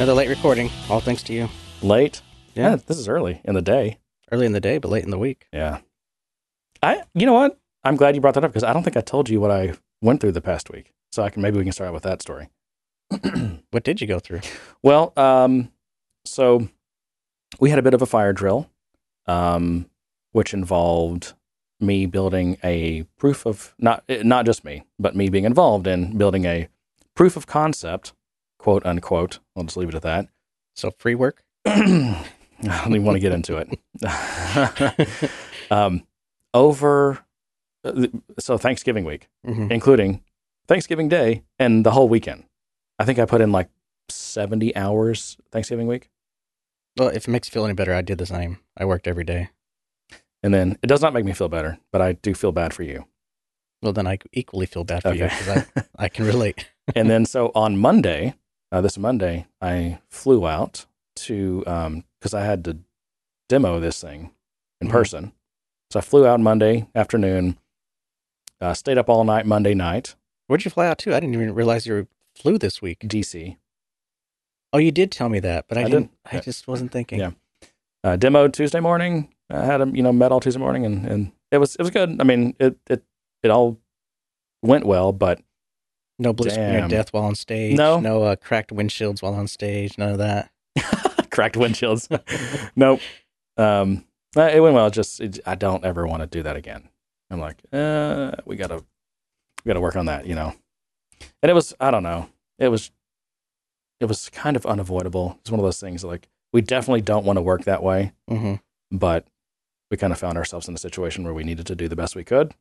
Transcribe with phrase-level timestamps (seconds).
[0.00, 0.70] Another late recording.
[0.88, 1.46] All thanks to you.
[1.82, 2.22] Late?
[2.54, 2.76] Yeah.
[2.76, 3.98] this is early in the day.
[4.32, 5.46] Early in the day, but late in the week.
[5.52, 5.80] Yeah.
[6.82, 7.60] I, you know what?
[7.84, 9.74] I'm glad you brought that up because I don't think I told you what I
[10.00, 10.94] went through the past week.
[11.12, 12.48] So I can maybe we can start out with that story.
[13.72, 14.40] What did you go through?
[14.82, 15.70] Well, um,
[16.24, 16.70] so
[17.60, 18.70] we had a bit of a fire drill,
[19.26, 19.84] um,
[20.32, 21.34] which involved
[21.78, 26.46] me building a proof of not not just me, but me being involved in building
[26.46, 26.68] a
[27.14, 28.14] proof of concept,
[28.60, 29.38] quote unquote.
[29.56, 30.28] I'll just leave it at that.
[30.76, 31.42] So free work?
[31.66, 32.24] I
[32.62, 33.78] don't even want to get into it.
[35.70, 36.02] um,
[36.54, 37.20] over
[37.84, 38.06] uh,
[38.38, 39.72] so Thanksgiving week, Mm-hmm.
[39.72, 40.22] including
[40.68, 42.44] Thanksgiving Day and the whole weekend.
[42.98, 43.68] I think I put in like
[44.08, 46.10] seventy hours Thanksgiving week,
[46.98, 48.58] Well, if it makes you feel any better, I did the same.
[48.76, 49.48] I worked every day.
[50.42, 52.82] and then it does not make me feel better, but I do feel bad for
[52.82, 53.06] you.
[53.82, 55.66] Well, then I equally feel bad for you because I,
[55.98, 56.68] I can relate.
[56.94, 58.34] and then so on Monday,
[58.72, 61.60] uh, this Monday, I flew out to
[62.18, 62.78] because I had to
[63.48, 64.30] demo this thing
[64.80, 64.92] in Mhm.
[64.92, 65.32] person.
[65.90, 67.58] So I flew out Monday afternoon,
[68.60, 70.14] uh, stayed up all night Monday night,
[70.46, 71.14] Where'd you fly out to?
[71.14, 72.98] I didn't even realize you flew this week.
[73.06, 73.56] DC.
[74.72, 76.10] Oh, you did tell me that, but I, I didn't.
[76.28, 76.38] did.
[76.38, 77.20] I just wasn't thinking.
[77.20, 77.30] Yeah.
[78.02, 79.32] Uh, demoed Tuesday morning.
[79.48, 81.90] I had a you know met all Tuesday morning, and, and it was it was
[81.90, 82.20] good.
[82.20, 83.04] I mean it it
[83.44, 83.78] it all
[84.60, 85.40] went well, but
[86.20, 87.76] No blue screen of death while on stage.
[87.76, 87.98] No.
[87.98, 89.96] No uh, cracked windshields while on stage.
[89.98, 90.50] None of that.
[91.30, 92.08] cracked windshields.
[92.76, 93.00] nope.
[93.56, 94.04] Um,
[94.36, 94.90] uh, it went well.
[94.90, 96.88] Just it, I don't ever want to do that again.
[97.30, 98.84] I'm like, uh, we gotta,
[99.64, 100.52] we gotta work on that, you know.
[101.42, 102.90] And it was, I don't know, it was,
[104.00, 105.36] it was kind of unavoidable.
[105.40, 108.54] It's one of those things like we definitely don't want to work that way, Mm-hmm.
[108.96, 109.26] but
[109.90, 112.16] we kind of found ourselves in a situation where we needed to do the best
[112.16, 112.52] we could.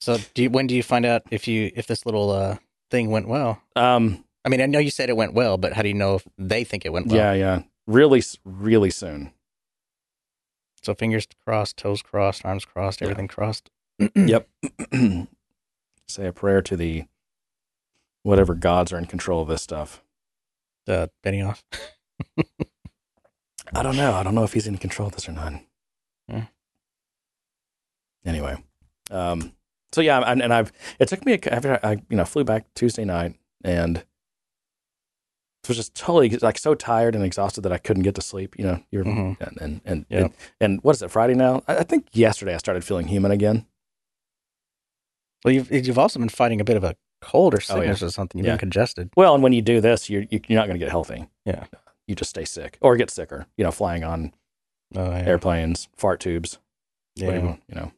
[0.00, 2.56] So, do you, when do you find out if you if this little uh,
[2.90, 3.60] thing went well?
[3.76, 6.14] Um, I mean, I know you said it went well, but how do you know
[6.16, 7.16] if they think it went well?
[7.16, 9.32] yeah, yeah, really, really soon.
[10.82, 13.06] So fingers crossed, toes crossed, arms crossed, Yeah.
[13.08, 13.70] everything crossed.
[14.14, 14.48] Yep.
[16.08, 17.04] Say a prayer to the
[18.22, 20.02] whatever gods are in control of this stuff.
[20.86, 21.62] Uh, Benioff.
[23.74, 24.14] I don't know.
[24.14, 25.52] I don't know if he's in control of this or not.
[26.30, 26.40] Hmm.
[28.24, 28.56] Anyway,
[29.10, 29.52] um,
[29.92, 32.66] so yeah, and, and I've it took me a, after I you know flew back
[32.74, 33.34] Tuesday night
[33.64, 38.22] and it was just totally like so tired and exhausted that I couldn't get to
[38.22, 38.54] sleep.
[38.58, 39.40] You know, you're Mhm.
[39.40, 40.18] and and and, Yeah.
[40.18, 41.62] and and what is it Friday now?
[41.68, 43.66] I, I think yesterday I started feeling human again.
[45.44, 47.80] Well, you've you've also been fighting a bit of a cold or Oh, yeah.
[47.80, 48.38] sickness or something.
[48.38, 48.52] You've Yeah.
[48.54, 49.10] been congested.
[49.16, 51.28] Well, and when you do this, you're you- you're not going to get healthy.
[51.44, 51.66] Yeah.
[52.06, 53.46] you just stay sick or get sicker.
[53.58, 54.32] You know, flying on
[54.96, 56.58] Oh airplanes, fart tubes,
[57.16, 57.26] yeah.
[57.26, 57.58] whatever.
[57.68, 57.92] You know,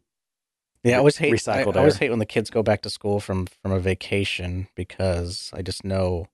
[0.83, 2.91] Yeah, I always hate Recycled I, I always hate when the kids go back to
[2.91, 6.27] school from from a vacation because I just know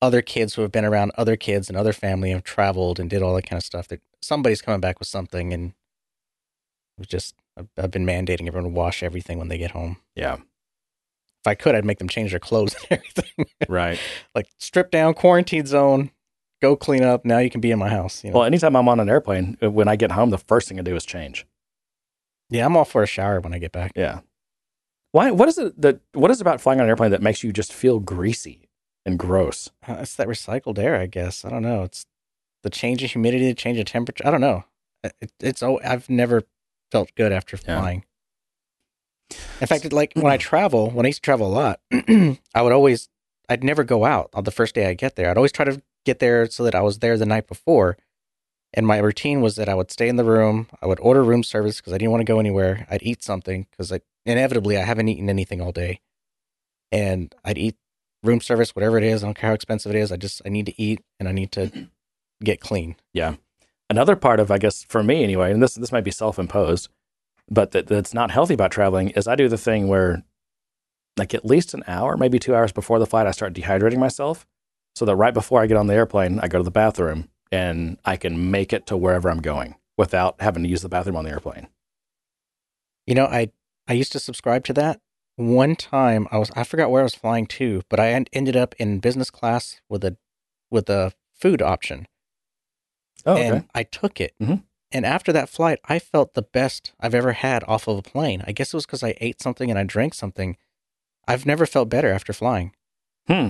[0.00, 3.22] other kids who have been around other kids and other family have traveled and did
[3.22, 3.88] all that kind of stuff.
[3.88, 8.70] That somebody's coming back with something, and it was just I've, I've been mandating everyone
[8.70, 9.96] to wash everything when they get home.
[10.14, 13.46] yeah, If I could, I'd make them change their clothes and everything.
[13.68, 13.98] right.
[14.34, 16.10] like strip down, quarantine zone,
[16.60, 17.24] go clean up.
[17.24, 18.22] Now you can be in my house.
[18.22, 18.38] You know?
[18.38, 20.82] Well, anytime I'm on an airplane, uh, when I get home, the first thing I
[20.82, 21.46] do is change.
[22.50, 23.92] Yeah, I'm all for a shower when I get back.
[23.96, 24.20] Yeah.
[25.12, 25.30] Why?
[25.30, 26.00] What is it that?
[26.12, 28.68] What is it about flying on an airplane that makes you just feel greasy
[29.04, 29.70] and gross?
[29.86, 31.44] Uh, It's that recycled air, I guess.
[31.44, 31.82] I don't know.
[31.84, 32.06] It's
[32.62, 34.26] the change of humidity, the change of temperature.
[34.26, 34.64] I don't know.
[35.04, 36.42] It, it's oh, I've never
[36.90, 37.80] felt good after Yeah.
[37.80, 38.04] flying.
[39.60, 41.80] In fact, it, like when I travel, when I used to travel a lot,
[42.54, 43.08] I would always,
[43.48, 45.30] I'd never go out on the first day I get there.
[45.30, 47.96] I'd always try to get there so that I was there the night before.
[48.74, 50.68] And my routine was that I would stay in the room.
[50.82, 52.86] I would order room service because I didn't want to go anywhere.
[52.90, 53.92] I'd eat something because
[54.24, 56.00] inevitably I haven't eaten anything all day,
[56.92, 57.76] and I'd eat
[58.22, 59.22] room service, whatever it is.
[59.22, 60.12] I don't care how expensive it is.
[60.12, 61.88] I just I need to eat and I need to
[62.42, 62.96] get clean.
[63.14, 63.36] Yeah.
[63.88, 66.88] Another part of, I guess, for me anyway, and this this might be self imposed,
[67.48, 70.24] but that that's not healthy about traveling is I do the thing where,
[71.16, 74.44] like, at least an hour, maybe two hours before the flight, I start dehydrating myself,
[74.96, 77.98] so that right before I get on the airplane, I go to the bathroom and
[78.04, 81.24] I can make it to wherever I'm going without having to use the bathroom on
[81.24, 81.68] the airplane.
[83.06, 83.50] You know, I
[83.88, 85.00] I used to subscribe to that.
[85.36, 88.74] One time I was I forgot where I was flying to, but I ended up
[88.78, 90.16] in business class with a
[90.70, 92.06] with a food option.
[93.24, 93.46] Oh, okay.
[93.48, 94.34] and I took it.
[94.40, 94.62] Mhm.
[94.92, 98.42] And after that flight, I felt the best I've ever had off of a plane.
[98.46, 100.56] I guess it was because I ate something and I drank something.
[101.26, 102.72] I've never felt better after flying.
[103.26, 103.48] Hmm.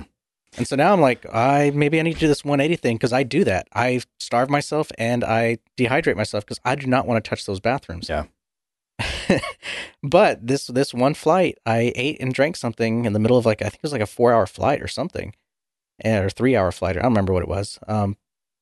[0.55, 3.13] And so now I'm like, I maybe I need to do this 180 thing because
[3.13, 3.67] I do that.
[3.73, 7.59] I starve myself and I dehydrate myself because I do not want to touch those
[7.59, 8.09] bathrooms.
[8.09, 8.25] Yeah.
[10.03, 13.61] but this this one flight, I ate and drank something in the middle of like
[13.61, 15.35] I think it was like a four hour flight or something,
[16.03, 16.97] eh, or three hour flight.
[16.97, 17.77] I don't remember what it was.
[17.87, 18.17] Um,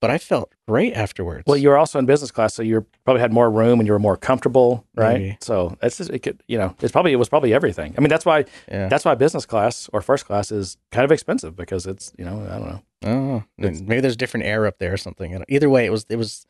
[0.05, 1.45] but I felt great afterwards.
[1.47, 3.93] Well, you were also in business class, so you probably had more room and you
[3.93, 5.19] were more comfortable, right?
[5.19, 5.37] Maybe.
[5.41, 7.95] So it's just, it could, you know, it's probably it was probably everything.
[7.97, 8.87] I mean, that's why yeah.
[8.87, 12.45] that's why business class or first class is kind of expensive because it's you know
[12.47, 12.81] I don't know.
[13.07, 15.43] Oh, maybe there's different air up there or something.
[15.47, 16.45] Either way, it was it was.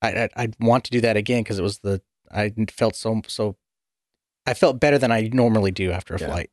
[0.00, 2.00] I I I'd want to do that again because it was the
[2.32, 3.56] I felt so so.
[4.46, 6.26] I felt better than I normally do after a Yeah.
[6.28, 6.50] flight.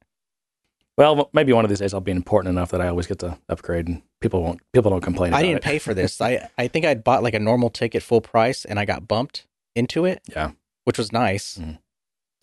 [0.97, 3.37] Well, maybe one of these days I'll be important enough that I always get to
[3.49, 5.33] upgrade and people won't people don't complain.
[5.33, 5.63] I didn't it.
[5.63, 6.19] pay for this.
[6.29, 9.47] I I think I'd bought like a normal ticket full price and I got bumped
[9.75, 10.21] into it.
[10.29, 10.51] Yeah.
[10.83, 11.77] which was nice Mhm.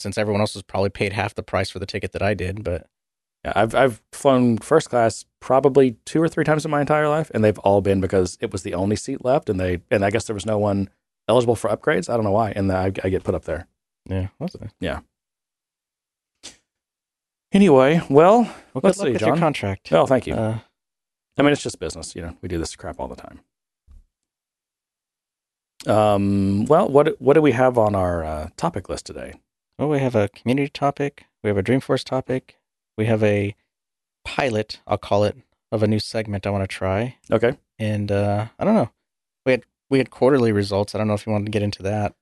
[0.01, 2.65] since everyone else was probably paid half the price for the ticket that I did.
[2.65, 2.87] But
[3.45, 7.31] Yeah, I've I've flown first class probably two or three times in my entire life,
[7.35, 10.11] and they've all been because it was the only seat left, and they and I
[10.11, 10.89] guess there was no one
[11.29, 12.09] eligible for upgrades.
[12.09, 13.69] I don't know why, and I, I get put up there.
[14.09, 15.01] yeah, it?
[17.53, 18.43] Anyway, well,
[18.75, 19.39] Well, Let's see, John.
[19.39, 19.91] contract.
[19.93, 20.35] oh, thank you.
[20.35, 20.59] Uh,
[21.39, 22.37] I mean, it's just business, you know.
[22.43, 23.41] We do this crap all the time.
[25.87, 26.65] Um.
[26.67, 29.35] Well, what what do we have on our uh, topic list today?
[29.79, 31.25] well, we have a community topic.
[31.43, 32.57] We have a Dreamforce topic.
[32.97, 33.55] We have a
[34.25, 34.81] pilot.
[34.89, 35.37] I'll call it
[35.71, 37.17] of a new segment I want to try.
[37.31, 37.57] Okay.
[37.79, 38.91] And uh, I don't know.
[39.47, 40.95] We had we had quarterly results.
[40.95, 42.15] I don't know if you wanted to get into that.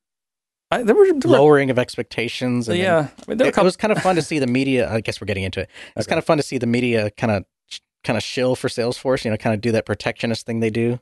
[0.71, 2.69] I, there were, there were Lowering of expectations.
[2.69, 3.09] And yeah.
[3.09, 4.91] I mean, were a it, was kind of fun to see the media.
[4.91, 5.71] I guess we're getting into it.
[5.97, 6.11] It's Okay.
[6.15, 7.45] kind of fun to see the media kind of
[8.05, 9.25] kind of shill for Salesforce.
[9.25, 10.99] You know, kind of do that protectionist thing they do.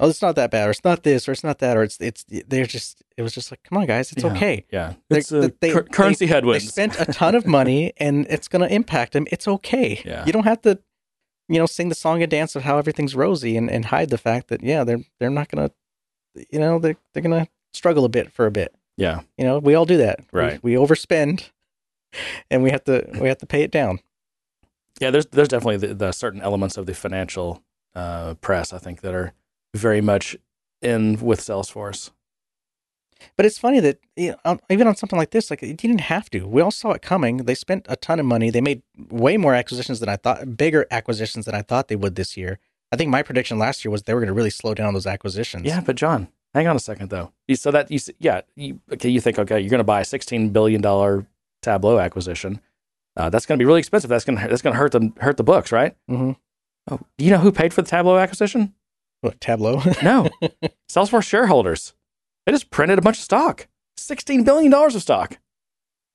[0.00, 1.98] Oh, it's not that bad, or it's not this, or it's not that, or it's
[2.00, 2.24] it's.
[2.28, 3.02] They're just.
[3.16, 4.32] It was just like, come on, guys, it's Yeah.
[4.32, 4.64] okay.
[4.72, 4.94] yeah.
[5.10, 6.68] It's uh, they- cur- they- currency They headwinds.
[6.68, 9.26] spent a ton of money, and it's going to impact them.
[9.30, 10.02] It's okay.
[10.04, 10.24] Yeah.
[10.26, 10.80] You don't have to,
[11.48, 14.18] you know, sing the song and dance of how everything's rosy, and, and hide the
[14.18, 18.04] fact that yeah, they're they're not going to, you know, they're they're going to struggle
[18.04, 18.74] a bit for a bit.
[18.96, 19.20] Yeah.
[19.36, 20.20] You know, we all do that.
[20.32, 20.62] Right.
[20.62, 21.50] We, overspend,
[22.50, 24.00] and we have to we have to pay it down.
[25.00, 27.62] Yeah, there's there's definitely the, the certain elements of the financial
[27.94, 29.32] uh, press I think that are
[29.74, 30.36] very much
[30.82, 32.10] in with Salesforce.
[33.36, 36.30] But it's funny that you know, even on something like this, like you didn't have
[36.30, 36.46] to.
[36.46, 37.38] We all saw it coming.
[37.38, 38.50] They spent a ton of money.
[38.50, 42.16] They made way more acquisitions than I thought, bigger acquisitions than I thought they would
[42.16, 42.58] this year.
[42.92, 45.06] I think my prediction last year was they were going to really slow down those
[45.06, 45.64] acquisitions.
[45.64, 47.32] Yeah, but John, hang on a second though.
[47.54, 50.50] So that you yeah, you, okay, you think okay, you're going to buy a 16
[50.50, 51.26] billion dollar
[51.62, 52.60] Tableau acquisition.
[53.16, 54.08] Uh, that's going to be really expensive.
[54.10, 55.96] That's going to that's going to hurt the hurt the books, right?
[56.08, 56.32] hmm
[56.90, 58.74] Oh, do you know who paid for the Tableau acquisition?
[59.22, 59.80] What Tableau?
[60.02, 60.28] No,
[60.90, 61.94] Salesforce shareholders.
[62.44, 63.68] They just printed a bunch of stock.
[63.96, 65.38] 16 billion dollars of stock.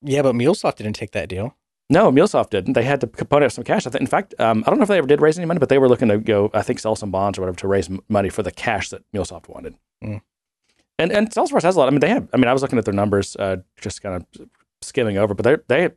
[0.04, 1.56] yeah, but MuleSoft didn't take that deal.
[1.90, 2.74] No, MuleSoft didn't.
[2.74, 3.88] They had to component up some cash.
[3.88, 5.58] I think, in fact, um, I don't know if they ever did raise any money,
[5.60, 7.90] but they were looking to go, I think, sell some bonds or whatever to raise
[7.90, 9.74] m- money for the cash that MuleSoft wanted.
[10.04, 10.22] Mm.
[11.00, 11.88] And and Salesforce has a lot.
[11.88, 12.28] I mean, they have.
[12.34, 14.48] I mean, I was looking at their numbers, uh, just kind of
[14.82, 15.94] skimming over, but they they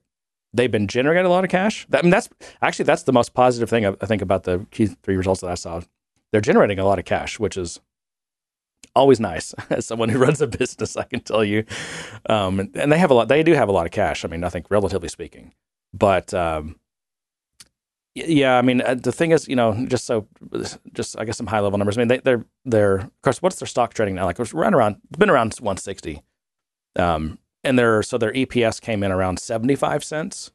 [0.54, 1.86] they've been generating a lot of cash.
[1.92, 2.28] I mean, that's
[2.62, 5.50] actually that's the most positive thing I, I think about the Q three results that
[5.50, 5.80] I saw.
[6.30, 7.80] They're generating a lot of cash, which is
[8.94, 9.54] always nice.
[9.70, 11.64] As someone who runs a business, I can tell you.
[12.30, 13.26] Um, and, and they have a lot.
[13.26, 14.24] They do have a lot of cash.
[14.24, 15.52] I mean, I think relatively speaking,
[15.92, 16.76] but um,
[18.14, 20.26] yeah, I mean, uh, the thing is, you know, just so,
[20.92, 21.96] just I guess some high level numbers.
[21.96, 24.26] I mean, they, they're they're of course, what's their stock trading now?
[24.26, 26.22] Like it's right around, it's been around 160.
[26.96, 30.50] Um, and their so their EPS came in around 75 cents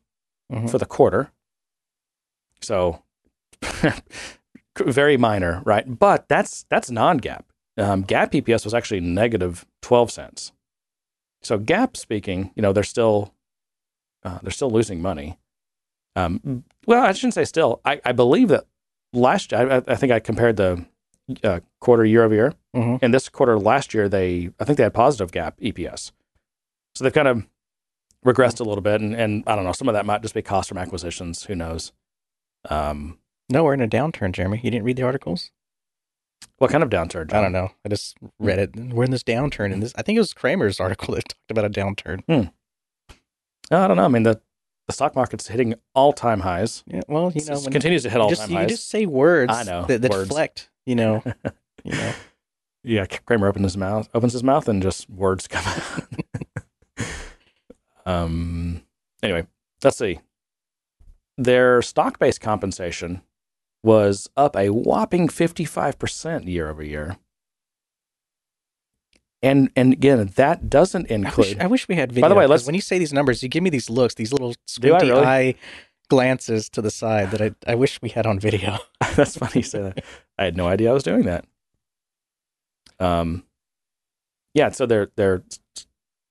[0.52, 0.70] Mhm.
[0.70, 1.32] for the quarter.
[2.62, 3.04] So
[4.80, 5.98] very minor, right?
[6.00, 7.44] But that's that's non-GAAP.
[7.78, 10.52] Um, GAAP EPS was actually negative 12 cents.
[11.42, 13.34] So GAAP speaking, you know, they're still
[14.24, 15.38] uh, they're still losing money.
[16.16, 17.82] Um, well, I shouldn't say still.
[17.86, 18.66] I, I believe that
[19.14, 20.86] last I, I think I compared the
[21.44, 23.00] uh, quarter year over year, Mhm.
[23.02, 26.12] and this quarter last year they I think they had positive GAAP EPS.
[26.96, 27.46] So they've kind of
[28.26, 29.72] regressed a little bit, and, and I don't know.
[29.72, 31.44] Some of that might just be cost from acquisitions.
[31.44, 31.92] Who knows?
[32.70, 34.60] Um, No, we're in a downturn, Jeremy.
[34.64, 35.52] You didn't read the articles?
[36.60, 37.32] what kind of downturn?
[37.34, 37.70] I don't know.
[37.86, 38.76] I just read it.
[38.76, 41.66] We're in this downturn, and this I think it was Cramer's article that talked about
[41.66, 42.24] a downturn.
[42.28, 42.50] No,
[43.72, 44.06] I don't know.
[44.06, 44.42] I mean the
[44.88, 46.84] the stock market's hitting all time highs.
[46.88, 48.70] Yeah, well, you know, It continues to hit all time you highs.
[48.70, 50.30] just say words I know, that, that words.
[50.30, 50.70] deflect.
[50.86, 51.24] You know,
[51.84, 52.14] you know.
[52.84, 57.06] Yeah, Cramer opens his mouth, opens his mouth, and just words come out.
[58.06, 58.82] um.
[59.22, 59.46] Anyway,
[59.84, 60.20] let's see.
[61.38, 63.22] Their stock-based compensation
[63.84, 67.18] was up a whopping fifty-five percent year over year,
[69.42, 71.60] and and again, that doesn't I wish, include.
[71.60, 72.24] I wish we had video.
[72.24, 74.32] By the way, let's- when you say these numbers, you give me these looks, these
[74.32, 75.26] little squinty really?
[75.26, 75.56] eye
[76.10, 78.78] glances to the side that I, I wish we had on video.
[79.16, 80.04] That's funny you say that.
[80.38, 81.46] I had no idea I was doing that.
[83.00, 83.44] Um,
[84.54, 84.70] yeah.
[84.70, 85.44] So their their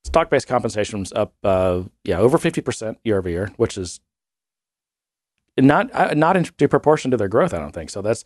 [0.04, 4.00] stock based compensation was up, uh, yeah, over fifty percent year over year, which is
[5.58, 7.54] not uh, not in proportion to their growth.
[7.54, 8.02] I don't think so.
[8.02, 8.24] That's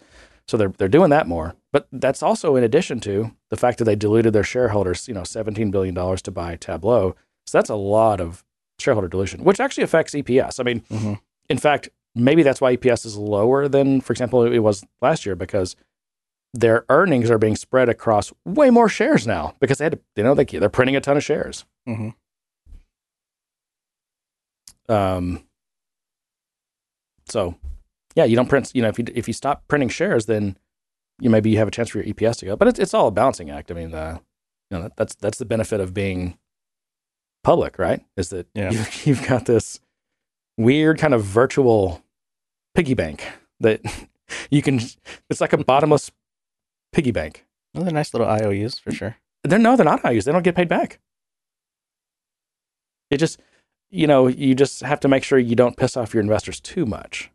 [0.50, 3.84] so they're they're doing that more, but that's also in addition to the fact that
[3.84, 5.06] they diluted their shareholders.
[5.06, 7.14] You know, seventeen billion dollars to buy Tableau.
[7.46, 8.44] So that's a lot of
[8.80, 10.58] shareholder dilution, which actually affects EPS.
[10.58, 11.12] I mean, Mm-hmm.
[11.48, 15.36] in fact, maybe that's why EPS is lower than, for example, it was last year
[15.36, 15.76] because
[16.52, 20.24] their earnings are being spread across way more shares now because they had to, you
[20.24, 21.64] know, they, they're printing a ton of shares.
[21.88, 22.08] Mm-hmm.
[24.92, 25.44] Um,
[27.28, 27.54] so,
[28.14, 28.70] yeah, you don't print.
[28.74, 30.56] You know, if you if you stop printing shares, then
[31.20, 32.56] you maybe you have a chance for your EPS to go.
[32.56, 33.70] But it's it's all a balancing act.
[33.70, 34.18] I mean, uh,
[34.70, 36.38] you know, that, that's that's the benefit of being
[37.44, 38.04] public, right?
[38.16, 38.70] Is that Yeah.
[38.70, 39.80] you, you've got this
[40.58, 42.02] weird kind of virtual
[42.74, 43.24] piggy bank
[43.60, 43.80] that
[44.50, 44.80] you can.
[45.28, 46.10] It's like a bottomless
[46.92, 47.46] piggy bank.
[47.74, 49.16] Well, they're nice little IOUs for sure.
[49.44, 50.24] They're no, they're not IOUs.
[50.24, 50.98] They don't get paid back.
[53.10, 53.40] It just,
[53.90, 56.86] you know, you just have to make sure you don't piss off your investors too
[56.86, 57.30] much.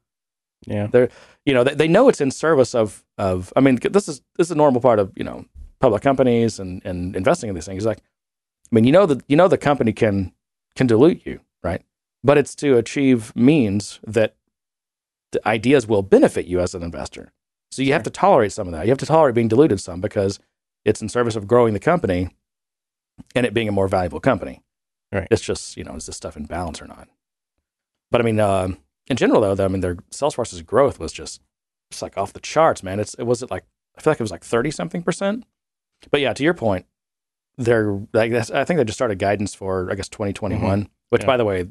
[0.66, 0.88] Yeah.
[0.88, 1.10] they're
[1.46, 3.54] You know, they, they know it's in service of of.
[3.56, 5.46] I mean, this is this is a normal part of you know
[5.80, 7.86] public companies and and investing in these things.
[7.86, 10.34] Like, I mean, you know that you know the company can
[10.76, 11.84] can dilute you, right?
[12.24, 14.36] But it's to achieve means that
[15.32, 17.32] the ideas will benefit you as an investor.
[17.72, 18.86] So you have to tolerate some of that.
[18.86, 20.40] You have to tolerate being diluted some because
[20.86, 22.30] it's in service of growing the company
[23.36, 24.64] and it being a more valuable company.
[25.12, 25.28] Right.
[25.30, 27.08] It's just, you know, is this stuff in balance or not?
[28.12, 31.42] But I mean, um, in general, though, I mean, their Salesforce's growth was just,
[31.92, 33.00] it's like off the charts, man.
[33.00, 33.64] It's, it was it like,
[33.98, 35.46] I feel like it was like 30 something percent.
[36.12, 36.86] But yeah, to your point,
[37.58, 40.90] they're, like I think they just started guidance for, I guess, 2021, mm-hmm.
[41.10, 41.26] which Yeah.
[41.28, 41.68] by the way,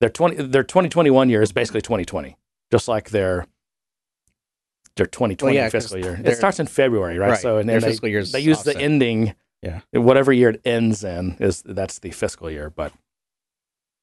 [0.00, 2.36] their 20, their 2021 year is basically 2020,
[2.72, 3.46] just like their,
[4.96, 6.20] their 2020 yeah, 'cause fiscal year.
[6.24, 7.30] It starts in February, right?
[7.30, 7.38] Right.
[7.40, 9.80] So, and Their they, fiscal year's they use the ending, Yeah.
[9.92, 12.68] whatever year it ends in is that's the fiscal year.
[12.68, 12.92] But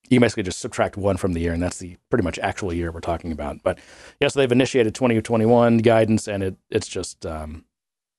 [0.09, 2.91] you basically just subtract one from the year, and that's the pretty much actual year
[2.91, 3.61] we're talking about.
[3.63, 3.79] But
[4.19, 7.65] yeah, so they've initiated 2021 guidance, and it it's just um,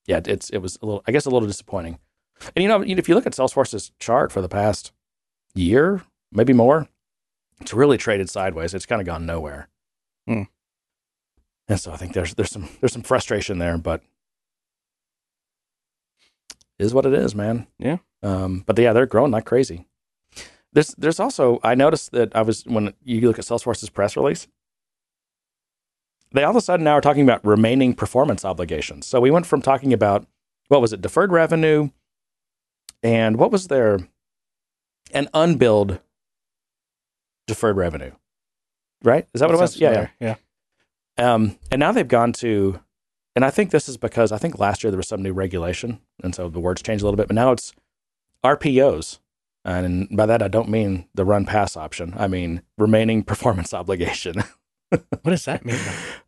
[0.07, 1.99] yeah, it's it was a little, I guess, a little disappointing.
[2.57, 4.93] And you know, if you look at Salesforce's chart for the past
[5.55, 6.89] year, maybe more,
[7.61, 8.73] it's really traded sideways.
[8.73, 9.69] It's kind of gone nowhere.
[10.27, 10.45] Hmm.
[11.69, 14.03] And so I think there's there's some there's some frustration there, but
[16.79, 17.67] is what it is, man.
[17.79, 17.99] Yeah.
[18.23, 19.87] Um, but yeah, they're growing like crazy.
[20.73, 24.47] There's there's also I noticed that I was when you look at Salesforce's press release,
[26.33, 29.07] they all of a sudden now are talking about remaining performance obligations.
[29.07, 30.27] So we went from talking about
[30.69, 31.91] what was it, deferred revenue,
[33.03, 33.99] and what was their
[35.13, 36.01] an unbilled
[37.49, 38.13] deferred revenue,
[39.03, 39.27] right?
[39.35, 39.81] Is that what it was?
[40.21, 40.37] yeah.
[41.19, 41.35] Yeah.
[41.35, 42.81] Um, and now they've gone to,
[43.35, 46.01] and I think this is because I think last year there was some new regulation,
[46.23, 47.27] and so the words changed a little bit.
[47.27, 47.73] But now it's
[48.45, 49.19] RPOs,
[49.65, 52.15] and by that I don't mean the run pass option.
[52.17, 54.43] I mean remaining performance obligation.
[55.23, 55.79] What does that mean?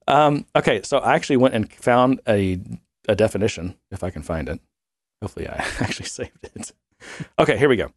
[0.06, 2.60] um, okay, so I actually went and found a
[3.08, 4.60] a definition if I can find it.
[5.20, 6.70] Hopefully, I actually saved it.
[7.40, 7.90] Okay, here we go.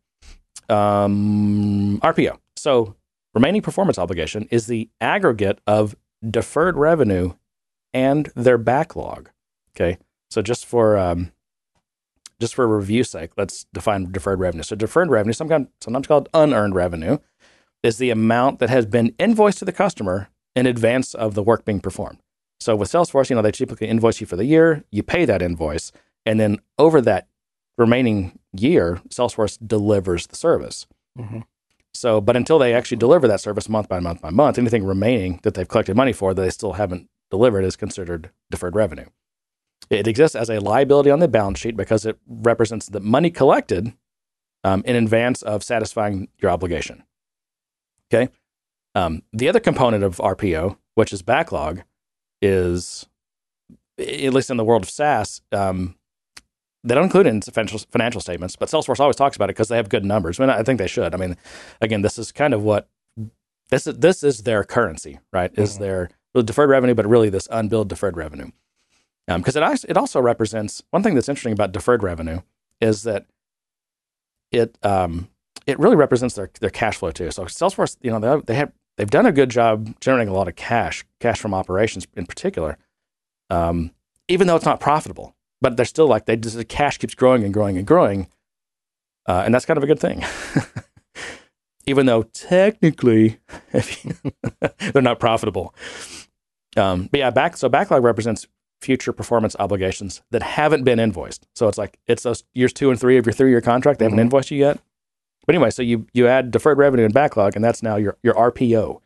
[0.74, 2.39] Um, RPO.
[2.56, 2.96] So
[3.36, 5.96] remaining performance obligation is the aggregate of
[6.27, 7.34] deferred revenue
[7.94, 9.30] and their backlog.
[9.75, 10.00] Okay,
[10.32, 11.32] so just for um,
[12.39, 14.63] just for review sake, let's define deferred revenue.
[14.63, 17.18] So deferred revenue, sometimes sometimes called unearned revenue,
[17.84, 21.65] is the amount that has been invoiced to the customer in advance of the work
[21.65, 22.20] being performed.
[22.60, 25.42] So with Salesforce, you know, they typically invoice you for the year, you pay that
[25.42, 25.92] invoice,
[26.25, 27.27] and then over that
[27.77, 30.88] remaining year, Salesforce delivers the service.
[31.20, 31.44] Mhm.
[31.94, 35.39] So, but until they actually deliver that service month by month by month, anything remaining
[35.44, 39.06] that they've collected money for that they still haven't delivered is considered deferred revenue.
[39.89, 43.94] It exists as a liability on the balance sheet because it represents the money collected
[44.63, 47.03] um, in advance of satisfying your obligation.
[48.12, 48.32] Okay.
[48.96, 51.82] Um, the other component of RPO, which is backlog,
[52.41, 53.05] is
[54.00, 55.96] at least in the world of SaaS, um,
[56.84, 59.70] they don't include it in financial financial statements, but Salesforce always talks about it because
[59.70, 60.39] they have good numbers.
[60.39, 61.13] I mean, I think they should.
[61.15, 61.36] I mean,
[61.82, 62.88] again, this is kind of what
[63.70, 63.98] this is.
[63.98, 65.51] This is their currency, right?
[65.58, 65.79] Is Mhm.
[65.79, 66.10] their
[66.44, 68.51] deferred revenue, but really this unbilled deferred revenue.
[69.27, 72.41] Because it al- it also represents one thing that's interesting about deferred revenue
[72.82, 73.25] is that
[74.51, 75.29] it um,
[75.65, 77.32] it really represents their their cash flow too.
[77.32, 80.48] So Salesforce, you know, they they have they've done a good job generating a lot
[80.48, 82.77] of cash, cash from operations in particular.
[83.50, 83.91] Um,
[84.27, 87.44] even though it's not profitable, but they're still like they just the cash keeps growing
[87.44, 88.27] and growing and growing,
[89.27, 90.24] uh, and that's kind of a good thing.
[91.88, 93.39] even though technically
[93.74, 94.15] you-
[94.94, 95.74] they're not profitable.
[96.77, 98.48] Um, but yeah, back so backlog represents
[98.82, 101.48] future performance obligations that haven't been invoiced.
[101.55, 104.00] So it's like it's those years two and three of your three year contract.
[104.00, 104.24] They haven't Mhm.
[104.24, 104.79] invoiced you yet.
[105.46, 108.34] But anyway, so you you add deferred revenue and backlog, and that's now your your
[108.36, 109.01] RPO,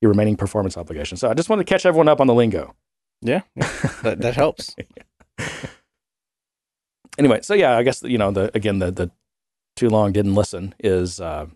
[0.00, 1.16] your remaining performance obligation.
[1.16, 2.74] So I just wanted to catch everyone up on the lingo.
[3.22, 3.68] Yeah, yeah
[4.02, 4.74] that, that helps.
[7.18, 9.10] anyway, so yeah, I guess you know the again the the
[9.76, 11.46] too long didn't listen is uh,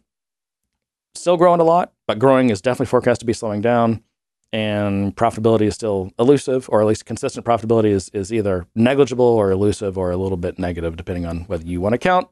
[1.14, 4.02] still growing a lot, but growing is definitely forecast to be slowing down,
[4.52, 9.50] and profitability is still elusive, or at least consistent profitability is is either negligible or
[9.50, 12.28] elusive or a little bit negative, depending on whether you want to count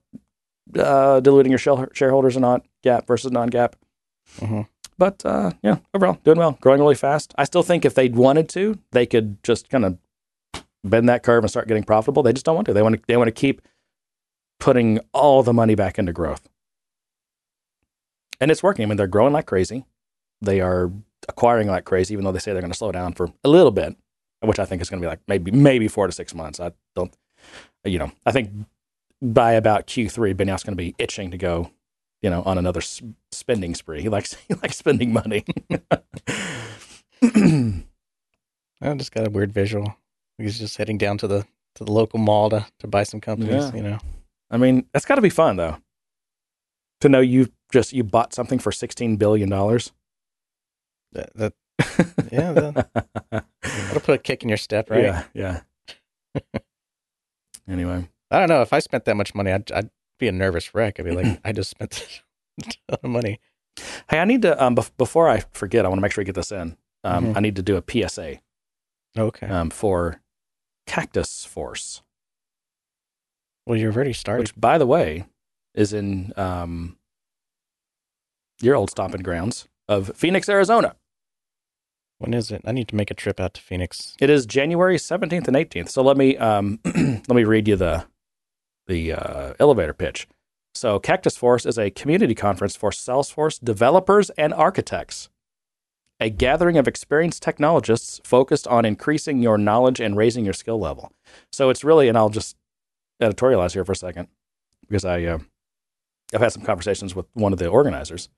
[0.75, 3.75] uh, diluting your shareholders or not, GAAP versus non GAAP.
[4.38, 4.62] Mm-hmm.
[4.99, 7.35] But uh, yeah, overall doing well, growing really fast.
[7.37, 9.99] I still think if they wanted to, they could just kind of
[10.82, 12.23] bend that curve and start getting profitable.
[12.23, 12.73] They just don't want to.
[12.73, 13.02] They want to.
[13.06, 13.61] They want to keep
[14.58, 16.49] putting all the money back into growth,
[18.40, 18.85] and it's working.
[18.85, 19.85] I mean, they're growing like crazy.
[20.40, 20.90] They are
[21.28, 23.71] acquiring like crazy, even though they say they're going to slow down for a little
[23.71, 23.97] bit,
[24.40, 26.61] which I think is going to be like maybe maybe four to six months.
[26.61, 27.14] I don't,
[27.85, 28.50] you know, I think
[29.23, 31.71] by about Q3, Benioff's going to be itching to go
[32.23, 32.80] you know, on another
[33.30, 34.02] spending spree.
[34.02, 35.45] He likes he likes spending money.
[37.23, 37.83] I
[38.97, 39.97] just got a weird visual.
[40.38, 43.66] He's just heading down to the to the local mall to to buy some companies.
[43.66, 43.75] Yeah.
[43.75, 43.99] You know,
[44.50, 45.78] I mean, that's got to be fun though.
[47.02, 49.92] To know you just you bought something for sixteen billion dollars.
[51.13, 51.53] That, that
[52.33, 55.03] yeah, that, that'll put a kick in your step, right?
[55.03, 55.61] Yeah, yeah.
[57.69, 60.75] anyway, I don't know if I spent that much money, I'd, I'd be a nervous
[60.75, 60.99] wreck.
[60.99, 62.21] I'd be like, I just spent
[62.61, 63.41] a ton of money.
[64.09, 65.85] Hey, I need to um, before I forget.
[65.85, 66.77] I want to make sure we get this in.
[67.05, 67.37] Um, mm-hmm.
[67.37, 68.41] I need to do a PSA.
[69.19, 69.47] Okay.
[69.47, 70.21] Um, for
[70.87, 72.03] Cactus Force.
[73.67, 74.43] Well, you've already started.
[74.43, 75.27] Which, by the way,
[75.75, 76.97] is in um,
[78.61, 80.97] your old stomping grounds of Phoenix, Arizona.
[82.19, 82.62] When is it?
[82.64, 84.16] I need to make a trip out to Phoenix.
[84.21, 85.90] It is January seventeenth and eighteenth.
[85.90, 88.07] So let me um, let me read you the
[88.87, 90.26] the uh, elevator pitch.
[90.76, 95.31] So, Cactus Force is a community conference for Salesforce developers and architects,
[96.20, 101.12] a gathering of experienced technologists focused on increasing your knowledge and raising your skill level.
[101.51, 102.57] So, it's really, and I'll just
[103.22, 104.29] editorialize here for a second
[104.83, 105.38] because I uh,
[106.35, 108.29] I've had some conversations with one of the organizers,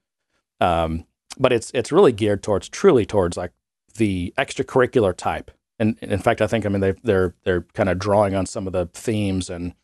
[0.61, 1.07] um,
[1.39, 3.53] but it's it's really geared towards truly towards like
[3.97, 5.51] the extracurricular type.
[5.79, 8.47] And, and in fact, I think I mean they they're they're kind of drawing on
[8.47, 9.75] some of the themes and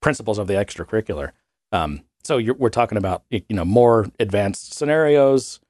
[0.00, 1.32] principles of the extracurricular.
[1.72, 5.60] Um, so we're talking about you know more advanced scenarios,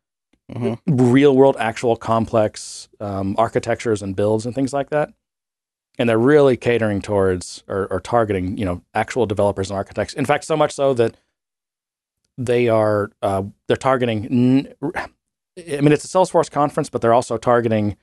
[0.53, 0.97] mm-hmm.
[1.11, 5.13] real world, actual complex um, architectures and builds and things like that.
[5.99, 10.15] And they're really catering towards or, or targeting you know actual developers and architects.
[10.15, 11.17] In fact, so much so that
[12.37, 14.69] they are uh, they're targeting.
[15.59, 17.97] I mean, it's a Salesforce conference, but they're also targeting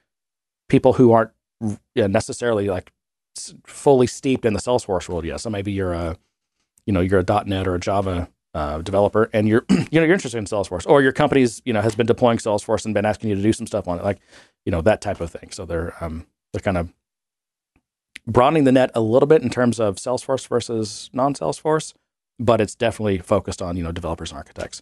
[0.70, 1.32] people who aren't
[1.96, 2.92] necessarily like
[3.66, 5.40] fully steeped in the Salesforce world yet.
[5.40, 6.18] So maybe you're a,
[6.86, 10.14] you know, you're a .NET or a Java uh, developer, and you're, you know, you're
[10.14, 13.30] interested in Salesforce, or your company's, you know, has been deploying Salesforce and been asking
[13.30, 14.20] you to do some stuff on it, like,
[14.66, 15.52] you know, that type of thing.
[15.52, 16.92] So they're, um, they're kind of
[18.26, 21.94] broadening the net a little bit in terms of Salesforce versus non-Salesforce,
[22.40, 24.82] but it's definitely focused on, you know, developers and architects.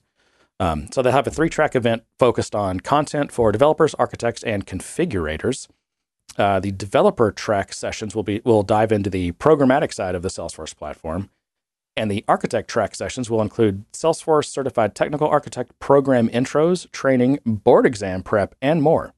[0.60, 5.68] Um, so they'll have a three-track event focused on content for developers, architects, and configurators.
[6.38, 10.30] Uh, the developer track sessions will be will dive into the programmatic side of the
[10.30, 11.30] Salesforce platform,
[11.96, 17.86] and the architect track sessions will include Salesforce certified technical architect program intros, training, board
[17.86, 19.14] exam prep, and more.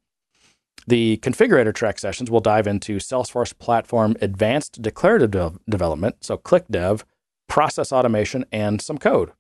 [0.86, 7.04] The configurator track sessions will dive into Salesforce platform advanced declarative de- development, so ClickDev,
[7.50, 9.32] process automation, and some code.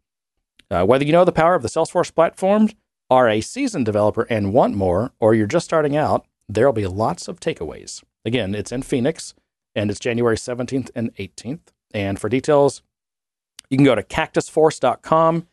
[0.70, 2.70] Uh, whether you know the power of the Salesforce platform,
[3.10, 6.88] are a seasoned developer and want more, or you're just starting out, there will be
[6.88, 8.04] lots of takeaways.
[8.26, 9.34] Again, it's in Phoenix
[9.76, 11.72] and it's January 17th and 18th.
[11.94, 12.82] And for details,
[13.70, 15.48] you can go to cactusforce.com.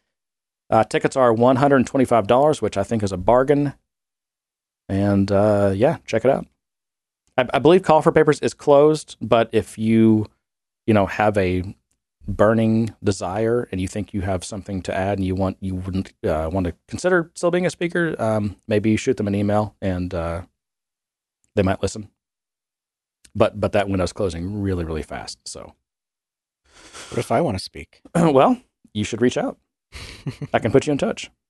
[0.70, 3.74] Uh, tickets are $125, which I think is a bargain.
[4.88, 6.46] And uh, yeah, check it out.
[7.36, 10.26] I, I, believe Call for Papers is closed, but if you,
[10.86, 11.74] you know, have a
[12.26, 16.12] burning desire and you think you have something to add and you want you wouldn't
[16.24, 20.14] uh, want to consider still being a speaker, um, maybe shoot them an email and
[20.14, 20.42] uh,
[21.54, 22.08] they might listen.
[23.34, 25.38] But but that window's closing really really fast.
[25.46, 25.74] So,
[27.10, 28.00] what if I want to speak?
[28.14, 28.60] well,
[28.92, 29.58] you should reach out.
[30.52, 31.30] I can put you in touch.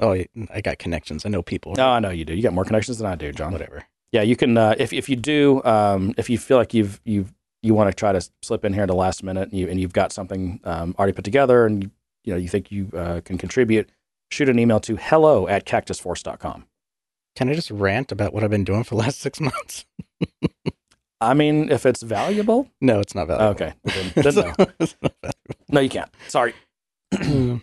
[0.00, 1.26] Oh, I got connections.
[1.26, 1.74] I know people.
[1.76, 2.32] No, I know you do.
[2.32, 3.50] You got more connections than I do, John.
[3.50, 3.84] Whatever.
[4.12, 4.56] Yeah, you can.
[4.56, 7.94] Uh, if if you do, um, if you feel like you've you've you want to
[7.94, 10.60] try to slip in here at the last minute, and you and you've got something
[10.64, 11.90] um, already put together, and you,
[12.24, 13.90] you know you think you uh, can contribute,
[14.30, 16.66] shoot an email to hello at cactusforce.com.
[17.36, 19.86] Can I just rant about what I've been doing for the last six months?
[21.20, 22.70] I mean, if it's valuable.
[22.80, 23.50] No, it's not valuable.
[23.50, 23.74] Okay.
[23.84, 24.88] Then, then no.
[25.68, 26.10] no, you can't.
[26.28, 26.54] Sorry.
[27.28, 27.60] no,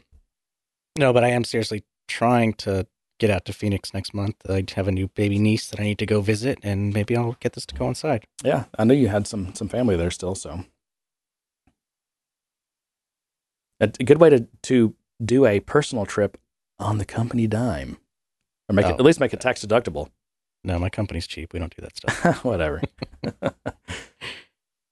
[0.98, 2.86] but I am seriously trying to
[3.20, 4.36] get out to Phoenix next month.
[4.50, 7.38] I have a new baby niece that I need to go visit, and maybe I'll
[7.40, 8.26] get this to coincide.
[8.44, 10.66] Yeah, I knew you had some some family there still, so
[13.80, 16.38] a a good way to to do a personal trip
[16.80, 17.98] on the company dime,
[18.70, 20.10] or make it Oh, at least make it tax deductible.
[20.64, 21.54] No, my company's cheap.
[21.54, 22.44] We don't do that stuff.
[22.44, 22.82] Whatever.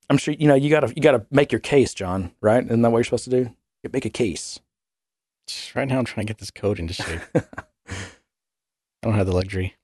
[0.09, 2.31] I'm sure you know you gotta you gotta make your case, John.
[2.41, 2.63] Right?
[2.63, 3.55] Isn't that what you're supposed to do?
[3.83, 4.59] You make a case.
[5.75, 7.21] right now, I'm trying to get this code into shape.
[7.89, 7.95] I
[9.01, 9.75] don't have the luxury.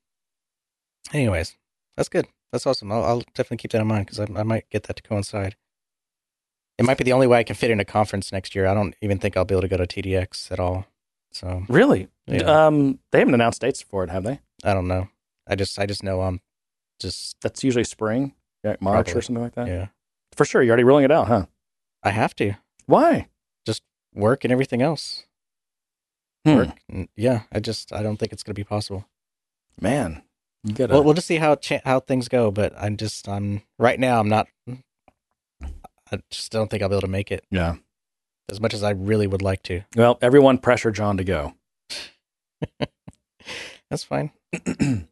[1.13, 1.55] Anyways,
[1.97, 2.27] that's good.
[2.51, 2.91] That's awesome.
[2.91, 5.55] I'll, I'll definitely keep that in mind because I, I might get that to coincide.
[6.77, 8.65] It might be the only way I can fit in a conference next year.
[8.65, 10.85] I don't even think I'll be able to go to TDX at all.
[11.31, 12.07] So Really?
[12.25, 12.67] Yeah.
[12.67, 14.39] Um, they haven't announced dates for it, have they?
[14.63, 15.09] I don't know.
[15.47, 16.41] I just I just know I'm
[16.99, 18.33] just That's usually spring,
[18.63, 19.67] like March or something like that.
[19.67, 19.87] yeah.
[20.35, 21.45] For sure, you're already ruling it out, huh?
[22.03, 22.53] I have to
[22.85, 23.27] Why?
[23.65, 23.81] Just
[24.13, 25.25] work and everything else.
[26.45, 27.03] Hmm.
[27.15, 29.05] Yeah, I just I don't think it's gonna be possible.
[29.79, 30.23] Man,
[30.63, 30.93] you gotta.
[30.93, 32.51] Well, we'll just see how cha- how things go.
[32.51, 34.19] But I'm just I'm right now.
[34.19, 34.47] I'm not.
[36.11, 37.75] I just don't think I'll be able to make it yeah.
[38.49, 39.81] as much as I really would like to.
[39.95, 41.53] Well, everyone pressure John to go.
[43.91, 44.31] That's fine.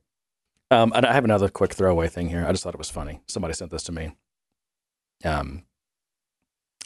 [0.70, 2.46] Um, and I have another quick throwaway thing here.
[2.46, 3.22] I just thought it was funny.
[3.28, 4.16] Somebody sent this to me.
[5.24, 5.64] Um,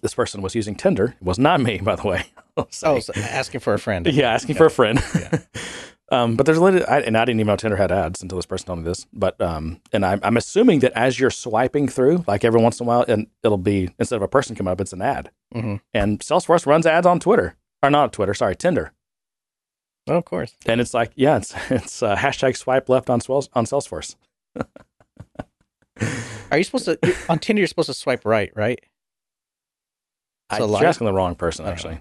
[0.01, 1.15] this person was using Tinder.
[1.19, 2.25] It was not me, by the way.
[2.57, 4.05] Oh, so asking for a friend.
[4.07, 5.01] yeah, asking for a friend.
[5.15, 5.39] Yeah.
[6.11, 8.37] um, but there's a little, I, and I didn't even know Tinder had ads until
[8.37, 9.07] this person told me this.
[9.13, 12.85] But um, and I'm, I'm assuming that as you're swiping through, like every once in
[12.85, 15.31] a while, and it'll be instead of a person come up, it's an ad.
[15.53, 18.91] hmm And Salesforce runs ads on Twitter, or not Twitter, sorry, Tinder.
[20.09, 20.53] Oh, of course.
[20.65, 24.17] And it's like, yeah, it's it's uh, hashtag swipe left on Swell, on Salesforce.
[26.51, 27.61] Are you supposed to on Tinder?
[27.61, 28.83] You're supposed to swipe right, right?
[30.51, 31.99] I, you're asking the wrong person, actually.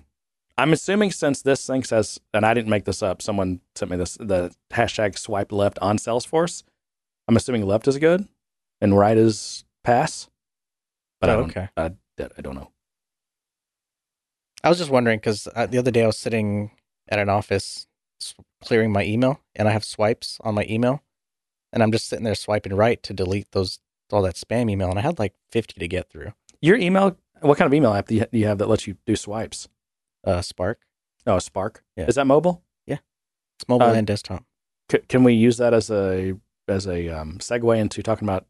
[0.58, 3.96] I'm assuming since this thing says, and I didn't make this up, someone sent me
[3.96, 6.62] this, the hashtag swipe left on Salesforce.
[7.28, 8.28] I'm assuming left is good
[8.80, 10.28] and right is pass.
[11.20, 11.68] But I Oh, don't, okay.
[11.76, 12.70] I, that- I don't know.
[14.62, 16.72] I was just wondering because uh, the other day I was sitting
[17.08, 17.86] at an office
[18.62, 21.02] clearing my email, and I have swipes on my email,
[21.72, 23.78] and I'm just sitting there swiping right to delete those
[24.12, 26.32] all that spam email, and I had like 50 to get through.
[26.60, 28.96] Your email, what kind of email app do you, do you have that lets you
[29.06, 29.68] do swipes?
[30.26, 30.80] Uh, Spark.
[31.26, 31.82] Oh, Spark.
[31.96, 32.06] Yeah.
[32.06, 32.62] Is that mobile?
[32.86, 32.98] Yeah,
[33.58, 34.44] it's mobile Uh, and desktop.
[34.90, 36.34] C- can we use that as a
[36.68, 38.46] as a um, segue into talking about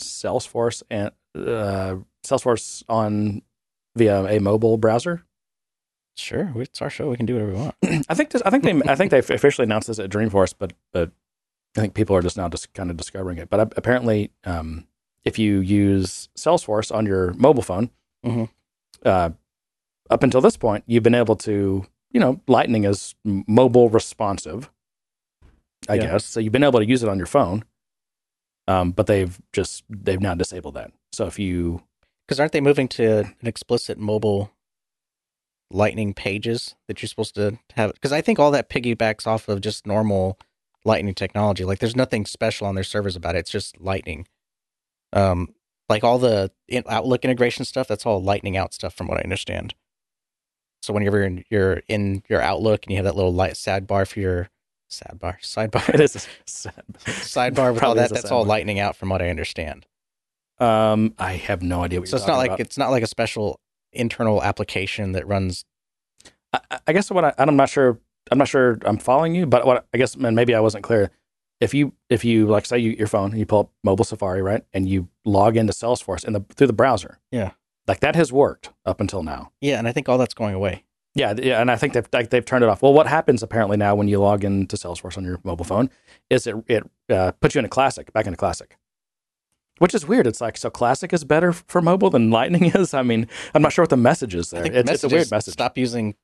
[0.00, 3.42] Salesforce and uh, Salesforce on
[3.94, 5.24] via a mobile browser?
[6.16, 7.10] Sure, it's our show.
[7.10, 7.74] We can do whatever we want.
[8.08, 10.72] I think this, I think they I think they officially announced this at Dreamforce, but
[10.92, 11.10] but
[11.76, 13.50] I think people are just now just kind of discovering it.
[13.50, 14.86] But apparently, um,
[15.24, 17.90] if you use Salesforce on your mobile phone,
[18.26, 18.48] Mhm.
[19.04, 19.30] uh,
[20.10, 24.70] up until this point, you've been able to you know Lightning is mobile responsive,
[25.88, 26.02] I Yeah.
[26.12, 26.24] guess.
[26.24, 27.64] So you've been able to use it on your phone,
[28.68, 30.92] um, but they've just they've now disabled that.
[31.12, 31.82] So if you
[32.26, 34.50] Because aren't they moving to an explicit mobile
[35.70, 37.92] Lightning pages that you're supposed to have?
[37.94, 40.38] Because I think all that piggybacks off of just normal
[40.84, 41.64] Lightning technology.
[41.64, 43.40] Like, there's nothing special on their servers about it.
[43.40, 44.26] It's just Lightning.
[45.12, 45.54] Um,
[45.88, 46.50] like all the
[46.88, 49.74] Outlook integration stuff, that's all Lightning out stuff, from what I understand.
[50.82, 54.06] So whenever you're in, you're in your Outlook and you have that little light sidebar
[54.06, 54.50] for your
[54.90, 58.44] sidebar it sidebar is a sad- sidebar with all that, is all.
[58.44, 59.86] Lightning out, from what I understand.
[60.58, 62.60] Um, I have no idea what So you're it's not like about.
[62.60, 63.60] it's not like a special
[63.92, 65.64] internal application that runs.
[66.52, 67.98] I, I guess what I, I'm not sure.
[68.30, 71.10] I'm not sure I'm following you, but what I guess, and maybe I wasn't clear.
[71.60, 74.42] If you if you like say you, your phone, and you pull up mobile Safari,
[74.42, 77.52] right, and you log into Salesforce in the through the browser, Yeah.
[77.86, 79.52] like that has worked up until now.
[79.60, 80.84] Yeah, and I think all that's going away.
[81.14, 82.82] Yeah, yeah, and I think they've like they've turned it off.
[82.82, 85.88] Well, what happens apparently now when you log into Salesforce on your mobile phone
[86.28, 88.76] is it it uh, puts you in a classic, back into classic,
[89.78, 90.26] which is weird.
[90.26, 92.92] It's like so classic is better for mobile than Lightning is.
[92.92, 94.66] I mean, I'm not sure what the message is there.
[94.66, 95.54] It's, it's a weird message.
[95.54, 96.16] Stop using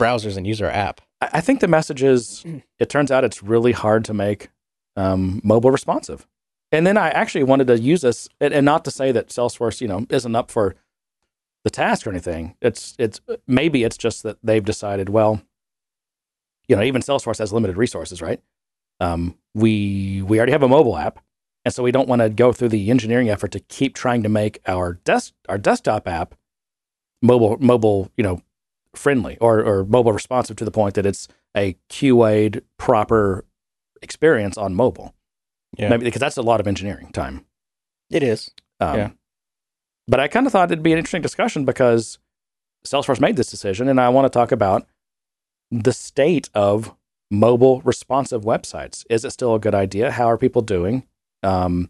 [0.00, 1.00] browsers and use our app.
[1.20, 2.44] I I think the message is
[2.80, 4.48] it turns out it's really hard to make
[4.96, 6.26] um, mobile responsive.
[6.72, 9.80] And then I actually wanted to use this, and, and not to say that Salesforce,
[9.80, 10.74] you know, isn't up for
[11.62, 12.56] the task or anything.
[12.60, 15.42] It's it's maybe it's just that they've decided, well,
[16.68, 18.40] you know, even Salesforce has limited resources, right?
[19.00, 21.20] Um, we we already have a mobile app,
[21.64, 24.28] and so we don't want to go through the engineering effort to keep trying to
[24.28, 26.34] make our desk our desktop app
[27.22, 28.42] mobile mobile, you know,
[28.94, 33.44] friendly or or mobile responsive to the point that it's a QA'd proper
[34.04, 35.14] experience on mobile.
[35.76, 35.88] Yeah.
[35.88, 37.44] Maybe because that's a lot of engineering time.
[38.10, 38.50] It is.
[38.80, 39.10] Um, Yeah.
[40.06, 42.18] But I kind of thought it'd be an interesting discussion because
[42.86, 44.86] Salesforce made this decision, and I want to talk about
[45.70, 46.94] the state of
[47.30, 49.04] mobile responsive websites.
[49.08, 50.10] Is it still a good idea?
[50.10, 51.06] How are people doing?
[51.42, 51.88] Um,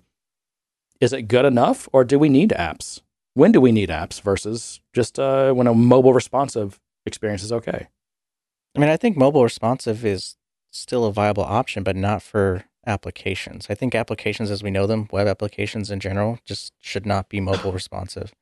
[1.00, 3.00] is it good enough, or do we need apps?
[3.34, 7.88] When do we need apps versus just uh, when a mobile responsive experience is okay?
[8.76, 10.36] I mean, I think mobile responsive is
[10.74, 13.66] still a viable option, but not for applications.
[13.70, 17.40] I think applications as we know them, web applications in general, just should not be
[17.40, 18.32] mobile responsive.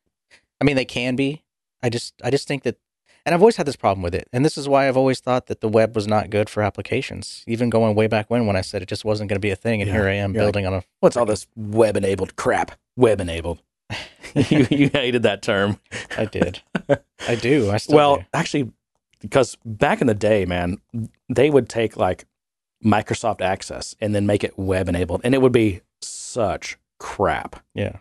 [0.61, 1.43] I mean, they can be.
[1.83, 2.79] I just I just think that
[3.25, 4.29] and I've always had this problem with it.
[4.33, 7.45] And this is why I've always thought that the web was not good for applications.
[7.47, 9.57] Even going way back when when I said it just wasn't going to be a
[9.57, 9.95] thing and Yeah.
[9.95, 12.73] here I am You're building on a What's all this web enabled crap?
[12.97, 13.61] Web enabled.
[14.35, 15.79] you, you hated that term.
[16.17, 16.63] I did.
[17.29, 17.71] I do.
[17.71, 18.25] I still well, do.
[18.35, 18.73] actually,
[19.23, 20.79] because back in the day, man,
[21.29, 22.27] they would take like
[22.85, 27.63] Microsoft Access and then make it web enabled, and it would be such crap.
[27.75, 27.99] Yeah.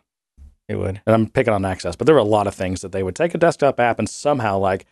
[0.68, 1.02] It would.
[1.06, 3.16] And I'm picking on Access, but there were a lot of things that they would
[3.16, 4.86] take a desktop app and somehow like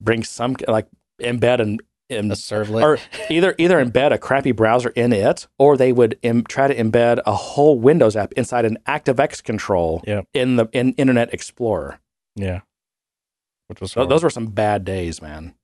[0.00, 0.86] bring some like
[1.20, 2.82] embed and, in, A servlet.
[2.82, 2.98] or
[3.30, 7.20] either either embed a crappy browser in it, or they would Im- try to embed
[7.26, 10.26] a whole Windows app inside an ActiveX control Yep.
[10.34, 11.98] in the in Internet Explorer.
[12.36, 12.60] yeah.
[13.68, 15.54] Which was those were some bad days, man.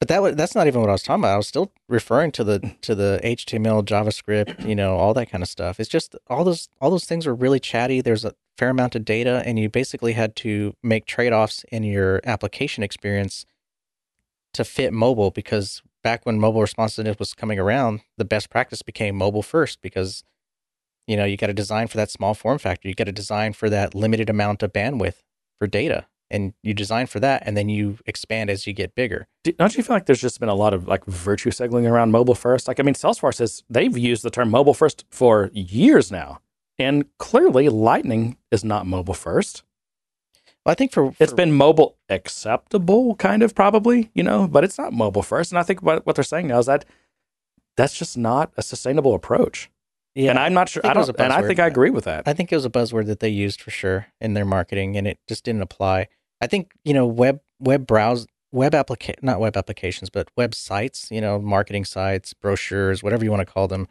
[0.00, 1.34] But that was, that's not even what I was talking about.
[1.34, 5.42] I was still referring to the to the HTML, JavaScript, you know, all that kind
[5.42, 5.78] of stuff.
[5.78, 8.00] It's just all those all those things were really chatty.
[8.00, 11.82] There's a fair amount of data, and you basically had to make trade offs in
[11.82, 13.44] your application experience
[14.54, 15.30] to fit mobile.
[15.30, 19.82] Because back when mobile responsiveness was coming around, the best practice became mobile first.
[19.82, 20.24] Because
[21.06, 22.88] you know you got to design for that small form factor.
[22.88, 25.16] You got to design for that limited amount of bandwidth
[25.58, 29.26] for data, and you design for that, and then you expand as you get bigger.
[29.44, 32.12] Do- Don't you feel like there's just been a lot of like virtue signaling around
[32.12, 32.68] mobile first?
[32.68, 36.40] Like, I mean, Salesforce has they've used the term mobile first for years now,
[36.78, 39.62] and clearly Lightning is not mobile first.
[40.64, 44.76] Well, I think for, it's been mobile acceptable, kind of probably, you know, but it's
[44.76, 45.52] not mobile first.
[45.52, 46.84] And I think what, what they're saying now is that
[47.78, 49.70] that's just not a sustainable approach.
[50.14, 50.84] yeah, and I'm not sure.
[50.84, 52.24] I was don't, and I think I agree with that.
[52.26, 55.06] I think it was a buzzword that they used for sure in their marketing, and
[55.06, 56.08] it just didn't apply.
[56.40, 61.10] I think you know web web browse web applica- not web applications, but websites.
[61.10, 63.86] You know, marketing sites, brochures, whatever you want to call them.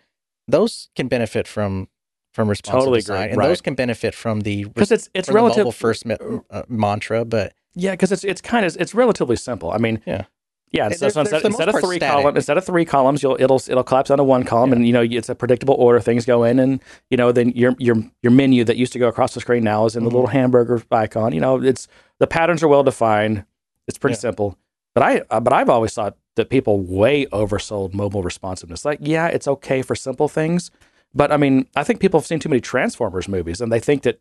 [0.48, 1.88] Those can benefit from
[2.34, 3.48] from responsive Totally design, agree, and right.
[3.48, 6.16] those can benefit from the Because it's it's relative first ma-
[6.50, 7.26] uh, mantra.
[7.26, 9.72] But Yeah, because it's it's kind of it's relatively simple.
[9.72, 10.26] I mean, Yeah.
[10.72, 10.90] Yeah.
[10.90, 13.84] So, there's- there's instead, instead of three columns, instead of three columns, you'll it'll it'll
[13.84, 14.76] collapse onto one column, Yeah.
[14.78, 16.00] and you know it's a predictable order.
[16.00, 16.80] Things go in, and
[17.10, 19.86] you know then your your your menu that used to go across the screen now
[19.86, 20.14] is in the Mhm.
[20.14, 21.34] little hamburger icon.
[21.34, 21.88] You know, it's
[22.20, 23.46] the patterns are well defined.
[23.88, 24.20] It's pretty Yeah.
[24.20, 24.58] simple.
[24.96, 28.86] But I uh, but I've always thought that people way oversold mobile responsiveness.
[28.86, 30.72] Like, yeah, it's okay for simple things,
[31.14, 34.04] but I mean, I think people have seen too many Transformers movies, and they think
[34.04, 34.20] that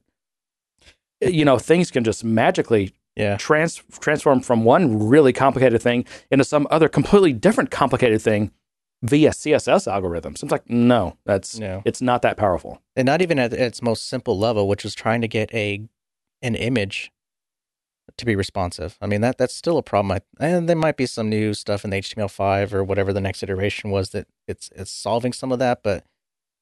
[1.21, 6.45] you know things can just magically yeah, trans transform from one really complicated thing into
[6.45, 8.53] some other completely different complicated thing
[9.03, 10.43] via CSS algorithms.
[10.43, 12.81] It's like no, that's no, it's not that powerful.
[12.97, 15.89] and not even at its most simple level, which is trying to get a
[16.43, 17.11] an image
[18.17, 18.97] to be responsive.
[19.01, 20.13] I mean that that's still a problem.
[20.13, 23.43] I, and there might be some new stuff in the HTML5 or whatever the next
[23.43, 26.05] iteration was that it's it's solving some of that, but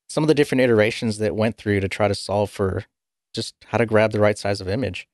[0.08, 2.84] some of the different iterations that went through to try to solve for
[3.34, 5.06] just how to grab the right size of image.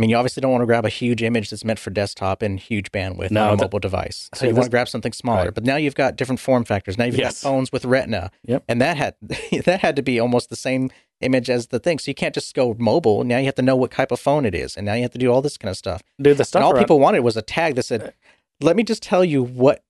[0.00, 2.40] I mean, you obviously don't want to grab a huge image that's meant for desktop
[2.40, 4.30] and huge bandwidth No, on a that- mobile device.
[4.32, 5.44] So you want to grab something smaller.
[5.46, 5.54] Right.
[5.54, 6.96] But now you've got different form factors.
[6.96, 7.42] Now you've Yes.
[7.42, 8.30] got phones with Retina.
[8.46, 8.64] Yep.
[8.66, 9.14] And that had
[9.66, 10.88] that had to be almost the same
[11.20, 11.98] image as the thing.
[11.98, 13.24] So you can't just go mobile.
[13.24, 15.10] Now you have to know what type of phone it is, and now you have
[15.10, 16.02] to do all this kind of stuff.
[16.18, 18.14] Dude, the stuff and all around- people wanted was a tag that said,
[18.62, 19.84] "Let me just tell you what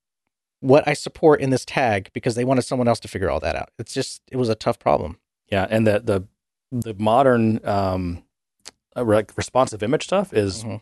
[0.59, 3.55] what I support in this tag," because they wanted someone else to figure all that
[3.55, 3.69] out.
[3.79, 5.19] It's just it was a tough problem.
[5.53, 6.25] yeah, and the the
[6.73, 8.23] the modern um
[8.97, 10.81] like responsive image stuff is Mhm.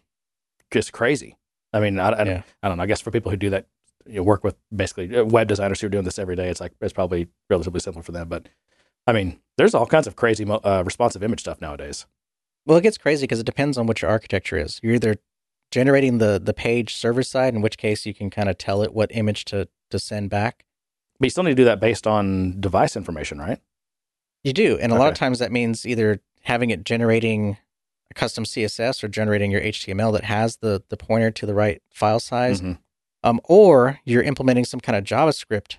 [0.70, 1.36] just crazy.
[1.72, 2.42] I mean, I, I, Yeah.
[2.62, 2.82] I don't know.
[2.82, 3.66] I guess for people who do that,
[4.06, 6.60] you know, work with basically uh, web designers who are doing this every day, it's
[6.60, 8.28] like it's probably relatively simple for them.
[8.28, 8.48] But
[9.06, 12.06] I mean, there's all kinds of crazy uh, responsive image stuff nowadays.
[12.66, 14.80] Well, it gets crazy because it depends on what your architecture is.
[14.82, 15.16] You're either
[15.70, 18.94] generating the the page server side, in which case you can kind of tell it
[18.94, 20.64] what image to to send back.
[21.18, 23.60] But you still need to do that based on device information, right?
[24.44, 27.56] You do, and a lot of times that means either having it generating
[28.10, 31.82] a custom CSS or generating your HTML that has the the pointer to the right
[31.90, 32.78] file size, Mhm.
[33.22, 35.76] um, or you're implementing some kind of JavaScript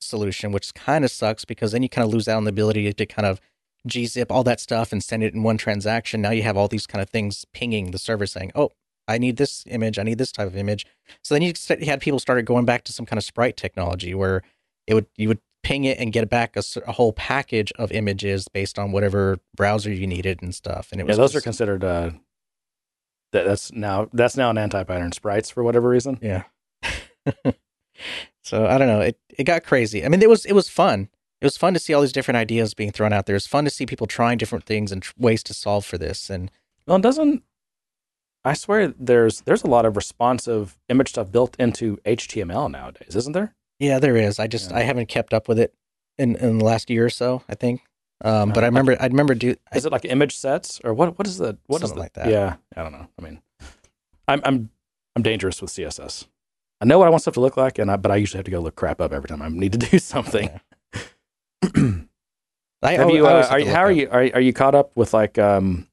[0.00, 2.92] solution, which kind of sucks because then you kind of lose out on the ability
[2.92, 3.40] to kind of
[3.88, 6.20] gzip all that stuff and send it in one transaction.
[6.20, 8.72] Now you have all these kind of things pinging the server saying, "Oh,
[9.08, 9.98] I need this image.
[9.98, 10.84] I need this type of image."
[11.22, 11.52] So then you
[11.86, 14.42] had people started going back to some kind of sprite technology where
[14.86, 18.78] it would you would ping it and get back a whole package of images based
[18.78, 20.88] on whatever browser you needed and stuff.
[20.92, 21.82] And it Yeah, was those are considered.
[21.82, 22.10] Uh,
[23.32, 26.18] that, that's now that's now an anti-pattern sprites for whatever reason.
[26.22, 26.44] Yeah.
[28.42, 29.00] So I don't know.
[29.00, 30.04] It it got crazy.
[30.04, 31.08] I mean, it was it was fun.
[31.40, 33.34] It was fun to see all these different ideas being thrown out there.
[33.34, 36.30] It's fun to see people trying different things and tr- ways to solve for this.
[36.30, 36.50] And
[36.86, 37.42] Well, it doesn't
[38.44, 43.32] I swear there's there's a lot of responsive image stuff built into HTML nowadays, isn't
[43.32, 43.56] there?
[43.78, 44.38] Yeah, there is.
[44.38, 44.78] I just Yeah.
[44.78, 45.74] I haven't kept up with it
[46.18, 47.42] in in the last year or so.
[47.48, 47.82] I think.
[48.24, 51.18] Um, but I remember I remember do I, Is it like image sets or what?
[51.18, 52.28] What is the what is the, like that.
[52.28, 53.06] Yeah, I don't know.
[53.18, 53.40] I mean,
[54.26, 54.70] I'm I'm
[55.14, 56.26] I'm dangerous with CSS.
[56.80, 58.44] I know what I want stuff to look like, and I, but I usually have
[58.46, 60.60] to go look crap up every time I need to do something.
[62.82, 63.26] I, have you?
[63.26, 63.70] I Uh, are you?
[63.70, 64.08] How are you?
[64.10, 65.88] Are are you caught up with like um,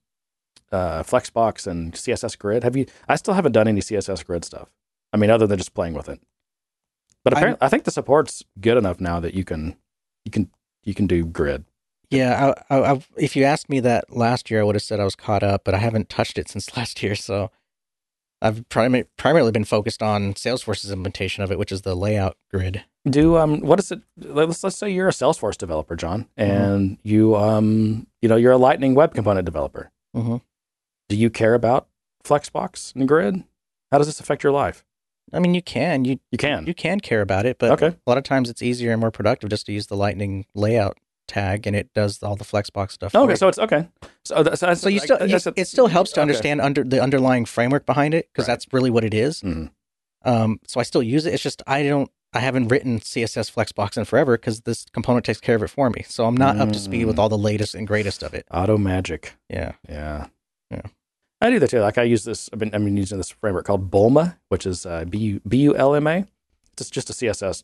[0.71, 2.63] uh, Flexbox and CSS Grid?
[2.63, 2.85] Have you?
[3.07, 4.69] I still haven't done any CSS Grid stuff.
[5.11, 6.19] I mean, other than just playing with it.
[7.23, 9.75] But I'm- apparently, I think the support's good enough now that you can
[10.25, 10.49] you can
[10.83, 11.65] you can do Grid.
[12.09, 14.99] Yeah, I, I, I, if you asked me that last year, I would have said
[14.99, 17.15] I was caught up, but I haven't touched it since last year.
[17.15, 17.49] So
[18.41, 22.83] I've prim- primarily been focused on Salesforce's implementation of it, which is the layout grid.
[23.09, 26.51] do um what is it let's let's say you're a salesforce developer john Mm-hmm.
[26.51, 30.41] and you um you know you're a lightning web component developer Mhm.
[31.09, 31.87] do you care about
[32.23, 33.43] flexbox and grid
[33.91, 34.85] how does this affect your life
[35.33, 38.09] I mean, you can you you can you can care about it, but okay a
[38.09, 41.65] lot of times it's easier and more productive just to use the Lightning layout tag,
[41.65, 43.15] and it does all the Flexbox stuff.
[43.15, 43.87] okay so it's okay
[44.25, 47.45] so that's, that's so you still you, it still helps to understand under the underlying
[47.45, 48.53] framework behind it because Right.
[48.53, 49.41] that's really what it is.
[49.41, 49.71] Mhm.
[50.25, 51.33] Um, so I still use it.
[51.33, 55.39] It's just I don't I haven't written CSS Flexbox in forever because this component takes
[55.39, 56.03] care of it for me.
[56.07, 57.19] So I'm not up to speed with Mm.
[57.19, 58.45] all the latest and greatest of it.
[58.51, 59.73] auto magic Yeah.
[59.89, 60.27] yeah
[60.71, 60.81] Yeah.
[61.43, 63.65] I do that too like i use this i've been, I've been using this framework
[63.65, 66.25] called bulma which is uh, b-u b-u-l-m-a
[66.73, 67.63] it's just a css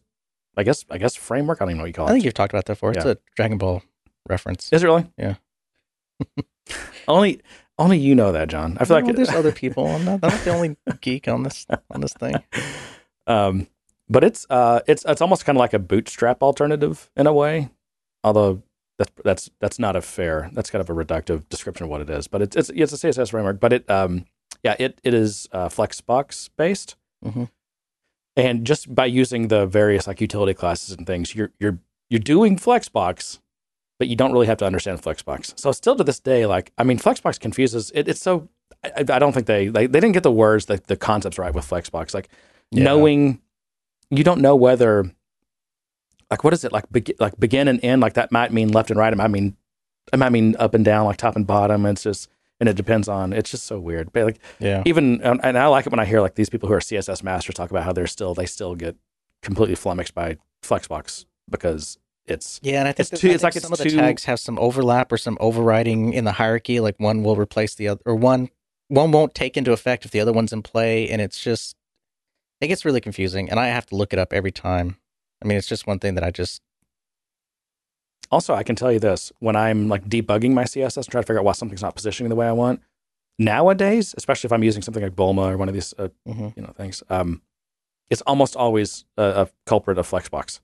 [0.57, 2.09] i guess i guess framework i don't even know what you call it.
[2.09, 2.91] I think you've talked about that before.
[2.91, 3.11] It's Yeah.
[3.13, 3.81] a Dragon Ball
[4.27, 4.69] reference.
[4.71, 5.35] is it really Yeah.
[7.07, 7.41] only
[7.77, 9.87] only you know that john i feel like Well, there's other people.
[9.87, 12.35] I'm not, I'm not the only geek on this on this thing.
[13.27, 13.67] um,
[14.09, 17.69] but it's uh, it's it's almost kind of like a bootstrap alternative in a way,
[18.23, 18.63] although
[18.99, 20.51] that's that's that's not a fair.
[20.53, 22.27] That's kind of a reductive description of what it is.
[22.27, 23.59] But it's it's it's a CSS framework.
[23.59, 24.25] But it um
[24.63, 27.49] yeah it it is uh, Flexbox based, Mhm.
[28.35, 31.79] and just by using the various like utility classes and things, you're you're
[32.11, 33.39] you're doing Flexbox.
[33.99, 35.59] But you don't really have to understand Flexbox.
[35.59, 37.91] So still to this day, like I mean, Flexbox confuses.
[37.93, 38.47] It, it's so
[38.83, 41.53] I, I don't think they, they they didn't get the words, the, the concepts right
[41.53, 42.13] with Flexbox.
[42.13, 42.29] Like
[42.71, 42.83] Yeah.
[42.85, 43.41] knowing
[44.09, 45.11] you don't know whether
[46.31, 48.89] like what is it like be, like begin and end like that might mean left
[48.91, 49.55] and right it might mean
[50.13, 53.07] it might mean up and down like top and bottom it's just and it depends
[53.07, 54.83] on it's just so weird but like Yeah.
[54.85, 57.23] even and and I like it when I hear like these people who are CSS
[57.23, 58.95] masters talk about how they're still they still get
[59.41, 63.53] completely flummoxed by Flexbox because it's Yeah, and I think, It's too- I it's like
[63.53, 66.79] some it's of the too- tags have some overlap or some overriding in the hierarchy.
[66.79, 68.49] Like one will replace the other, or one
[68.89, 71.75] one won't take into effect if the other one's in play, and it's just
[72.61, 73.49] it gets really confusing.
[73.49, 74.97] And I have to look it up every time.
[75.43, 76.61] I mean, it's just one thing that I just
[78.31, 81.27] Also, I can tell you this: when I'm like debugging my CSS and trying to
[81.27, 82.81] figure out why something's not positioning the way I want,
[83.39, 86.55] nowadays, especially if I'm using something like Bulma or one of these, uh, Mhm.
[86.55, 87.41] you know, things, um,
[88.09, 90.59] it's almost always a, a culprit of Flexbox.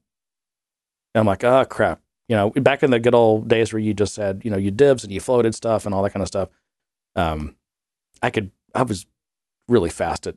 [1.13, 2.01] And I'm like, oh crap!
[2.27, 4.71] You know, back in the good old days where you just said, you know, you
[4.71, 6.49] divs and you floated stuff and all that kind of stuff.
[7.15, 7.55] Um,
[8.21, 9.05] I could, I was
[9.67, 10.35] really fast at,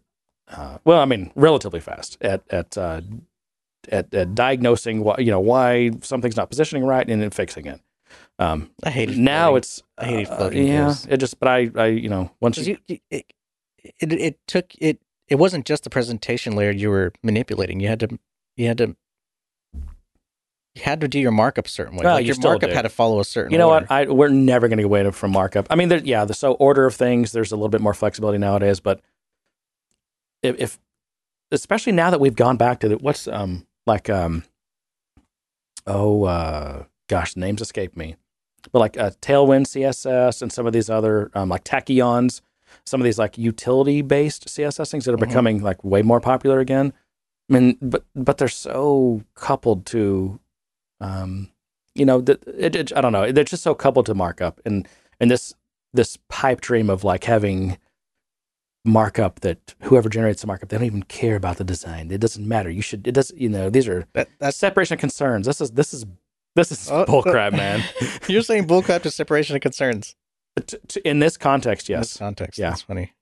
[0.48, 3.00] uh, well, I mean, relatively fast at at uh,
[3.90, 7.80] at, at diagnosing why you know why something's not positioning right and then fixing it.
[8.38, 9.56] Um, I hated now floating.
[9.58, 12.78] it's I hated uh, floating yeah, it just but I I you know once you,
[12.86, 13.24] you, it,
[14.00, 15.00] it it took it.
[15.28, 17.80] It wasn't just the presentation layer you were manipulating.
[17.80, 18.18] You had to
[18.56, 18.96] you had to
[20.78, 22.04] you had to do your markup a certain way.
[22.04, 22.74] Well, like your markup do.
[22.76, 23.52] had to follow a certain.
[23.52, 23.86] you know order.
[23.86, 25.66] what I we're never going to get away from markup.
[25.70, 28.38] I mean, there, yeah, the so order of things there's a little bit more flexibility
[28.38, 29.00] nowadays, but
[30.42, 30.78] if, if
[31.50, 34.44] especially now that we've gone back to the what's um like um
[35.86, 38.16] oh uh gosh names escape me.
[38.72, 42.40] But like uh, tailwind css and some of these other um, like tachyons
[42.84, 45.28] some of these like utility based css things that are Mhm.
[45.28, 46.92] becoming like way more popular again.
[47.48, 50.38] I mean but but they're so coupled to
[51.00, 51.50] um
[51.94, 53.32] you know that it, it, i don't know.
[53.32, 54.60] They're just so coupled to markup.
[54.64, 54.86] And
[55.20, 55.54] and this
[55.94, 57.78] this pipe dream of like having
[58.88, 62.46] markup that whoever generates the markup they don't even care about the design it doesn't
[62.48, 65.60] matter you should it does you know these are that, that's separation of concerns this
[65.60, 66.04] is this is
[66.56, 67.22] this is Oh, oh.
[67.22, 67.84] bullcrap man
[68.28, 70.16] You're saying bullcrap to separation of concerns.
[71.04, 72.58] In this context In this yes context.
[72.58, 72.70] Yeah.
[72.70, 73.12] That's funny.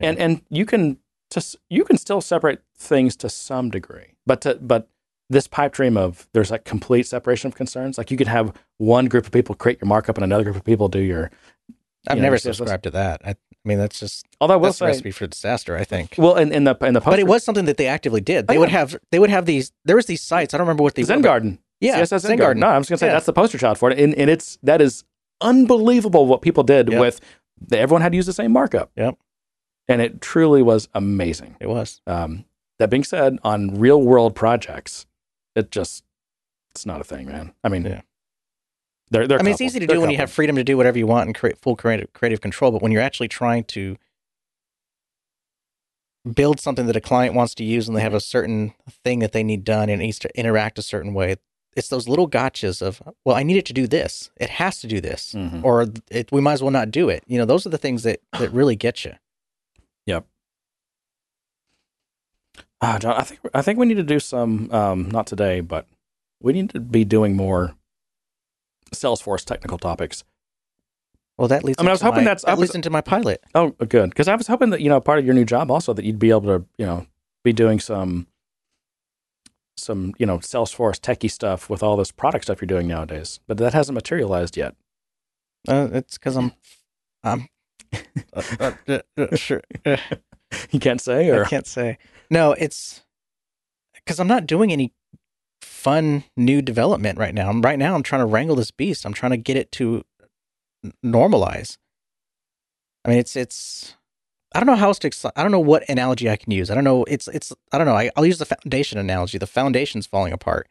[0.00, 0.98] and and you can
[1.30, 4.88] just you can still separate things to some degree but to, but
[5.30, 9.06] this pipe dream of there's like complete separation of concerns like you could have one
[9.06, 11.30] group of people create your markup and another group of people do your
[12.08, 13.20] I've you never subscribed to that.
[13.24, 13.34] I,
[13.68, 16.14] I mean, that's just Although I will that's a say, recipe for disaster, I think.
[16.16, 18.46] well, in, in the in the poster, But it was something that they actively did.
[18.46, 19.72] They Oh, would have they would have these.
[19.84, 20.54] There was these sites.
[20.54, 21.22] I don't remember what they Zen were.
[21.24, 21.58] Garden.
[21.80, 22.38] Yeah, CSS Zen Zen Garden.
[22.38, 22.60] Garden.
[22.62, 23.12] No, I was going to say Yeah.
[23.12, 25.04] that's the poster child for it, and, and it's that is
[25.42, 27.00] unbelievable what people did Yep.
[27.00, 27.20] with.
[27.72, 28.90] Everyone had to use the same markup.
[28.96, 29.16] Yep.
[29.90, 31.56] and it truly was amazing.
[31.60, 32.00] It was.
[32.06, 32.44] Um,
[32.78, 35.06] that being said, on real world projects,
[35.56, 36.04] it just
[36.70, 37.52] it's not a thing, man.
[37.64, 38.00] I mean, Yeah.
[39.10, 39.38] They're they're.
[39.38, 41.06] I mean, it's easy to They're do when you have freedom to do whatever you
[41.06, 42.70] want and create full creative creative control.
[42.72, 43.96] But when you're actually trying to
[46.34, 49.32] build something that a client wants to use and they have a certain thing that
[49.32, 51.36] they need done and it needs to interact a certain way,
[51.74, 54.30] it's those little gotchas of, well, I need it to do this.
[54.36, 55.64] It has to do this, Mhm.
[55.64, 57.22] or it, we might as well not do it.
[57.26, 59.14] You know, those are the things that that really get you.
[62.80, 64.70] Ah, John, I think I think we need to do some.
[64.72, 65.86] Um, not today, but
[66.40, 67.74] we need to be doing more
[68.94, 70.24] Salesforce technical topics.
[71.36, 71.78] Well, that leads.
[71.78, 73.42] I mean, I was hoping my- that's- I that was- leads into my pilot.
[73.54, 74.10] Oh, good.
[74.10, 76.18] Because I was hoping that you know part of your new job also that you'd
[76.18, 77.06] be able to you know
[77.44, 78.26] be doing some
[79.76, 83.56] some you know Salesforce techie stuff with all this product stuff you're doing nowadays, but
[83.58, 84.74] that hasn't materialized yet.
[85.68, 86.52] Uh, it's because I'm,
[87.22, 87.48] I'm.
[88.32, 88.72] uh,
[89.16, 89.62] uh, sure.
[90.70, 91.98] You can't say, or I can't say.
[92.30, 93.02] No, it's
[93.94, 94.92] because I'm not doing any
[95.78, 97.48] fun new development right now.
[97.48, 97.94] I'm right now.
[97.94, 99.06] I'm trying to wrangle this beast.
[99.06, 100.04] I'm trying to get it to
[101.04, 101.78] normalize.
[103.04, 103.94] I mean, it's it's.
[104.54, 105.32] I don't know how else to.
[105.36, 106.70] I don't know what analogy I can use.
[106.70, 107.04] I don't know.
[107.04, 107.52] It's it's.
[107.70, 107.94] I don't know.
[107.94, 109.38] I, I'll use the foundation analogy.
[109.38, 110.68] The foundation's falling apart.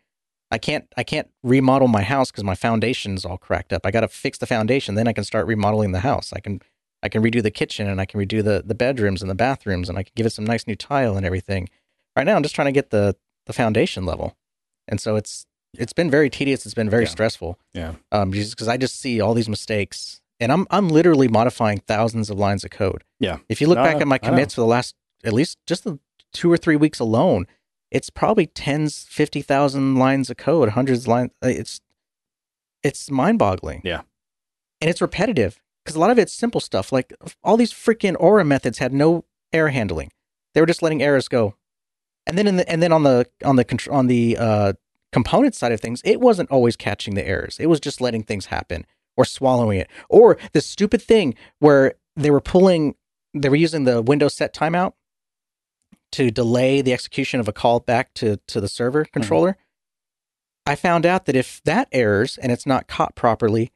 [0.52, 0.86] I can't.
[0.98, 3.86] I can't remodel my house because my foundation's all cracked up.
[3.86, 4.96] I got to fix the foundation.
[4.96, 6.34] Then I can start remodeling the house.
[6.34, 6.62] I can.
[7.04, 9.88] I can redo the kitchen and I can redo the the bedrooms and the bathrooms
[9.88, 11.70] and I can give it some nice new tile and everything.
[12.16, 14.36] Right now, I'm just trying to get the the foundation level,
[14.88, 15.46] and so it's
[15.78, 16.66] it's been very tedious.
[16.66, 17.10] It's been very Yeah.
[17.10, 17.60] stressful.
[17.74, 17.96] Yeah.
[18.12, 22.30] Um, just because I just see all these mistakes, and I'm I'm literally modifying thousands
[22.30, 23.04] of lines of code.
[23.20, 23.38] Yeah.
[23.50, 26.00] If you look No, back at my commits for the last at least just the
[26.34, 27.48] two or three weeks alone,
[27.92, 31.32] it's probably tens, fifty thousand lines of code, hundreds of lines.
[31.44, 31.82] uh, It's
[32.84, 33.82] it's mind boggling.
[33.84, 34.02] Yeah.
[34.82, 36.92] and it's repetitive because a lot of it's simple stuff.
[36.92, 37.14] Like
[37.44, 40.12] all these freaking Aura methods had no error handling;
[40.54, 41.56] they were just letting errors go.
[42.28, 44.74] And then in the and then on the on the on the uh,
[45.12, 47.58] component side of things, it wasn't always catching the errors.
[47.60, 49.90] It was just letting things happen or swallowing it.
[50.10, 52.96] Or the stupid thing where they were pulling,
[53.34, 54.94] they were using the Windows set timeout
[56.12, 59.58] to delay the execution of a call back to to the server controller.
[60.66, 63.72] I found out that if that errors and it's not caught properly,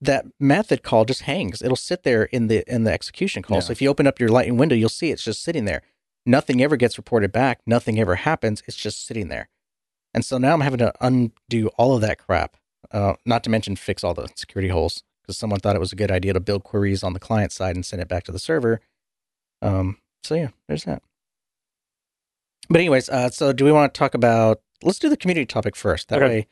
[0.00, 1.60] that method call just hangs.
[1.62, 3.58] It'll sit there in the in the execution call.
[3.58, 3.62] Yeah.
[3.62, 5.82] So if you open up your Lightning window, you'll see it's just sitting there.
[6.26, 7.60] Nothing ever gets reported back.
[7.66, 8.62] Nothing ever happens.
[8.66, 9.48] It's just sitting there.
[10.12, 12.56] And so now I'm having to undo all of that crap.
[12.90, 15.96] Uh, not to mention fix all the security holes because someone thought it was a
[15.96, 18.38] good idea to build queries on the client side and send it back to the
[18.38, 18.80] server.
[19.62, 21.02] Um, so yeah, there's that.
[22.68, 24.60] But anyways, uh, so do we want to talk about?
[24.82, 26.08] Let's do the community topic first.
[26.08, 26.26] That Okay.
[26.28, 26.46] way,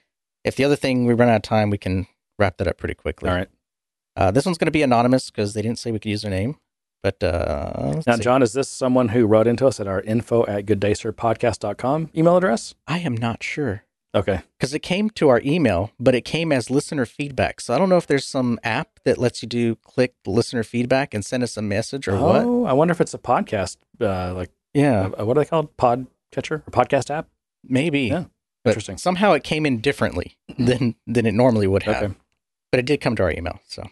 [0.44, 2.06] if the other thing we run out of time, we can
[2.38, 3.28] wrap that up pretty quickly.
[3.28, 3.48] all right.
[4.16, 6.30] Uh, this one's going to be anonymous because they didn't say we could use their
[6.30, 6.56] name.
[7.02, 8.22] But uh, Now, see.
[8.22, 12.74] John, is this someone who wrote into us at our info at gooddaysirpodcast.com email address?
[12.86, 13.84] I am not sure
[14.14, 14.40] Okay.
[14.58, 17.60] because it came to our email, but it came as listener feedback.
[17.60, 21.14] So I don't know if there's some app that lets you do click listener feedback
[21.14, 22.42] and send us a message or what.
[22.44, 25.76] oh, I wonder if it's a podcast, uh, like Yeah, uh, what are they called?
[25.76, 27.28] Podcatcher or podcast app?
[27.62, 28.02] maybe.
[28.02, 28.24] Yeah,
[28.64, 28.96] But interesting.
[28.98, 32.02] Somehow it came in differently than than it normally would have.
[32.02, 32.14] Okay.
[32.72, 33.60] But it did come to our email.
[33.68, 33.84] So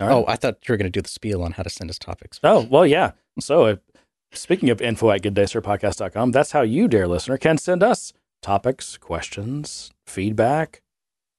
[0.00, 0.10] right.
[0.10, 1.98] oh, I thought you were going to do the spiel on how to send us
[1.98, 2.40] topics.
[2.42, 3.12] Oh, well, yeah.
[3.40, 3.76] So, uh,
[4.32, 9.92] speaking of info at gooddaysirpodcast.com, that's how you, dear listener, can send us topics, questions,
[10.06, 10.82] feedback,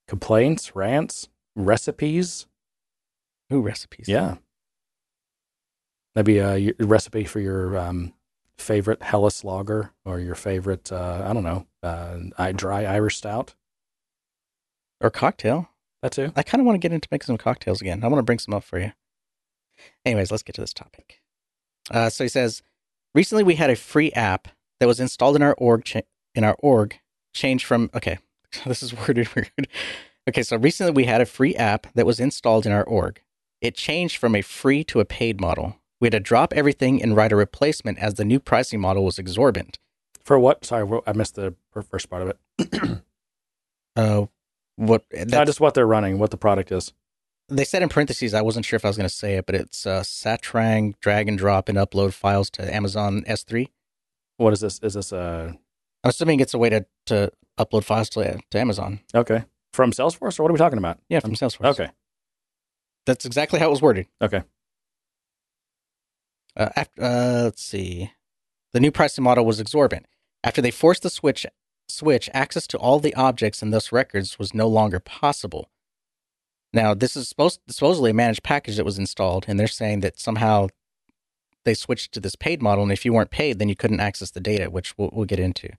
[0.08, 2.48] complaints, rants, recipes.
[3.54, 4.08] Ooh, recipes.
[4.08, 4.36] Yeah.
[6.16, 8.14] Maybe a recipe for your um,
[8.58, 13.54] favorite Helles lager or your favorite, uh, I don't know, uh, I- dry Irish stout.
[15.02, 15.70] Or cocktail.
[16.06, 16.32] That too.
[16.36, 18.04] I kind of want to get into making some cocktails again.
[18.04, 18.92] I want to bring some up for you.
[20.06, 21.20] Anyways, let's get to this topic.
[21.90, 22.62] Uh, so he says,
[23.16, 24.50] recently we had a free app
[24.80, 26.02] that was installed in our org cha-
[26.36, 27.00] in our org
[27.34, 28.20] changed from okay.
[28.68, 29.68] This is worded weird.
[30.30, 33.24] Okay, so recently we had a free app that was installed in our org.
[33.60, 35.78] It changed from a free to a paid model.
[36.00, 39.18] We had to drop everything and write a replacement as the new pricing model was
[39.18, 39.80] exorbitant.
[40.24, 40.66] For what?
[40.66, 41.56] Sorry, I missed the
[41.90, 42.30] first part of
[42.60, 43.02] it.
[43.96, 44.26] Uh,
[44.76, 46.94] what Not just what they're running, what the product is.
[47.50, 49.56] they said in parentheses, I wasn't sure if I was going to say it, but
[49.56, 53.68] it's uh, Satrang drag and drop and upload files to Amazon S3.
[54.38, 54.80] What is this?
[54.84, 55.54] Is this uh
[56.04, 59.00] I'm assuming it's a way to, to upload files to, to Amazon.
[59.14, 61.00] okay from Salesforce or what are we talking about?
[61.10, 61.66] Yeah, from Salesforce.
[61.66, 61.90] Okay,
[63.06, 64.08] That's exactly how it was worded.
[64.22, 64.44] okay.
[66.58, 68.12] Uh, after, uh, let's see.
[68.72, 70.06] The new pricing model was exorbitant.
[70.44, 71.46] After they forced the switch,
[71.88, 75.70] switch, access to all the objects and thus records was no longer possible.
[76.74, 80.20] Now, this is supposed supposedly a managed package that was installed, and they're saying that
[80.20, 80.68] somehow
[81.64, 84.32] they switched to this paid model, and if you weren't paid, then you couldn't access
[84.32, 85.70] the data, which we'll, we'll get into.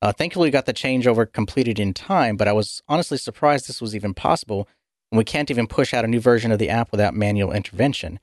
[0.00, 3.82] Uh, thankfully, we got the changeover completed in time, but I was honestly surprised this
[3.82, 4.68] was even possible,
[5.10, 8.20] and we can't even push out a new version of the app without manual intervention.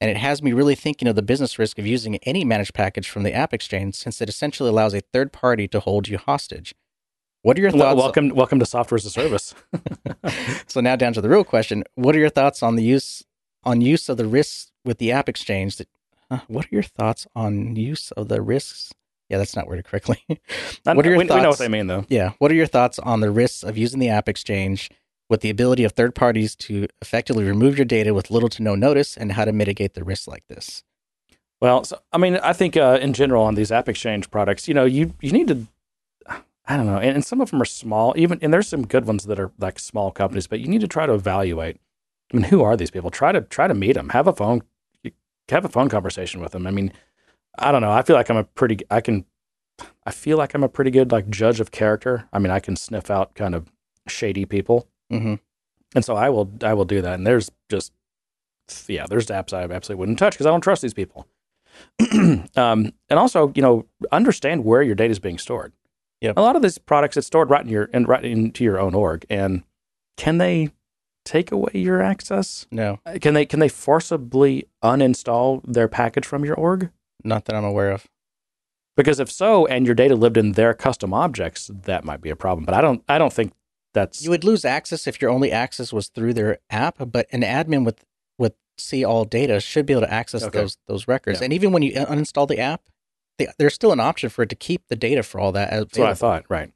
[0.00, 3.08] And it has me really thinking of the business risk of using any managed package
[3.08, 6.74] from the App Exchange, since it essentially allows a third party to hold you hostage.
[7.42, 7.96] What are your thoughts?
[7.96, 9.54] welcome, welcome to software as a service.
[10.66, 13.22] so now down to the real question: What are your thoughts on the use
[13.64, 15.76] on use of the risks with the App Exchange?
[15.76, 15.88] That,
[16.30, 18.92] uh, what are your thoughts on use of the risks?
[19.28, 20.22] Yeah, that's not worded correctly.
[20.84, 21.36] what are your we, thoughts?
[21.36, 22.04] We know what they mean, though.
[22.08, 22.32] Yeah.
[22.38, 24.90] What are your thoughts on the risks of using the App Exchange
[25.28, 28.74] with the ability of third parties to effectively remove your data with little to no
[28.74, 30.82] notice, and how to mitigate the risks like this?
[31.60, 34.74] Well, so, I mean, I think uh, in general on these App Exchange products, you
[34.74, 35.66] know, you you need to
[36.66, 36.98] I don't know.
[36.98, 39.52] And, and, some of them are small, even, and there's some good ones that are
[39.58, 41.78] like small companies, but you need to try to evaluate.
[42.32, 43.10] I mean, who are these people?
[43.10, 44.08] Try to try to meet them.
[44.10, 44.62] Have a phone,
[45.50, 46.66] have a phone conversation with them.
[46.66, 46.92] I mean,
[47.58, 47.92] I don't know.
[47.92, 49.26] I feel like I'm a pretty, I can,
[50.06, 52.28] I feel like I'm a pretty good like judge of character.
[52.32, 53.70] I mean, I can sniff out kind of
[54.08, 55.34] shady people, mm-hmm.
[55.94, 57.14] and so I will, I will do that.
[57.14, 57.92] And there's just,
[58.88, 61.26] yeah, there's apps I absolutely wouldn't touch because I don't trust these people.
[62.12, 65.72] um, and also, you know, understand where your data is being stored.
[66.20, 66.38] Yep.
[66.38, 68.94] A lot of these products it's stored right in your and right into your own
[68.94, 69.26] org.
[69.28, 69.62] And
[70.16, 70.70] can they
[71.24, 72.66] take away your access?
[72.70, 72.98] No.
[73.20, 76.90] Can they can they forcibly uninstall their package from your org?
[77.22, 78.06] Not that I'm aware of.
[78.96, 82.36] Because if so, and your data lived in their custom objects, that might be a
[82.36, 82.64] problem.
[82.64, 83.52] But I don't I don't think
[83.94, 86.96] that's you would lose access if your only access was through their app.
[87.10, 88.04] But an admin with
[88.38, 90.58] with see all data should be able to access okay.
[90.58, 91.40] those those records.
[91.40, 91.44] Yeah.
[91.44, 92.82] And even when you uninstall the app,
[93.38, 95.70] they, there's still an option for it to keep the data for all that.
[95.70, 96.72] That's what I thought, right?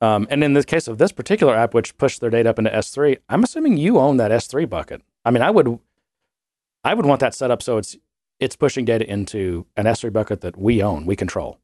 [0.00, 2.70] Um, and in the case of this particular app, which pushed their data up into
[2.70, 5.02] S3, I'm assuming you own that S3 bucket.
[5.24, 5.78] I mean, I would,
[6.82, 7.96] I would want that set up so it's
[8.38, 11.58] it's pushing data into an S3 bucket that we own, we control.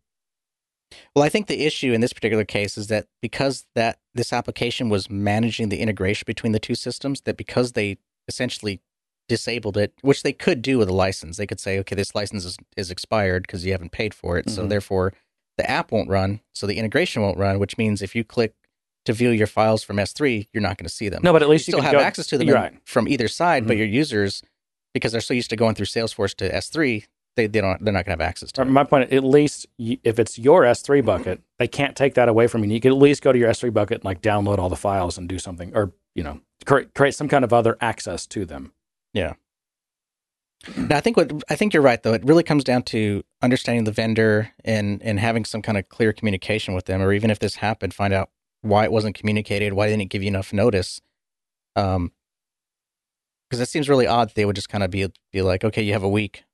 [1.14, 4.88] Well, I think the issue in this particular case is that because that this application
[4.88, 8.80] was managing the integration between the two systems, that because they essentially
[9.28, 11.36] disabled it, which they could do with a license.
[11.36, 14.46] They could say, okay, this license is, is expired because you haven't paid for it.
[14.46, 14.54] Mm-hmm.
[14.54, 15.12] So therefore,
[15.56, 16.40] the app won't run.
[16.52, 18.54] So the integration won't run, which means if you click
[19.04, 21.22] to view your files from S3, you're not going to see them.
[21.24, 22.74] No, but at least you, you still have go, access to them right.
[22.84, 23.62] from either side.
[23.62, 23.68] Mm-hmm.
[23.68, 24.42] But your users,
[24.94, 27.06] because they're so used to going through Salesforce to S3,
[27.36, 28.64] they, they don't they're not going to have access to it.
[28.66, 32.64] My point, at least if it's your S3 bucket, they can't take that away from
[32.64, 32.72] you.
[32.72, 35.18] You can at least go to your S3 bucket and like download all the files
[35.18, 38.72] and do something, or you know, create, create some kind of other access to them.
[39.14, 39.34] Yeah.
[40.76, 42.12] Now, I think what I think you're right though.
[42.12, 46.12] It really comes down to understanding the vendor and and having some kind of clear
[46.12, 48.30] communication with them, or even if this happened, find out
[48.60, 51.00] why it wasn't communicated, why they didn't give you enough notice.
[51.74, 52.12] Um,
[53.48, 54.32] because it seems really odd.
[54.34, 56.44] They would just kind of be be like, okay, you have a week,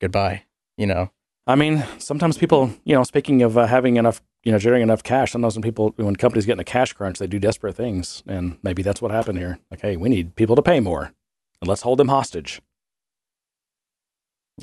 [0.00, 0.44] goodbye.
[0.76, 1.10] You know.
[1.46, 5.04] I mean, sometimes people, you know, speaking of uh, having enough, you know, generating enough
[5.04, 8.24] cash, sometimes when people, when companies get in a cash crunch, they do desperate things,
[8.26, 9.60] and maybe that's what happened here.
[9.70, 11.12] Like, hey, we need people to pay more,
[11.60, 12.60] and let's hold them hostage.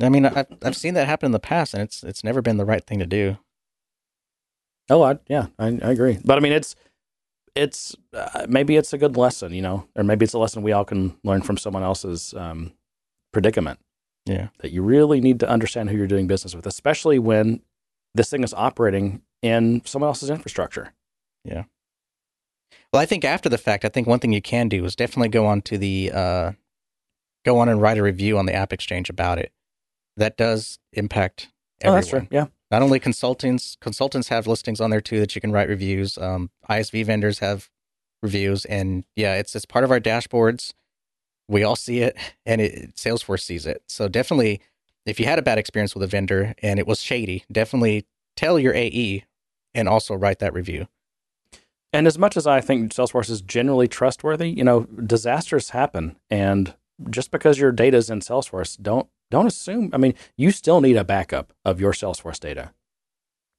[0.01, 2.57] I mean, I've I've seen that happen in the past, and it's it's never been
[2.57, 3.37] the right thing to do.
[4.89, 6.19] Oh, I, yeah, I, I agree.
[6.25, 6.75] But I mean, it's
[7.55, 10.71] it's uh, maybe it's a good lesson, you know, or maybe it's a lesson we
[10.71, 12.73] all can learn from someone else's um,
[13.31, 13.79] predicament.
[14.25, 17.61] Yeah, that you really need to understand who you're doing business with, especially when
[18.13, 20.93] this thing is operating in someone else's infrastructure.
[21.43, 21.63] Yeah.
[22.91, 25.29] Well, I think after the fact, I think one thing you can do is definitely
[25.29, 26.51] go on to the uh,
[27.43, 29.51] go on and write a review on the App Exchange about it
[30.17, 31.49] that does impact
[31.81, 31.97] everyone.
[31.97, 32.27] Oh, that's true.
[32.31, 32.45] Yeah.
[32.71, 36.17] Not only consultants, consultants have listings on there too that you can write reviews.
[36.17, 37.69] Um, ISV vendors have
[38.21, 40.73] reviews, and yeah, it's it's part of our dashboards.
[41.53, 43.83] We all see it, and it, Salesforce sees it.
[43.87, 44.59] So definitely,
[45.05, 48.57] if you had a bad experience with a vendor and it was shady, definitely tell
[48.57, 49.23] your AE
[49.75, 50.87] and also write that review.
[51.93, 56.73] And as much as I think Salesforce is generally trustworthy, you know, disasters happen, and
[57.09, 59.91] just because your data is in Salesforce, don't don't assume.
[59.93, 62.73] I mean, you still need a backup of your Salesforce data.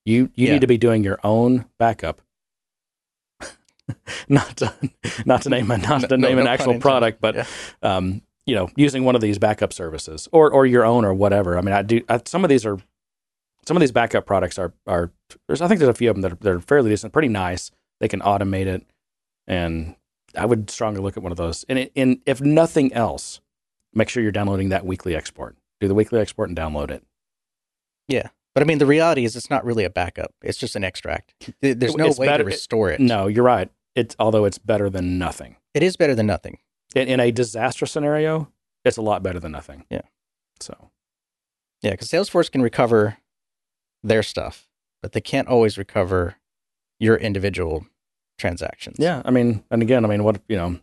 [0.05, 0.55] You you yeah.
[0.55, 2.20] need to be doing your own backup.
[4.28, 4.72] not to
[5.26, 7.47] not to name a, not to name no, an no actual product, but yeah.
[7.82, 11.59] um, you know, using one of these backup services or or your own or whatever.
[11.59, 12.03] I mean, I do.
[12.09, 12.78] I, some of these are
[13.66, 15.11] some of these backup products are are.
[15.47, 17.28] There's I think there's a few of them that are, that are fairly decent, pretty
[17.28, 17.70] nice.
[18.01, 18.85] They can automate it,
[19.47, 19.97] and
[20.37, 21.64] I would strongly look at one of those.
[21.68, 23.41] And, it, and if nothing else,
[23.93, 27.05] make sure you're downloading that weekly export do the weekly export and download it.
[28.55, 30.33] But I mean, the reality is it's not really a backup.
[30.43, 31.35] It's just an extract.
[31.61, 33.01] There's no It's way better- to restore it.
[33.01, 33.71] No, you're right.
[33.95, 35.57] It's although it's better than nothing.
[35.73, 36.59] It is better than nothing.
[36.95, 38.51] In, in a disaster scenario,
[38.85, 39.85] it's a lot better than nothing.
[39.91, 40.03] Yeah.
[40.61, 40.91] So
[41.83, 43.19] Yeah, because Salesforce can recover
[44.03, 44.69] their stuff,
[45.03, 46.37] but they can't always recover
[47.01, 47.87] your individual
[48.39, 48.97] transactions.
[48.99, 50.81] yeah, I mean, and again, I mean, what you know,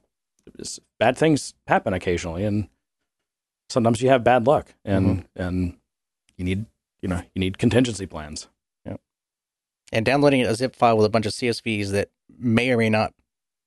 [1.00, 2.68] bad things happen occasionally, and
[3.70, 5.42] sometimes you have bad luck, and mm-hmm.
[5.42, 5.78] and
[6.38, 6.66] you need
[7.02, 8.48] you know you need contingency plans.
[8.86, 8.98] Yeah.
[9.92, 13.14] And downloading a zip file with a bunch of CSVs that may or may not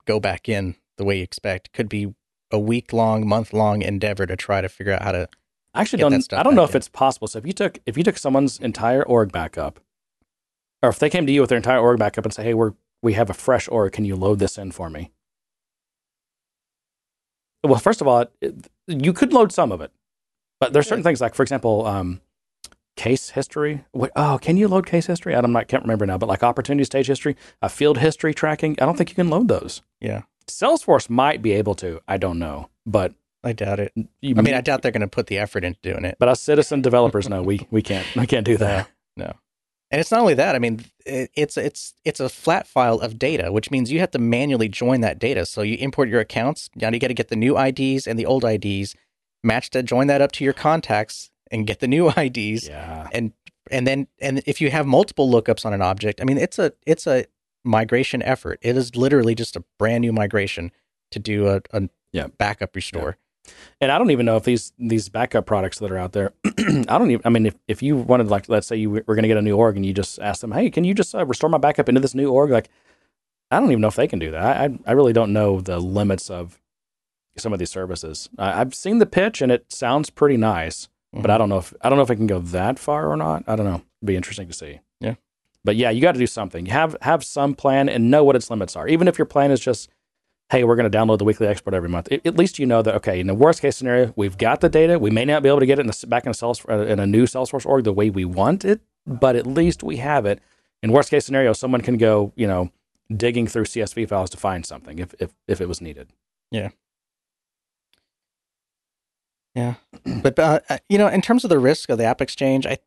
[0.04, 2.14] go back in the way you expect could be
[2.50, 5.28] a week long, month long endeavor to try to figure out how to.
[5.74, 6.32] I actually don't.
[6.32, 7.26] I don't know back if it's possible.
[7.26, 9.80] So if you took if you took someone's entire org backup,
[10.82, 12.74] or if they came to you with their entire org backup and say, "Hey, we're
[13.02, 13.92] we have a fresh org.
[13.92, 15.10] Can you load this in for me?"
[17.64, 19.90] Well, first of all, it, you could load some of it,
[20.60, 22.20] but there's certain things like, for example, um,
[22.96, 23.84] case history.
[23.92, 25.34] What, oh, can you load case history?
[25.34, 28.76] I don't, I can't remember now, but like opportunity stage history, a field history tracking.
[28.80, 29.82] I don't think you can load those.
[30.00, 32.00] Yeah, Salesforce might be able to.
[32.06, 33.92] I don't know, but I doubt it.
[34.20, 36.16] you, I mean, I doubt they're going to put the effort into doing it.
[36.18, 38.88] but us citizen developers know we we can't we can't do that.
[39.16, 39.32] No.
[39.92, 40.56] And it's not only that.
[40.56, 44.10] I mean, it, it's it's it's a flat file of data, which means you have
[44.10, 45.46] to manually join that data.
[45.46, 46.68] So you import your accounts.
[46.74, 48.96] Now you got to get the new IDs and the old IDs,
[49.44, 52.68] match to join that up to your contacts, and get the new IDs.
[52.68, 53.08] Yeah.
[53.12, 53.32] And
[53.70, 56.72] and then and if you have multiple lookups on an object, I mean, it's a
[56.86, 57.24] it's a
[57.64, 58.58] migration effort.
[58.60, 60.70] It is literally just a brand new migration
[61.12, 62.26] to do a, a Yeah.
[62.38, 63.16] backup restore.
[63.80, 66.32] And I don't even know if these these backup products that are out there.
[66.58, 67.22] I don't even.
[67.26, 69.42] I mean, if, if you wanted like, let's say you were going to get a
[69.42, 71.88] new org and you just ask them, hey, can you just uh, restore my backup
[71.88, 72.50] into this new org?
[72.50, 72.70] Like,
[73.50, 74.56] I don't even know if they can do that.
[74.60, 76.58] I I, really don't know the limits of
[77.36, 78.30] some of these services.
[78.38, 80.88] I've seen the pitch and it sounds pretty nice,
[81.22, 83.16] but I don't know if I don't know if it can go that far or
[83.16, 83.44] not.
[83.46, 83.82] I don't know.
[84.00, 84.80] It'd be interesting to see.
[85.00, 85.14] Yeah.
[85.64, 86.66] But yeah, you got to do something.
[86.66, 88.88] Have have some plan and know what its limits are.
[88.88, 89.88] Even if your plan is just
[90.50, 92.12] hey, we're going to download the weekly export every month.
[92.12, 93.20] At at least you know that okay.
[93.20, 94.98] In the worst case scenario, we've got the data.
[94.98, 96.86] We may not be able to get it in the, back in a Salesforce, uh,
[96.86, 100.26] in a new Salesforce org the way we want it, but at least we have
[100.26, 100.40] it.
[100.82, 102.70] In worst case scenario, someone can go, you know,
[103.14, 106.10] digging through CSV files to find something if if if it was needed.
[109.54, 109.74] Yeah,
[110.22, 112.78] but uh, uh, you know, in terms of the risk of the app exchange, I,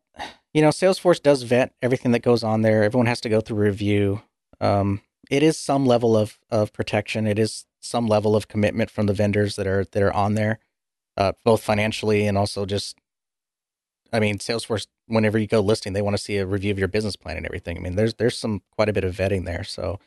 [0.53, 2.83] you know, Salesforce does vet everything that goes on there.
[2.83, 4.21] Everyone has to go through review.
[4.59, 7.27] Um, it is some level of of protection.
[7.27, 10.59] It is some level of commitment from the vendors that are that are on there,
[11.15, 12.97] uh, both financially and also just.
[14.13, 14.87] I mean, Salesforce.
[15.07, 17.45] Whenever you go listing, they want to see a review of your business plan and
[17.45, 17.77] everything.
[17.77, 19.63] I mean, there's there's some quite a bit of vetting there.
[19.63, 19.99] So,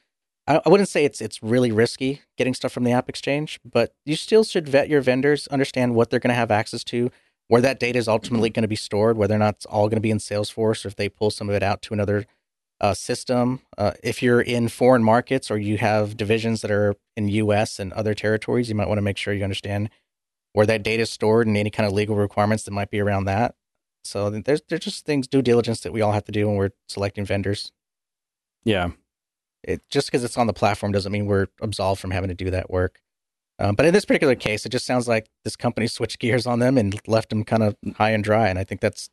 [0.51, 3.95] I, I wouldn't say it's it's really risky getting stuff from the App Exchange, but
[4.05, 7.11] you still should vet your vendors, understand what they're going to have access to,
[7.47, 9.97] where that data is ultimately going to be stored, whether or not it's all going
[9.97, 12.27] to be in Salesforce or if they pull some of it out to another
[12.81, 13.61] uh, system.
[13.79, 17.79] Uh, if you're in foreign markets or you have divisions that are in U.S.
[17.79, 19.89] and other territories, you might want to make sure you understand
[20.53, 23.27] where that data is stored and any kind of legal requirements that might be around
[23.27, 23.55] that.
[24.03, 26.71] So there's there's just things due diligence that we all have to do when we're
[26.89, 27.71] selecting vendors.
[28.65, 28.91] Yeah,
[29.63, 32.51] It just because it's on the platform doesn't mean we're absolved from having to do
[32.51, 33.01] that work.
[33.59, 36.59] Um, but in this particular case, it just sounds like this company switched gears on
[36.59, 38.49] them and left them kind of high and dry.
[38.49, 39.11] And I think that's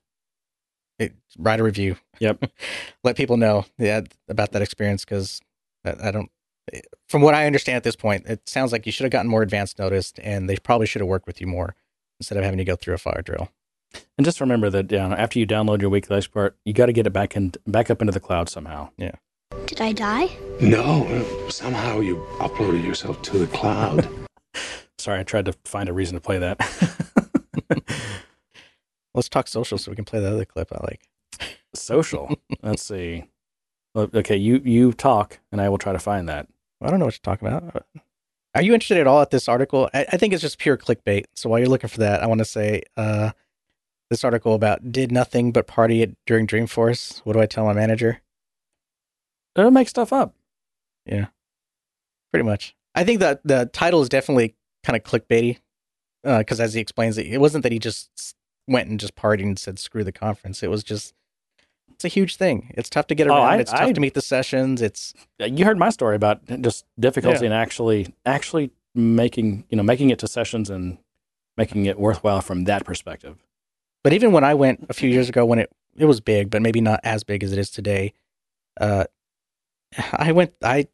[0.99, 1.97] it, write a review.
[2.19, 2.49] Yep.
[3.03, 5.41] Let people know yeah, about that experience because
[5.85, 6.31] I, I don't.
[7.07, 9.41] From what I understand at this point, it sounds like you should have gotten more
[9.41, 11.75] advanced notice, and they probably should have worked with you more
[12.19, 13.49] instead of having to go through a fire drill.
[14.17, 17.07] and just remember that yeah, after you download your weekly export, you got to get
[17.07, 18.89] it back in back up into the cloud somehow.
[19.77, 20.35] Did I die?
[20.59, 24.09] No, somehow you uploaded yourself to the cloud.
[24.97, 26.59] Sorry, I tried to find a reason to play that.
[29.13, 31.07] Let's talk social so we can play the other clip I like.
[31.75, 32.35] Social.
[32.63, 33.25] Let's see.
[33.95, 36.47] Okay, you you talk, and I will try to find that.
[36.81, 37.85] I don't know what you're talking about.
[38.55, 39.89] Are you interested at all at this article?
[39.93, 41.25] I, I think it's just pure clickbait.
[41.35, 43.31] So while you're looking for that, I want to say uh,
[44.09, 47.19] this article about did nothing but party at, during Dreamforce.
[47.19, 48.21] What do I tell my manager?
[49.57, 50.33] It'll make stuff up.
[51.05, 51.27] Yeah,
[52.31, 52.75] pretty much.
[52.95, 55.57] I think that the title is definitely kind of clickbaity
[56.23, 58.35] because, as he explains it, it wasn't that he just
[58.67, 60.61] went and just partied and said screw the conference.
[60.63, 61.13] It was just
[61.89, 62.71] it's a huge thing.
[62.77, 63.45] It's tough to get Oh, around.
[63.45, 64.81] I- it's tough I- to meet the sessions.
[64.81, 69.83] It's Uh, You heard my story about just difficulty in actually actually making you know
[69.83, 70.97] making it to sessions and
[71.55, 73.37] making it worthwhile from that perspective.
[74.03, 76.61] But even when I went a few years ago, when it it was big, but
[76.61, 78.13] maybe not as big as it is today,
[78.79, 79.05] uh,
[80.13, 80.53] I went.
[80.63, 80.87] I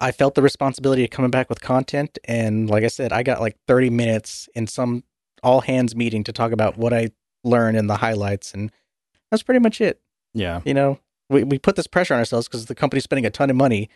[0.00, 3.40] I felt the responsibility of coming back with content, and like I said, I got
[3.40, 5.04] like thirty minutes in some
[5.42, 7.10] all hands meeting to talk about what I
[7.44, 8.70] learned and the highlights, and
[9.30, 10.00] That's pretty much it.
[10.34, 10.60] Yeah.
[10.64, 10.98] You know,
[11.30, 13.88] we, we put this pressure on ourselves because the company's spending a ton of money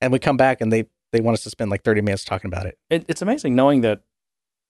[0.00, 2.48] and we come back and they, they want us to spend like 30 minutes talking
[2.48, 2.78] about it.
[2.88, 4.02] It, it's amazing knowing that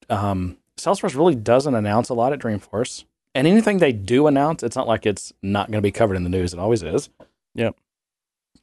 [0.08, 3.04] um, Salesforce really doesn't announce a lot at Dreamforce.
[3.34, 6.24] And anything they do announce, it's not like it's not going to be covered in
[6.24, 6.52] the news.
[6.52, 7.10] It always is.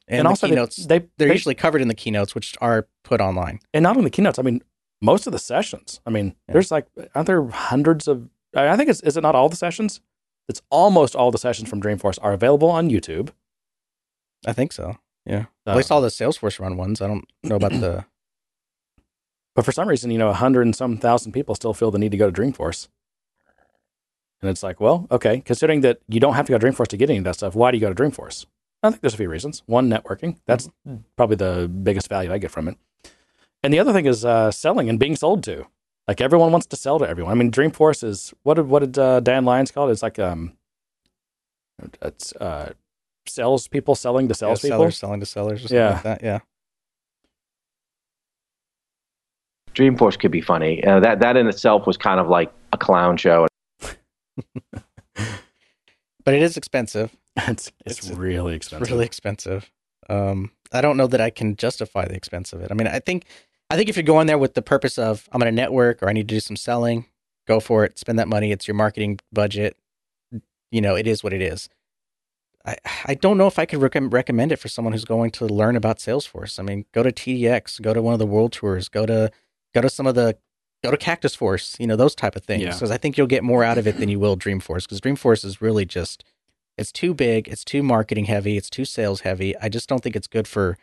[0.08, 2.86] And, And, also, keynotes, they, they, they're they- usually covered in the keynotes, which are
[3.04, 3.60] put online.
[3.74, 4.38] and not only the keynotes.
[4.38, 4.62] I mean,
[5.02, 6.00] most of the sessions.
[6.06, 6.52] I mean, Yeah.
[6.54, 8.28] there's like, aren't there hundreds of?
[8.54, 10.00] I think it's is it not all the sessions?
[10.48, 13.30] It's almost all the sessions from Dreamforce are available on YouTube.
[14.46, 14.96] I think so.
[15.26, 15.46] Yeah.
[15.66, 17.00] Uh, At least all the Salesforce run ones.
[17.02, 18.04] I don't know about the.
[19.56, 21.98] But for some reason, you know, a hundred and some thousand people still feel the
[21.98, 22.88] need to go to Dreamforce.
[24.42, 26.96] And it's like, well, okay, considering that you don't have to go to Dreamforce to
[26.98, 28.44] get any of that stuff, why do you go to Dreamforce?
[28.86, 29.62] I think there's a few reasons.
[29.66, 30.38] One, networking.
[30.46, 30.68] That's
[31.16, 32.76] probably the biggest value I get from it.
[33.62, 35.66] And the other thing is uh, selling and being sold to.
[36.08, 37.32] Like everyone wants to sell to everyone.
[37.32, 39.92] I mean, Dreamforce is what did what did uh, Dan Lyons call it?
[39.92, 40.56] It's like um,
[42.00, 42.74] it's uh,
[43.26, 44.78] salespeople selling to Yeah, salespeople.
[44.78, 45.90] sellers selling to sellers or something Yeah.
[45.94, 46.22] like that.
[46.22, 46.38] Yeah.
[49.74, 50.82] Dreamforce could be funny.
[50.84, 53.46] Uh, that that in itself was kind of like a clown show.
[56.24, 57.14] But it is expensive.
[57.48, 58.90] it's, it's It's- really It's expensive.
[58.92, 59.70] really expensive.
[60.08, 62.70] Um, I don't know that I can justify the expense of it.
[62.70, 63.24] I mean, I think,
[63.70, 66.08] I think if you're going there with the purpose of I'm going to network or
[66.08, 67.06] I need to do some selling,
[67.48, 67.98] go for it.
[67.98, 68.52] Spend that money.
[68.52, 69.76] It's your marketing budget.
[70.70, 71.68] You know, it is what it is.
[72.64, 72.76] I,
[73.06, 75.76] I don't know if I could rec- recommend it for someone who's going to learn
[75.76, 76.58] about Salesforce.
[76.58, 79.30] I mean, go to TDX, go to one of the world tours, go to
[79.74, 80.36] go to some of the
[80.82, 82.62] go to Cactusforce, you know, those type of things.
[82.64, 82.72] Yeah.
[82.72, 84.82] Because I think you'll get more out of it than you will Dreamforce.
[84.82, 86.24] Because Dreamforce is really just
[86.78, 89.56] it's too big, it's too marketing heavy, it's too sales heavy.
[89.58, 90.76] I just don't think it's good for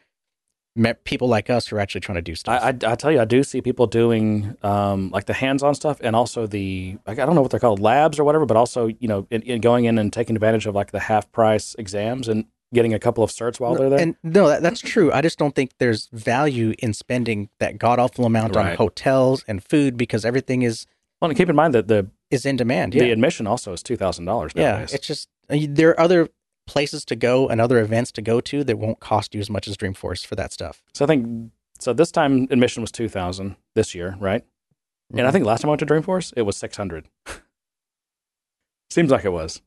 [1.04, 2.60] people like us who are actually trying to do stuff.
[2.62, 6.00] I, I, I tell you, I do see people doing um, like the hands-on stuff,
[6.02, 9.08] and also the I don't know what they're called, labs or whatever, but also you
[9.08, 12.94] know, in, in going in and taking advantage of like the half-price exams and getting
[12.94, 14.00] a couple of certs while they're there.
[14.00, 15.12] And no, that, that's true.
[15.12, 19.64] I just don't think there's value in spending that god awful amount on hotels and
[19.64, 20.88] food because everything is
[21.22, 22.94] well, and keep in mind that the is in demand.
[22.94, 24.80] the admission also is two thousand dollars yeah.
[24.80, 26.30] It's just there are other
[26.68, 29.68] places to go and other events to go to that won't cost you as much
[29.68, 30.82] as Dreamforce for that stuff.
[30.94, 31.92] so I think so.
[31.94, 34.44] This time admission was two thousand this year, right?
[35.12, 35.34] And I Mhm.
[35.34, 37.10] think last time I went to Dreamforce, it was six hundred.
[38.90, 39.62] Seems like it was.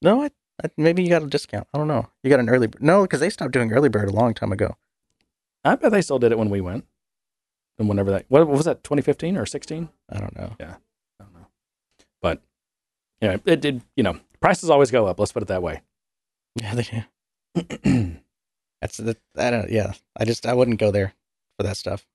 [0.00, 0.30] no, I,
[0.64, 1.66] I, maybe you got a discount.
[1.74, 2.08] I don't know.
[2.22, 4.76] You got an early no because they stopped doing early bird a long time ago.
[5.64, 6.86] I bet they still did it when we went.
[7.78, 9.88] And whenever that, what, what was that, 2015 or 16?
[10.10, 10.54] I don't know.
[10.60, 10.76] Yeah,
[11.20, 11.46] I don't know.
[12.20, 12.42] But,
[13.20, 15.18] you know, it did, you know, prices always go up.
[15.18, 15.80] Let's put it that way.
[16.60, 18.16] Yeah, they do.
[18.82, 19.92] That's the I don't yeah.
[20.16, 21.14] I just I wouldn't go there
[21.56, 22.06] for that stuff.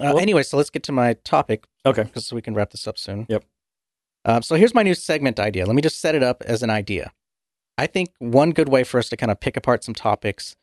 [0.00, 2.04] Uh, Well- anyway, so let's get to my topic okay.
[2.04, 3.26] because we can wrap this up soon.
[3.28, 3.44] Yep.
[4.24, 5.66] Um, so here's my new segment idea.
[5.66, 7.12] Let me just set it up as an idea.
[7.76, 10.56] I think one good way for us to kind of pick apart some topics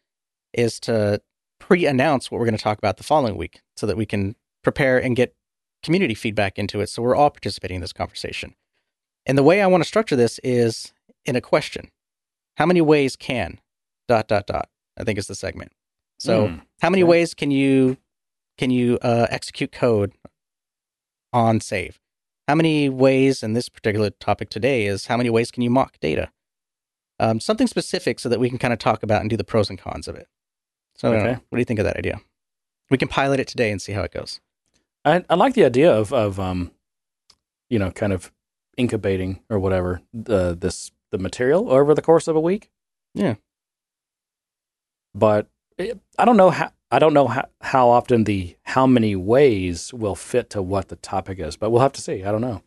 [0.54, 1.22] is to
[1.60, 5.02] pre-announce what we're going to talk about the following week, so that we can prepare
[5.02, 5.34] and get
[5.84, 6.90] community feedback into it.
[6.90, 8.56] So we're all participating in this conversation.
[9.26, 10.94] And the way I want to structure this is
[11.26, 11.90] in a question.
[12.58, 13.60] How many ways can
[14.08, 14.70] dot dot dot?
[14.98, 15.72] I think is the segment.
[16.20, 16.56] So Hmm.
[16.82, 17.10] how many okay.
[17.10, 17.98] ways can you
[18.58, 20.14] can you uh, execute code
[21.34, 22.00] on save?
[22.48, 26.00] How many ways, in this particular topic today is how many ways can you mock
[26.00, 26.32] data?
[27.20, 29.70] Um, something specific so that we can kind of talk about and do the pros
[29.70, 30.28] and cons of it.
[30.96, 31.34] So, Okay.
[31.50, 32.22] what do you think of that idea?
[32.90, 34.40] We can pilot it today and see how it goes.
[35.04, 36.72] I, I like the idea of, of, um,
[37.70, 38.32] you know, kind of
[38.78, 42.70] incubating or whatever the, this, the material over the course of a week.
[43.14, 43.36] Yeah.
[45.14, 45.48] But
[45.78, 49.94] it, I don't know how, I don't know how, how often the, how many ways
[49.94, 52.24] will fit to what the topic is, but we'll have to see.
[52.24, 52.62] I don't know.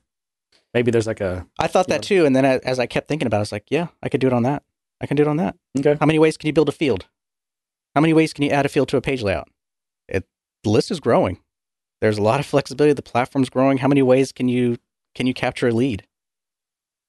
[0.75, 3.27] Maybe there's like a, I thought that too, and then as as I kept thinking
[3.27, 4.63] about it, I was like, yeah, I could do it on that.
[5.01, 5.57] I can do it on that.
[5.79, 5.97] okay.
[5.99, 7.07] How many ways can you build a field?
[7.95, 9.49] How many ways can you add a field to a page layout?
[10.09, 10.27] It
[10.63, 11.41] the list is growing.
[12.01, 12.93] There's a lot of flexibility.
[12.93, 13.79] The platform's growing.
[13.79, 14.77] How many ways can you
[15.19, 16.07] can you capture a lead?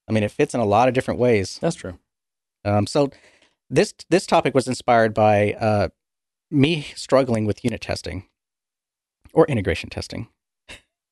[0.07, 1.59] I mean, it fits in a lot of different ways.
[1.61, 1.99] That's true.
[2.65, 3.11] Um, so
[3.69, 5.89] this this topic was inspired by uh,
[6.49, 8.25] me struggling with unit testing
[9.31, 10.27] or integration testing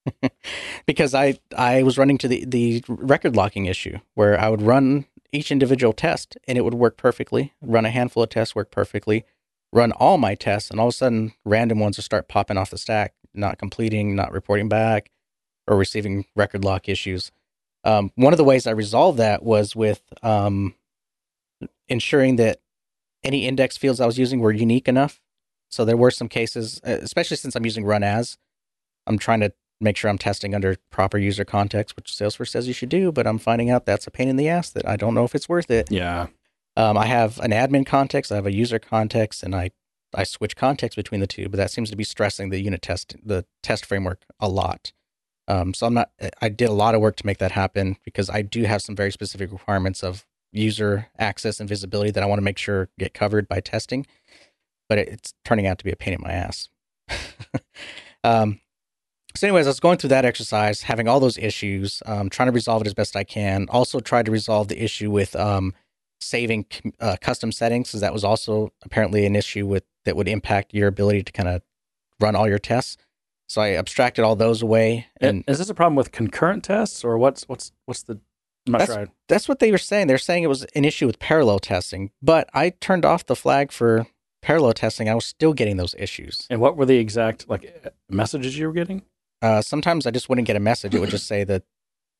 [0.87, 5.05] because I I was running to the the record locking issue where I would run
[5.31, 7.53] each individual test and it would work perfectly.
[7.61, 9.23] Run a handful of tests, work perfectly.
[9.71, 12.71] Run all my tests, and all of a sudden, random ones would start popping off
[12.71, 15.11] the stack, not completing, not reporting back,
[15.67, 17.31] or receiving record lock issues.
[17.83, 20.75] Um, one of the ways I resolved that was with um,
[21.87, 22.59] ensuring that
[23.23, 25.21] any index fields I was using were unique enough.
[25.69, 28.37] So there were some cases, uh, especially since I'm using run as,
[29.05, 32.73] I'm trying to make sure I'm testing under proper user context, which Salesforce says you
[32.73, 33.11] should do.
[33.11, 35.35] But I'm finding out that's a pain in the ass that I don't know if
[35.35, 35.91] it's worth it.
[35.91, 36.27] Yeah.
[36.75, 39.71] Um, I have an admin context, I have a user context, and I
[40.13, 41.49] I switch context between the two.
[41.49, 44.93] But that seems to be stressing the unit test, the test framework a lot.
[45.47, 46.11] Um, so I'm not.
[46.41, 48.95] I did a lot of work to make that happen because I do have some
[48.95, 53.13] very specific requirements of user access and visibility that I want to make sure get
[53.13, 54.05] covered by testing.
[54.89, 56.69] But it's turning out to be a pain in my ass.
[58.23, 58.59] um,
[59.35, 62.51] so, anyways, I was going through that exercise, having all those issues, um, trying to
[62.51, 63.67] resolve it as best I can.
[63.69, 65.73] Also, tried to resolve the issue with um,
[66.19, 66.65] saving
[66.99, 70.87] uh, custom settings, because that was also apparently an issue with that would impact your
[70.87, 71.61] ability to kind of
[72.19, 72.97] run all your tests.
[73.47, 75.07] So I abstracted all those away.
[75.21, 78.19] And is this a problem with concurrent tests, or what's what's what's the?
[78.65, 79.07] That's, sure.
[79.29, 80.07] That's what they were saying.
[80.07, 83.71] They're saying it was an issue with parallel testing, but I turned off the flag
[83.71, 84.07] for
[84.41, 85.07] parallel testing.
[85.07, 86.45] I was still getting those issues.
[86.49, 89.03] And what were the exact like messages you were getting?
[89.41, 90.93] Uh, sometimes I just wouldn't get a message.
[90.93, 91.63] It would just say that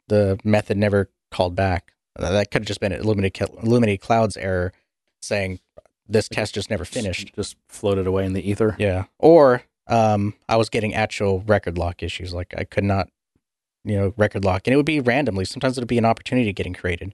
[0.07, 1.91] the method never called back.
[2.17, 4.71] Uh, That could have just been an Illuminated, Illuminated Cloud's error
[5.21, 5.59] saying
[6.07, 7.35] this test just never finished.
[7.35, 8.75] Just floated away in the ether.
[8.79, 9.05] Yeah.
[9.19, 12.33] Or um, I was getting actual record lock issues.
[12.33, 13.09] Like I could not,
[13.83, 14.63] you know, record lock.
[14.65, 15.45] And it would be randomly.
[15.45, 17.13] Sometimes it would be an opportunity getting created.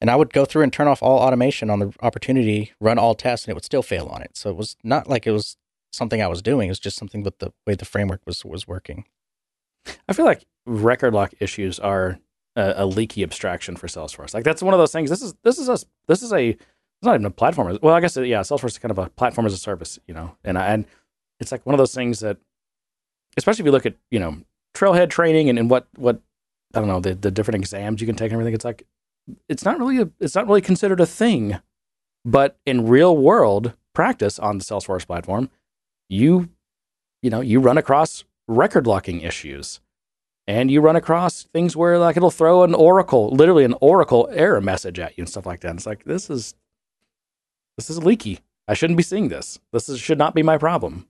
[0.00, 3.14] And I would go through and turn off all automation on the opportunity, run all
[3.14, 4.36] tests, and it would still fail on it.
[4.36, 5.56] So it was not like it was
[5.92, 6.68] something I was doing.
[6.68, 9.04] It was just something with the way the framework was was working.
[10.08, 12.18] I feel like record lock issues are
[12.56, 14.34] a, a leaky abstraction for Salesforce.
[14.34, 15.10] Like that's one of those things.
[15.10, 15.78] This is this is a
[16.08, 17.78] this is a it's not even a platform.
[17.82, 20.36] Well, I guess yeah, Salesforce is kind of a platform as a service, you know.
[20.44, 20.86] And I, and
[21.40, 22.38] it's like one of those things that,
[23.36, 24.38] especially if you look at you know
[24.74, 26.20] trailhead training and, and what what
[26.74, 28.54] I don't know the the different exams you can take and everything.
[28.54, 28.86] It's like
[29.48, 31.58] it's not really a, it's not really considered a thing,
[32.24, 35.50] but in real world practice on the Salesforce platform,
[36.08, 36.50] you
[37.22, 39.80] you know you run across record locking issues.
[40.46, 44.60] And you run across things where like it'll throw an oracle literally an oracle error
[44.60, 45.70] message at you and stuff like that.
[45.70, 46.54] And it's like this is
[47.78, 48.40] this is leaky.
[48.68, 49.58] I shouldn't be seeing this.
[49.72, 51.08] This is, should not be my problem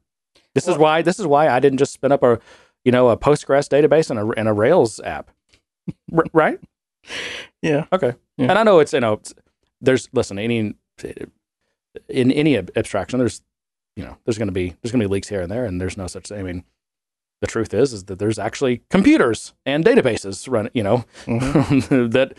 [0.55, 2.38] this is why this is why i didn't just spin up a
[2.84, 5.30] you know a postgres database and a, and a rails app
[6.16, 6.61] R- right
[7.62, 7.86] Yeah.
[7.92, 8.48] okay Yeah.
[8.50, 9.34] and i know it's you know it's,
[9.80, 10.74] there's listen any
[12.09, 13.42] in any abstraction there's
[13.96, 15.80] you know there's going to be there's going to be leaks here and there and
[15.80, 16.64] there's no such thing i mean
[17.40, 22.11] the truth is is that there's actually computers and databases run you know Mhm.
[22.12, 22.34] that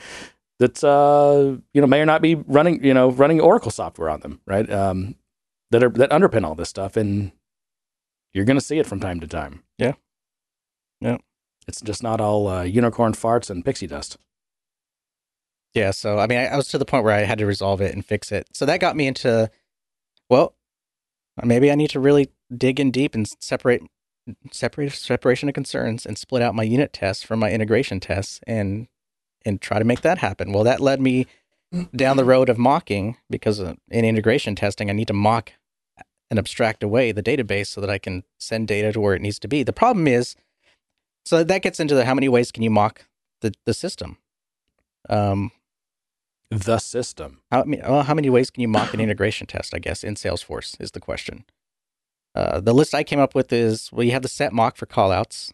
[0.59, 4.19] that uh you know may or not be running you know running oracle software on
[4.21, 5.15] them right um
[5.71, 7.31] that are that underpin all this stuff and
[8.35, 9.93] you're going to see it from time to time Yeah.
[11.01, 11.17] Yeah.
[11.67, 14.17] it's just not all uh, unicorn farts and pixie dust
[15.73, 17.81] Yeah, so I mean, I, I was to the point where I had to resolve
[17.81, 18.47] it and fix it.
[18.53, 19.49] So that got me into,
[20.29, 20.55] well,
[21.43, 23.81] maybe I need to really dig in deep and separate,
[24.51, 28.87] separate separation of concerns and split out my unit tests from my integration tests and
[29.45, 30.53] and try to make that happen.
[30.53, 31.27] Well, that led me
[31.95, 35.51] down the road of mocking because uh, in integration testing, I need to mock
[36.29, 39.39] and abstract away the database so that I can send data to where it needs
[39.39, 39.63] to be.
[39.63, 40.35] The problem is,
[41.25, 43.05] so that gets into the how many ways can you mock
[43.41, 44.17] the the system.
[45.09, 45.51] Um,
[46.49, 49.73] the system how, well, how many ways can you mock an integration test?
[49.73, 51.45] I guess in Salesforce is the question.
[52.33, 54.85] Uh, the list I came up with is well, you have the set mock for
[54.85, 55.51] callouts,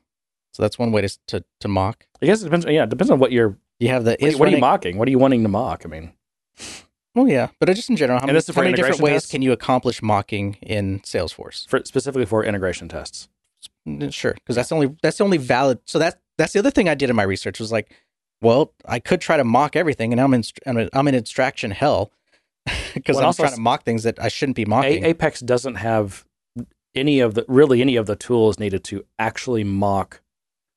[0.54, 2.06] so that's one way to to, to mock.
[2.22, 4.36] i guess it depends yeah it depends on what you're You have the what, is
[4.36, 6.14] what are you mocking what are you wanting to mock i mean
[7.16, 9.32] Oh yeah, but just in general, how And many, how many different ways tests?
[9.32, 11.68] can you accomplish mocking in Salesforce?
[11.68, 13.28] for specifically for integration tests
[14.12, 15.80] Sure, because that's the only that's the only valid.
[15.86, 17.92] So that that's the other thing I did in my research was like,
[18.42, 20.44] well, I could try to mock everything, and I'm in
[20.94, 22.12] I'm in, abstraction hell
[22.94, 25.04] because Well, I'm also trying to mock things that I shouldn't be mocking.
[25.04, 26.26] A- Apex doesn't have
[26.96, 30.22] any of the really any of the tools needed to actually mock.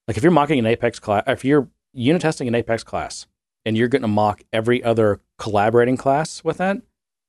[0.09, 3.27] Like if you're mocking an Apex class, if you're unit testing an Apex class
[3.65, 6.79] and you're going to mock every other collaborating class with that,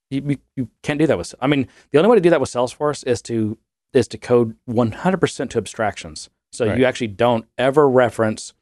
[0.09, 1.33] you, you, can't do that with.
[1.41, 3.57] I mean, the only way to do that with Salesforce is to
[3.93, 6.29] is to code 100% to abstractions.
[6.51, 6.77] So Right.
[6.77, 8.53] you actually don't ever reference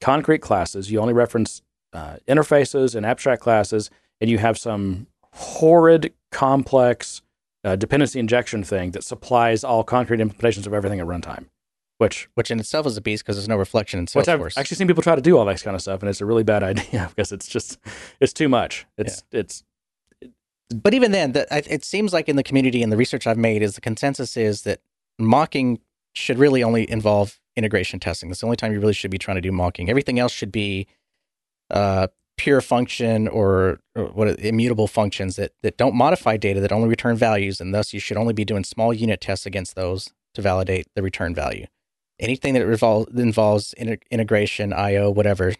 [0.00, 0.90] concrete classes.
[0.90, 1.62] You only reference
[1.92, 3.90] uh, interfaces and abstract classes,
[4.20, 7.22] and you have some horrid, complex
[7.64, 11.46] uh, dependency injection thing that supplies all concrete implementations of everything at runtime.
[11.98, 14.76] Which, which in itself is a beast because there's no reflection in which I've actually
[14.76, 16.62] seen people try to do all this kind of stuff, and it's a really bad
[16.72, 17.78] idea because it's just
[18.20, 18.86] it's too much.
[18.96, 19.64] It's it's
[20.74, 23.38] but even then, that I- it seems like in the community and the research I've
[23.38, 24.80] made is the consensus is that
[25.18, 25.80] mocking
[26.14, 28.28] should really only involve integration testing.
[28.28, 29.88] That's the only time you really should be trying to do mocking.
[29.90, 30.86] Everything else should be
[31.70, 36.88] uh, pure function or, or what immutable functions that that don't modify data that only
[36.88, 40.42] return values, and thus you should only be doing small unit tests against those to
[40.42, 41.66] validate the return value.
[42.20, 45.54] Anything that revol- involves inter- integration, I/O, whatever,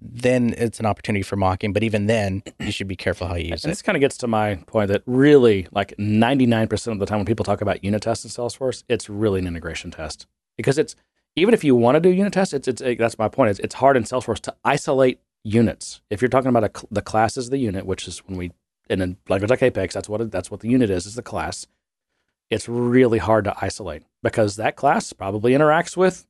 [0.00, 1.72] then it's an opportunity for mocking.
[1.72, 3.72] But even then, you should be careful how you use And it.
[3.72, 7.26] this kind of gets to my point that really, like 99% of the time when
[7.26, 10.96] people talk about unit tests in Salesforce, it's really an integration test because it's
[11.36, 13.50] even if you want to do unit tests, it's, it's that's my point.
[13.50, 16.00] It's, it's hard in Salesforce to isolate units.
[16.10, 18.50] If you're talking about a, the class is the unit, which is when we
[18.90, 21.06] in a language like Apex, that's what it, that's what the unit is.
[21.06, 21.66] Is the class.
[22.52, 26.26] It's really hard to isolate because that class probably interacts with,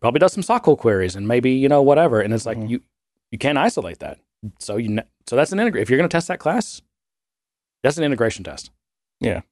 [0.00, 2.68] probably does some SOQL queries and maybe you know whatever, and it's like Mhm.
[2.70, 2.82] you
[3.30, 4.18] you can't isolate that.
[4.58, 5.82] So you so that's an integrate.
[5.82, 6.82] If you're going to test that class,
[7.82, 8.70] that's an integration test.
[9.20, 9.42] Yeah.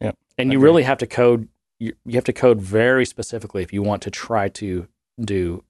[0.00, 0.12] Yeah.
[0.38, 1.48] And you really have to code.
[1.78, 4.86] You, you have to code very specifically if you want to try to
[5.22, 5.64] do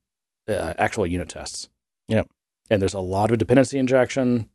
[0.49, 1.69] uh, actual unit tests.
[2.09, 2.23] Yeah.
[2.71, 4.49] And there's a lot of dependency injection,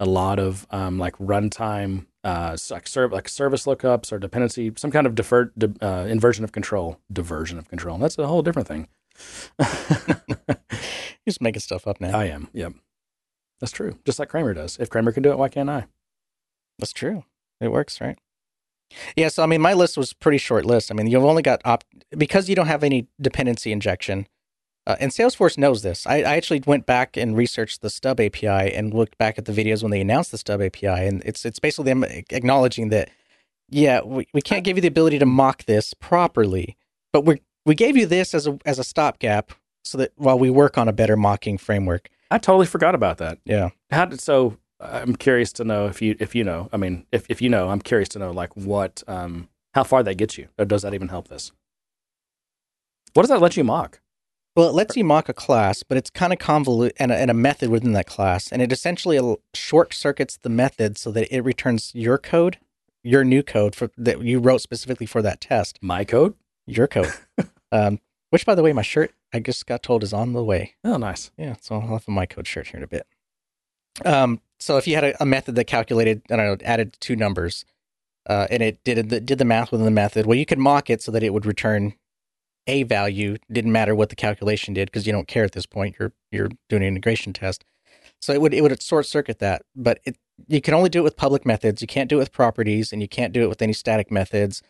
[0.00, 4.90] a lot of um, like runtime, uh, like, serv- like service lookups or dependency, some
[4.90, 7.98] kind of deferred di- uh, inversion of control, diversion of control.
[7.98, 8.88] That's a whole different thing.
[9.58, 10.56] You're
[11.26, 12.16] just making stuff up now.
[12.16, 12.48] I am.
[12.52, 12.74] Yep.
[13.60, 13.98] That's true.
[14.04, 14.76] Just like Cramer does.
[14.78, 15.86] If Cramer can do it, why can't I?
[16.78, 17.24] That's true.
[17.60, 18.16] It works, right?
[19.16, 19.28] Yeah.
[19.28, 20.90] So I mean, my list was pretty short list.
[20.90, 21.82] I mean, you've only got op
[22.16, 24.28] because you don't have any dependency injection,
[24.88, 26.06] uh, and Salesforce knows this.
[26.06, 29.52] I, I actually went back and researched the Stub API and looked back at the
[29.52, 33.10] videos when they announced the Stub API, and it's it's basically them acknowledging that,
[33.68, 36.78] yeah, we, we can't give you the ability to mock this properly,
[37.12, 39.52] but we we gave you this as a as a stopgap
[39.84, 42.08] so that while we work on a better mocking framework.
[42.30, 43.38] I totally forgot about that.
[43.44, 43.70] Yeah.
[43.90, 44.56] How did so?
[44.80, 46.70] I'm curious to know if you if you know.
[46.72, 50.02] I mean, if if you know, I'm curious to know like what um how far
[50.02, 51.52] that gets you, or does that even help this?
[53.12, 54.00] What does that let you mock?
[54.58, 57.30] Well, it lets you mock a class, but it's kind of convoluted and a, and
[57.30, 61.42] a method within that class, and it essentially short circuits the method so that it
[61.42, 62.58] returns your code,
[63.04, 66.34] your new code for that you wrote specifically for that test, My code?
[66.66, 67.12] your code.
[67.70, 68.00] um,
[68.30, 70.74] which, by the way, my shirt I just got told is on the way.
[70.82, 71.30] Oh, nice.
[71.38, 73.06] Yeah, so I'll have a my code shirt here in a bit.
[74.04, 77.14] Um, so if you had a, a method that calculated, I don't know, added two
[77.14, 77.64] numbers,
[78.28, 81.00] uh, and it did did the math within the method, well, you could mock it
[81.00, 81.94] so that it would return
[82.68, 83.36] a value.
[83.50, 85.96] Didn't matter what the calculation did because you don't care at this point.
[85.98, 87.64] You're you're doing an integration test,
[88.20, 89.62] so it would it would short circuit that.
[89.74, 90.16] But it
[90.46, 91.80] you can only do it with public methods.
[91.82, 94.62] You can't do it with properties, and you can't do it with any static methods.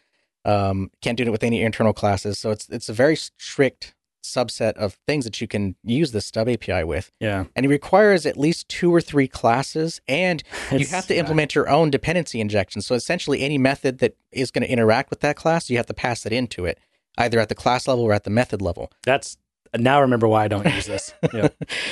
[0.45, 2.39] Um, can't do it with any internal classes.
[2.39, 6.49] So it's it's a very strict subset of things that you can use the Stub
[6.49, 7.11] API with.
[7.21, 7.45] Yeah.
[7.57, 10.43] And it requires at least two or three classes, and
[10.73, 11.21] you have to yeah.
[11.21, 12.83] implement your own dependency injection.
[12.83, 15.95] So essentially, any method that is going to interact with that class, you have to
[15.95, 16.79] pass it into it,
[17.19, 18.91] either at the class level or at the method level.
[19.05, 19.37] That's
[19.77, 21.13] now I remember why I don't use this.
[21.35, 21.49] Yeah.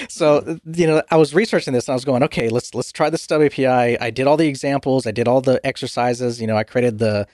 [0.09, 3.11] So you know, I was researching this and I was going, okay, let's let's try
[3.11, 3.99] the Stub API.
[3.99, 6.41] I did all the examples, I did all the exercises.
[6.41, 7.27] You know, I created the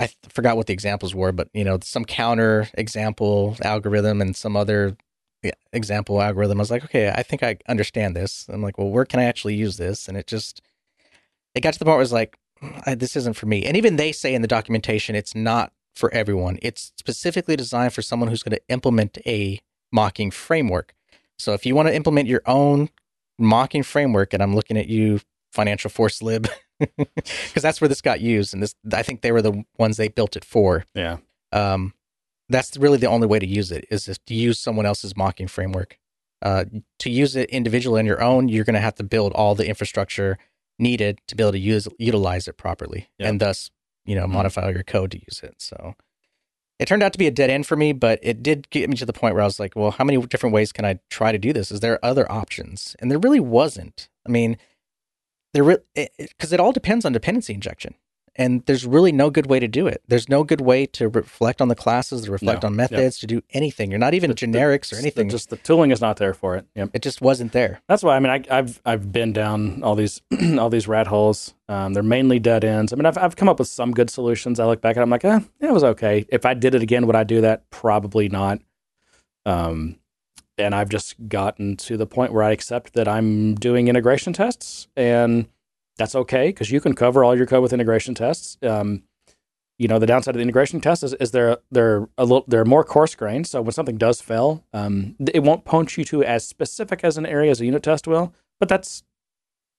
[0.00, 4.56] I forgot what the examples were, but you know, some counter example algorithm and some
[4.56, 4.96] other
[5.72, 6.58] example algorithm.
[6.58, 8.46] I was like, okay, I think I understand this.
[8.48, 10.08] I'm like, well, where can I actually use this?
[10.08, 10.62] And it just
[11.54, 12.36] it got to the point where it was like,
[12.96, 13.64] this isn't for me.
[13.64, 16.58] And even they say in the documentation, it's not for everyone.
[16.62, 19.60] It's specifically designed for someone who's going to implement a
[19.92, 20.94] mocking framework.
[21.38, 22.88] So if you want to implement your own
[23.38, 25.20] mocking framework, and I'm looking at you,
[25.52, 29.42] Financial Force Lib, because that's where this got used, and this I think they were
[29.42, 30.84] the ones they built it for.
[30.94, 31.18] Yeah.
[31.52, 31.94] Um,
[32.48, 35.48] that's really the only way to use it is if to use someone else's mocking
[35.48, 35.98] framework.
[36.42, 36.64] Uh,
[36.98, 39.66] to use it individually on your own, you're going to have to build all the
[39.66, 40.36] infrastructure
[40.78, 43.28] needed to be able to use utilize it properly, Yep.
[43.28, 43.70] and thus,
[44.04, 44.30] you know, Mhm.
[44.32, 45.60] modify all your code to use it.
[45.60, 45.94] So
[46.78, 48.96] it turned out to be a dead end for me, but it did get me
[48.96, 51.32] to the point where I was like, well, how many different ways can I try
[51.32, 51.70] to do this?
[51.70, 52.96] Is there other options?
[53.00, 54.08] And there really wasn't.
[54.26, 54.56] I mean,
[55.52, 57.94] there because it all depends on dependency injection.
[58.36, 60.02] And there's really no good way to do it.
[60.08, 62.66] There's no good way to reflect on the classes, to reflect No.
[62.66, 62.90] on Yep.
[62.90, 63.90] methods, to do anything.
[63.90, 65.28] You're not even The- the- generics or the- anything.
[65.28, 66.66] Just the tooling is not there for it.
[66.74, 66.90] Yep.
[66.94, 67.80] it just wasn't there.
[67.88, 70.20] That's why I mean I, I've I've been down all these
[70.58, 71.54] all these rat holes.
[71.68, 72.92] Um, they're mainly dead ends.
[72.92, 74.58] I mean I've I've come up with some good solutions.
[74.58, 76.26] I look back at, it, I'm like, eh, it was okay.
[76.28, 77.70] If I did it again, would I do that?
[77.70, 78.58] Probably not.
[79.46, 79.96] Um,
[80.58, 84.86] and I've just gotten to the point where I accept that I'm doing integration tests,
[84.96, 85.46] and
[85.96, 88.58] that's okay because you can cover all your code with integration tests.
[88.62, 89.04] Um,
[89.78, 92.64] you know the downside of the integration test is, is they're they're a little they're
[92.64, 93.46] more coarse grained.
[93.46, 97.26] So when something does fail, um, it won't punch you to as specific as an
[97.26, 98.32] area as a unit test will.
[98.60, 99.02] But that's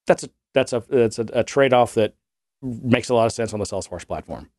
[0.05, 2.13] that's a that's a that's a, a trade off that
[2.61, 4.49] makes a lot of sense on the Salesforce platform.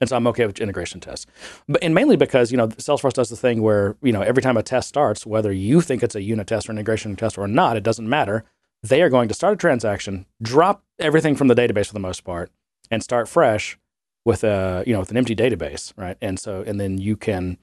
[0.00, 1.26] And so I'm okay with integration tests,
[1.68, 4.56] but and mainly because you know Salesforce does the thing where you know every time
[4.56, 7.76] a test starts, whether you think it's a unit test or integration test or not,
[7.76, 8.44] it doesn't matter.
[8.82, 12.24] They are going to start a transaction, drop everything from the database for the most
[12.24, 12.50] part,
[12.90, 13.78] and start fresh
[14.24, 16.16] with a you know with an empty database, right?
[16.20, 17.58] And so and then you can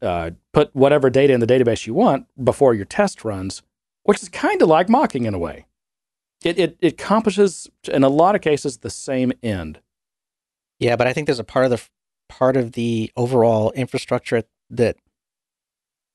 [0.00, 3.62] uh, put whatever data in the database you want before your test runs,
[4.04, 5.66] which is kind of like mocking in a way.
[6.42, 9.80] It, it it accomplishes in a lot of cases the same end.
[10.78, 11.82] Yeah, but I think there's a part of the
[12.28, 14.96] part of the overall infrastructure that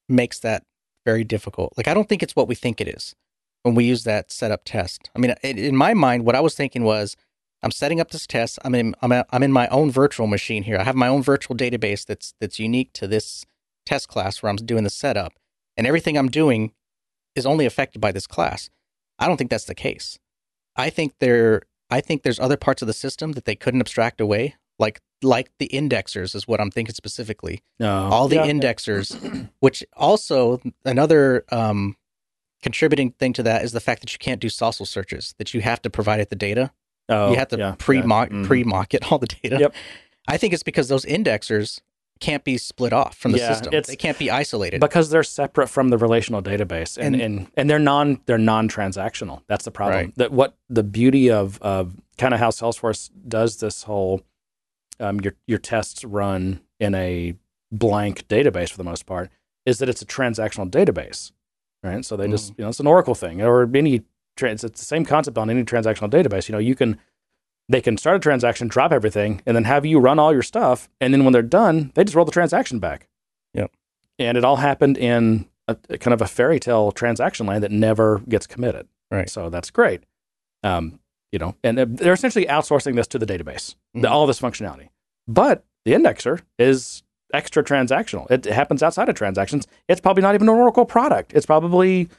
[0.08, 0.64] makes that
[1.06, 1.74] very difficult.
[1.78, 3.16] Like I don't think it's what we think it is
[3.64, 5.10] when we use that setup test.
[5.16, 7.16] I mean, in my mind, what I was thinking was,
[7.62, 8.58] I'm setting up this test.
[8.64, 10.78] I'm in I'm, a, I'm in my own virtual machine here.
[10.78, 13.46] I have my own virtual database that's that's unique to this
[13.86, 15.34] test class where I'm doing the setup,
[15.76, 16.72] and everything I'm doing
[17.36, 18.70] is only affected by this class.
[19.18, 20.18] I don't think that's the case.
[20.78, 24.22] I think there I think there's other parts of the system that they couldn't abstract
[24.22, 27.62] away, like like the indexers is what I'm thinking specifically.
[27.78, 28.08] No.
[28.10, 28.46] All the Yeah.
[28.46, 31.98] indexers, which also another um,
[32.62, 35.62] contributing thing to that is the fact that you can't do SOSL searches, that you
[35.62, 36.72] have to provide it the data.
[37.08, 38.38] Oh, you have to yeah, pre mock yeah.
[38.38, 38.46] Mhm.
[38.46, 39.58] pre mock it all the data.
[39.60, 39.74] Yep.
[40.28, 41.82] I think it's because those indexers
[42.20, 43.82] can't be split off from the Yeah, system.
[43.88, 44.82] They can't be isolated.
[44.82, 49.42] because they're separate from the relational database and, And- and, and they're non they're non-transactional
[49.48, 50.16] that's the problem Right.
[50.18, 54.22] that what the beauty of of kind of how salesforce does this whole
[55.00, 57.36] um, your your tests run in a
[57.72, 59.30] blank database for the most part
[59.66, 61.32] is that it's a transactional database
[61.84, 62.32] right so they Mm.
[62.32, 64.04] just you know it's an oracle thing or any
[64.38, 66.98] trans it's the same concept on any transactional database you know you can
[67.68, 70.90] they can start a transaction drop everything and then have you run all your stuff
[71.00, 73.08] and then when they're done they just roll the transaction back
[73.54, 73.68] Yeah.
[74.18, 77.72] and it all happened in a, a kind of a fairy tale transaction land that
[77.72, 78.88] never gets committed.
[79.12, 79.30] Right.
[79.30, 80.02] So that's great.
[80.64, 81.00] Um,
[81.32, 84.10] you know, and they're essentially outsourcing this to the database, the, Mhm.
[84.12, 84.90] all this functionality.
[85.28, 87.04] But the indexer is
[87.34, 88.30] extra transactional.
[88.32, 89.68] It happens outside of transactions.
[89.88, 91.34] It's probably not even an Oracle product.
[91.34, 92.10] It's probably,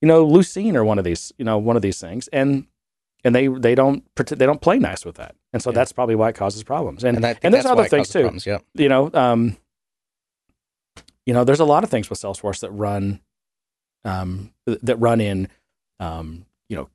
[0.00, 2.28] you know, Lucene or one of these, you know, one of these things.
[2.28, 2.66] And
[3.24, 5.34] and they they don't they don't play nice with that.
[5.52, 5.74] And so Yeah.
[5.74, 7.04] that's probably why it causes problems.
[7.04, 8.64] And and, and there's other things too Problems, yep.
[8.74, 9.56] you know, um,
[11.26, 13.20] you know, there's a lot of things with Salesforce that run,
[14.04, 15.48] um, that run in,
[16.00, 16.88] um, you know,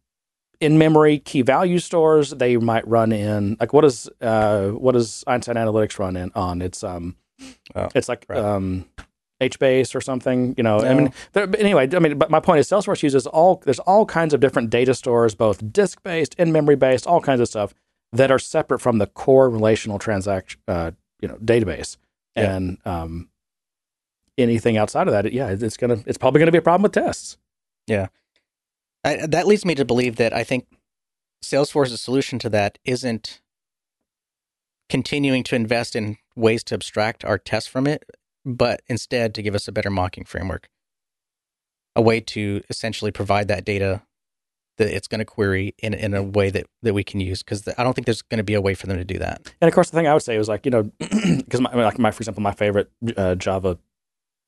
[0.60, 2.32] in memory key value stores.
[2.32, 6.62] They might run in like what is uh, what does Einstein Analytics run in on?
[6.62, 7.16] It's um,
[7.76, 8.40] Oh, it's like right.
[8.40, 8.86] um,
[9.42, 10.54] HBase or something.
[10.58, 13.62] You know, I mean, there, anyway, I mean, but my point is, Salesforce uses all
[13.66, 17.42] there's all kinds of different data stores, both disk based, in memory based, all kinds
[17.42, 17.74] of stuff
[18.12, 21.98] that are separate from the core relational transaction, uh, you know, database.
[22.36, 22.56] Yeah.
[22.56, 23.30] And um,
[24.38, 27.38] anything outside of that, yeah, it's gonna, it's probably gonna be a problem with tests.
[27.88, 28.08] Yeah,
[29.04, 30.68] I, that leads me to believe that I think
[31.44, 33.42] Salesforce's solution to that isn't
[34.90, 38.04] continuing to invest in ways to abstract our tests from it,
[38.46, 40.68] but instead to give us a better mocking framework,
[41.96, 44.02] a way to essentially provide that data
[44.78, 47.44] that it's going to query in in a way that that we can use.
[47.44, 49.54] Because I don't think there's going to be a way for them to do that.
[49.62, 52.00] And of course, the thing I would say was like, you know, because my, like
[52.00, 53.78] my, for example, my favorite uh, Java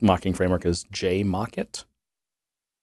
[0.00, 1.84] mocking framework is JMockit,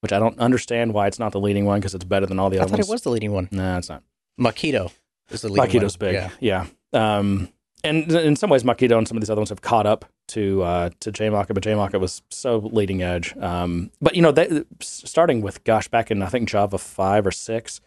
[0.00, 2.50] which I don't understand why it's not the leading one because it's better than all
[2.50, 2.88] the I other thought ones.
[2.88, 3.48] it was the leading one.
[3.52, 4.02] No, it's not.
[4.40, 4.90] Mockito
[5.30, 6.12] is the leading Mockito's one.
[6.12, 6.14] big.
[6.40, 6.66] Yeah.
[6.92, 7.18] Yeah.
[7.18, 7.48] Um,
[7.84, 10.62] and in some ways, Mockito and some of these other ones have caught up to
[10.62, 13.36] uh, to JMockit, but JMockit was so leading edge.
[13.36, 17.30] Um, but you know, they, starting with gosh, back in I think Java five or
[17.30, 17.80] six,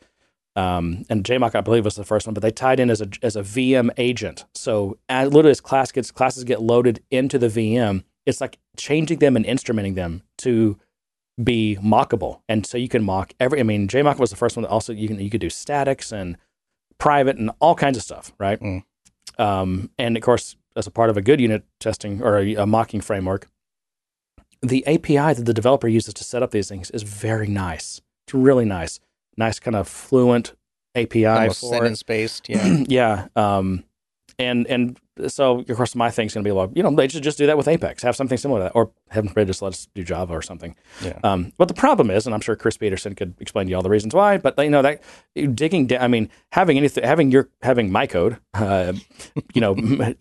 [0.55, 3.09] um, and JMock I believe was the first one, but they tied in as a
[3.23, 4.45] as a VM agent.
[4.53, 9.17] So as literally as class gets classes get loaded into the VM, it's like changing
[9.17, 10.77] them and instrumenting them to
[11.43, 13.59] be mockable, and so you can mock every.
[13.59, 16.11] I mean, JMock was the first one that also you can you could do statics
[16.11, 16.37] and
[16.99, 18.59] private and all kinds of stuff, right?
[18.59, 18.83] Mm.
[19.39, 22.65] Um, and of course, as a part of a good unit testing or a, a
[22.65, 23.47] mocking framework,
[24.61, 28.01] the API that the developer uses to set up these things is very nice.
[28.25, 28.99] It's really nice,
[29.37, 30.53] nice kind of fluent
[30.95, 32.49] API Almost for sentence based.
[32.49, 32.83] Yeah.
[32.87, 33.27] yeah.
[33.35, 33.83] Um,
[34.39, 37.23] and and so of course my thing's going to be like you know they should
[37.23, 39.69] just do that with Apex, have something similar to that, or heaven forbid just let
[39.69, 40.75] us do Java or something.
[41.03, 41.19] Yeah.
[41.23, 43.81] Um, but the problem is, and I'm sure Chris Peterson could explain to you all
[43.81, 45.01] the reasons why, but you know that
[45.55, 48.93] digging down, I mean having anything, having your having my code, uh,
[49.53, 49.75] you know,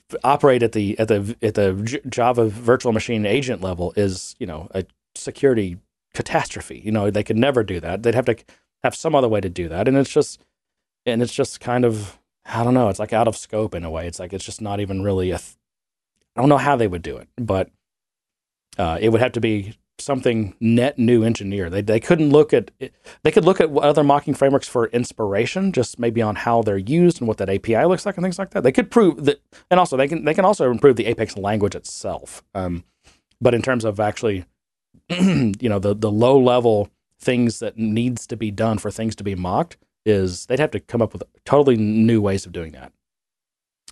[0.24, 4.46] operate at the at the at the J- Java virtual machine agent level is you
[4.46, 4.84] know a
[5.14, 5.76] security
[6.14, 6.80] catastrophe.
[6.82, 8.02] You know they could never do that.
[8.02, 8.36] They'd have to
[8.82, 10.40] have some other way to do that, and it's just
[11.04, 12.88] and it's just kind of I don't know.
[12.88, 14.06] It's like out of scope in a way.
[14.06, 15.38] It's like it's just not even really a.
[15.38, 15.56] Th-
[16.36, 17.70] I don't know how they would do it, but
[18.78, 21.70] uh, it would have to be something net new engineer.
[21.70, 22.70] They they couldn't look at
[23.22, 27.20] they could look at other mocking frameworks for inspiration, just maybe on how they're used
[27.20, 28.62] and what that API looks like and things like that.
[28.62, 29.40] They could prove that,
[29.70, 32.44] and also they can they can also improve the Apex language itself.
[32.54, 32.84] Um,
[33.40, 34.44] but in terms of actually,
[35.08, 39.24] you know, the the low level things that needs to be done for things to
[39.24, 42.92] be mocked is they'd have to come up with totally new ways of doing that.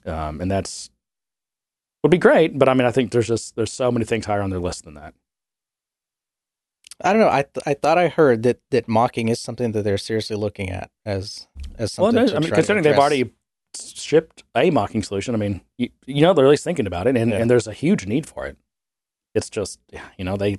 [0.07, 0.89] um, and that's
[2.03, 2.59] would be great.
[2.59, 4.85] But I mean, I think there's just there's so many things higher on their list
[4.85, 5.15] than that.
[7.03, 7.29] I don't know.
[7.31, 10.71] I th- I thought I heard that that mocking is something that they're seriously looking
[10.71, 12.27] at as as Well, something.
[12.27, 13.33] no, to I mean, considering they've already
[13.77, 17.17] shipped a mocking solution, I mean, you, you know they're at least thinking about it,
[17.17, 17.39] and, Yeah.
[17.39, 18.57] and there's a huge need for it.
[19.35, 19.81] It's just,
[20.17, 20.59] you know, they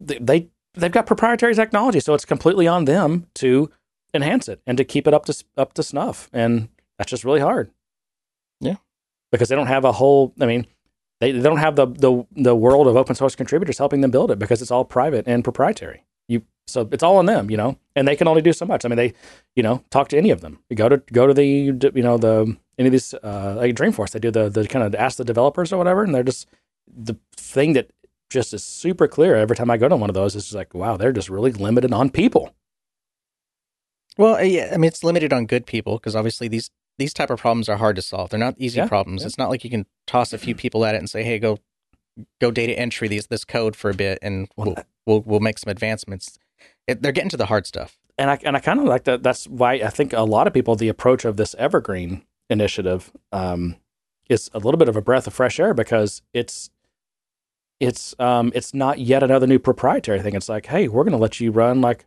[0.00, 3.70] they they they've got proprietary technology, so it's completely on them to
[4.14, 6.68] enhance it and to keep it up to up to snuff, and
[6.98, 7.70] that's just really hard.
[8.60, 8.76] Yeah.
[9.32, 10.32] because they don't have a whole.
[10.40, 10.66] I mean,
[11.20, 14.30] they, they don't have the, the the world of open source contributors helping them build
[14.30, 16.04] it because it's all private and proprietary.
[16.28, 18.84] You so it's all on them, you know, and they can only do so much.
[18.84, 19.12] I mean, they,
[19.56, 20.60] you know, talk to any of them.
[20.70, 21.72] You go to go to the you
[22.02, 25.18] know the any of these uh, like Dreamforce, they do the the kind of ask
[25.18, 26.48] the developers or whatever, and they're just
[26.86, 27.90] the thing that
[28.30, 30.74] just is super clear every time I go to one of those is just like,
[30.74, 32.54] wow, they're just really limited on people.
[34.16, 37.30] Well, uh, yeah, I mean, it's limited on good people because obviously these these type
[37.30, 38.30] of problems are hard to solve.
[38.30, 39.22] They're not easy Yeah, problems.
[39.22, 39.26] yeah.
[39.26, 41.58] It's not like you can toss a few people at it and say, "Hey, go
[42.40, 45.58] go data entry these this code for a bit, and Well, we'll we'll, we'll make
[45.58, 46.38] some advancements."
[46.86, 47.98] It, they're getting to the hard stuff.
[48.16, 49.22] and I and I kind of like that.
[49.24, 53.76] That's why I think a lot of people the approach of this Evergreen initiative um,
[54.30, 56.70] is a little bit of a breath of fresh air because it's
[57.80, 60.34] it's um, it's not yet another new proprietary thing.
[60.36, 62.06] It's like, hey, we're going to let you run like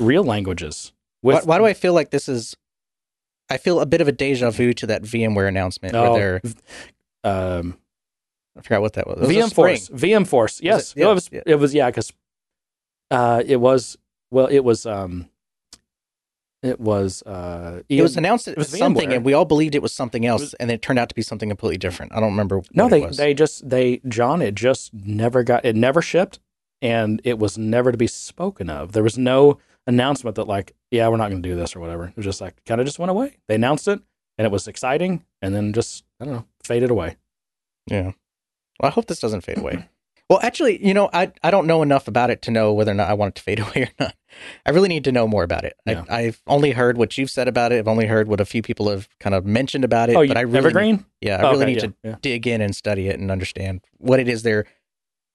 [0.00, 0.92] real languages.
[1.20, 2.56] Why, why do I feel like this is?
[3.50, 7.58] I feel a bit of a deja vu to that VMware announcement Oh, where they're.
[7.58, 7.76] um,
[8.56, 9.16] I forgot what that was.
[9.18, 9.76] It was a VM spring.
[9.76, 9.88] Force?
[9.88, 10.60] VM Force?
[10.62, 11.00] Yes, it?
[11.00, 11.28] Yeah, it was.
[11.32, 11.40] yeah.
[11.46, 12.12] It was yeah, because
[13.10, 13.96] uh, it was
[14.30, 15.28] well, it was um,
[16.62, 19.16] it was uh, It was announced it as was something, VMware.
[19.16, 21.22] and we all believed it was something else, was- and it turned out to be
[21.22, 22.12] something completely different.
[22.14, 22.62] I don't remember.
[22.72, 23.16] No, what they it was.
[23.18, 24.40] they just they John.
[24.42, 25.64] It just never got.
[25.64, 26.38] It never shipped,
[26.80, 28.92] and it was never to be spoken of.
[28.92, 32.06] There was no announcement that like, yeah, we're not going to do this or whatever.
[32.06, 33.36] It was just like kind of just went away.
[33.48, 34.00] They announced it,
[34.38, 37.16] and it was exciting, and then just I don't know, faded away.
[37.90, 38.12] Yeah.
[38.80, 39.88] Well, I hope this doesn't fade away.
[40.30, 42.94] Well, actually, you know, I I don't know enough about it to know whether or
[42.94, 44.14] not I want it to fade away or not.
[44.64, 45.74] I really need to know more about it.
[45.84, 46.02] Yeah.
[46.08, 47.78] I, I've only heard what you've said about it.
[47.78, 50.16] I've only heard what a few people have kind of mentioned about it.
[50.16, 51.04] oh, but I really Evergreen.
[51.20, 52.16] yeah, I Oh, really okay, need yeah, to yeah.
[52.22, 54.64] dig in and study it and understand what it is they're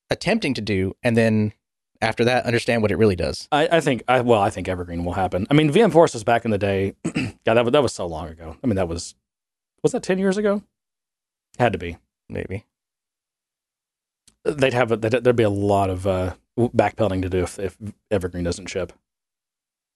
[0.10, 1.54] attempting to do, and then
[2.02, 3.48] after that, understand what it really does.
[3.52, 5.46] I, I think I well, I think Evergreen will happen.
[5.50, 6.96] I mean, VM Force was back in the day.
[7.46, 8.58] God, that was, that was so long ago.
[8.64, 9.16] I mean, that was
[9.84, 10.64] was that ten years ago?
[11.58, 11.98] Had to be.
[12.30, 12.66] Maybe.
[14.46, 17.78] They'd have a, there'd, there'd be a lot of uh, backpedaling to do if, if
[18.10, 18.94] Evergreen doesn't ship.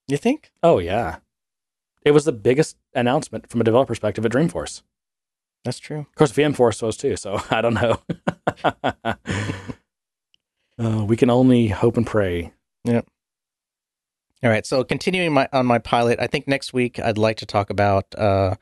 [0.08, 0.52] You think?
[0.62, 1.18] Oh yeah,
[2.04, 4.82] it was the biggest announcement from a developer perspective at Dreamforce.
[5.64, 6.00] That's true.
[6.00, 7.16] Of course, VMforce was too.
[7.16, 8.02] So I don't know.
[10.80, 12.54] uh, we can only hope and pray.
[12.84, 13.02] Yeah.
[14.44, 14.66] All right.
[14.66, 18.14] So continuing my on my pilot, I think next week I'd like to talk about
[18.16, 18.56] uh,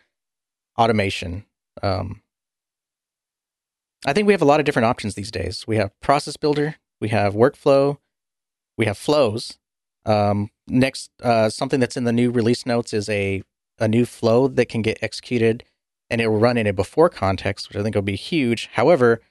[0.77, 1.45] automation.
[1.81, 2.21] Um,
[4.05, 5.65] I think we have a lot of different options these days.
[5.67, 7.97] We have process builder, we have workflow,
[8.77, 9.57] we have flows.
[10.05, 13.43] Um, next, uh, something that's in the new release notes is a
[13.79, 15.63] a new flow that can get executed,
[16.09, 18.69] and it will run in a before context, which I think will be huge.
[18.73, 19.21] However,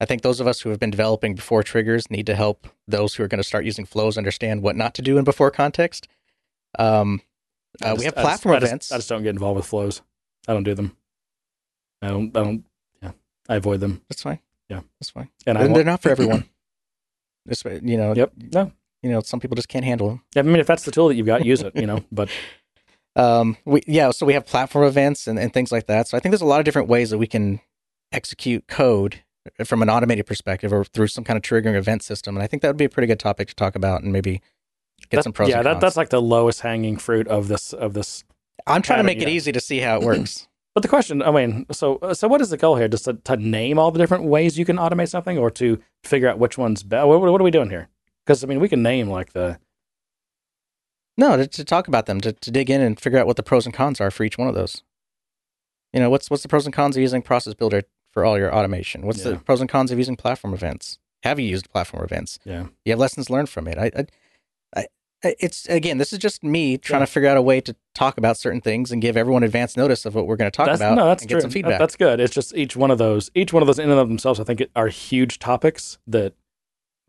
[0.00, 3.14] I think those of us who have been developing before triggers need to help those
[3.14, 6.08] who are going to start using flows understand what not to do in before context.
[6.78, 7.22] Um,
[7.82, 8.92] uh, we just- have I just- platform I just- events.
[8.92, 10.02] I just don't get involved with flows.
[10.48, 10.96] I don't do them.
[12.02, 12.36] I don't.
[12.36, 12.64] I don't.
[13.02, 13.12] Yeah,
[13.48, 14.02] I avoid them.
[14.08, 14.40] That's fine.
[14.68, 14.80] Yeah.
[15.00, 15.28] that's fine.
[15.46, 16.44] And And they're not for everyone.
[17.46, 18.32] This, way, you know, Yep.
[18.54, 18.72] No.
[19.02, 20.22] you know, some people just can't handle them.
[20.34, 21.76] I mean, if that's the tool that you've got, use it.
[21.76, 22.02] You know.
[22.10, 22.30] But
[23.16, 26.08] Um, we yeah, so we have platform events and, and things like that.
[26.08, 27.60] So I think there's a lot of different ways that we can
[28.12, 29.20] execute code
[29.64, 32.36] from an automated perspective or through some kind of triggering event system.
[32.36, 34.40] And I think that would be a pretty good topic to talk about and maybe
[35.10, 35.48] get that- some pros.
[35.48, 38.24] yeah, and that, that's like the lowest hanging fruit of this of this.
[38.66, 40.48] I'm trying to make it easy to see how it works.
[40.74, 42.88] But the question, I mean, so uh, so what is the goal here?
[42.88, 46.28] Just to, to name all the different ways you can automate something, or to figure
[46.28, 47.06] out which one's best?
[47.06, 47.88] What, what are we doing here?
[48.24, 49.58] Because I mean, we can name like the
[51.16, 53.42] No, to, to talk about them, to, to dig in and figure out what the
[53.42, 54.82] pros and cons are for each one of those.
[55.92, 57.82] You know, what's what's the pros and cons of using Process Builder
[58.14, 59.02] for all your automation?
[59.04, 60.98] What's the pros and cons of using platform events?
[61.24, 62.38] Have you used platform events?
[62.44, 62.66] yeah.
[62.84, 63.76] You have lessons learned from it.
[63.76, 64.06] I, I,
[64.76, 64.86] I
[65.40, 67.06] it's again, this is just me trying Yeah.
[67.06, 70.04] to figure out a way to talk about certain things and give everyone advance notice
[70.04, 71.36] of what we're going to talk That's, about no, that's and true.
[71.38, 71.78] get some That- feedback.
[71.78, 72.20] that's good.
[72.20, 74.44] It's just each one of those, each one of those in and of themselves, I
[74.44, 76.34] think are huge topics that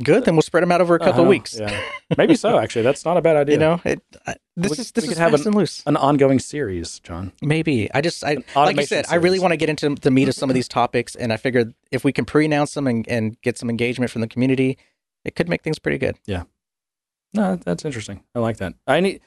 [0.03, 1.57] Good, then we'll spread them out over a couple Uh-huh, weeks.
[1.57, 1.79] Yeah,
[2.17, 2.57] maybe so.
[2.59, 3.53] Actually, that's not a bad idea.
[3.55, 5.83] You know, it, I, this We- is this we is could have and loose.
[5.85, 7.31] an ongoing series, John.
[7.41, 10.11] Maybe I just I like I automation said I really want to get into the
[10.11, 13.07] meat of some of these topics, and I figured if we can pre-announce them and,
[13.07, 14.77] and get some engagement from the community,
[15.23, 16.17] it could make things pretty good.
[16.25, 16.43] Yeah.
[17.33, 18.21] No, that's interesting.
[18.35, 18.73] I like that.
[18.89, 19.21] Need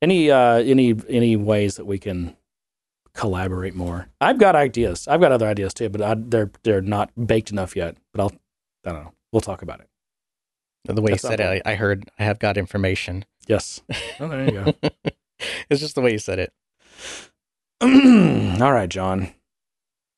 [0.00, 2.34] any uh, any any ways that we can
[3.14, 4.08] collaborate more.
[4.20, 5.06] I've got ideas.
[5.06, 7.96] I've got other ideas too, but I, they're they're not baked enough yet.
[8.12, 8.32] But I'll
[8.86, 9.12] I don't know.
[9.32, 9.88] We'll talk about it.
[10.86, 13.24] The way you said it, I, I heard I have got information.
[13.46, 13.80] Yes.
[14.20, 14.74] Oh, there you go.
[15.68, 16.52] it's just the way you said it.
[17.80, 19.34] All right, John.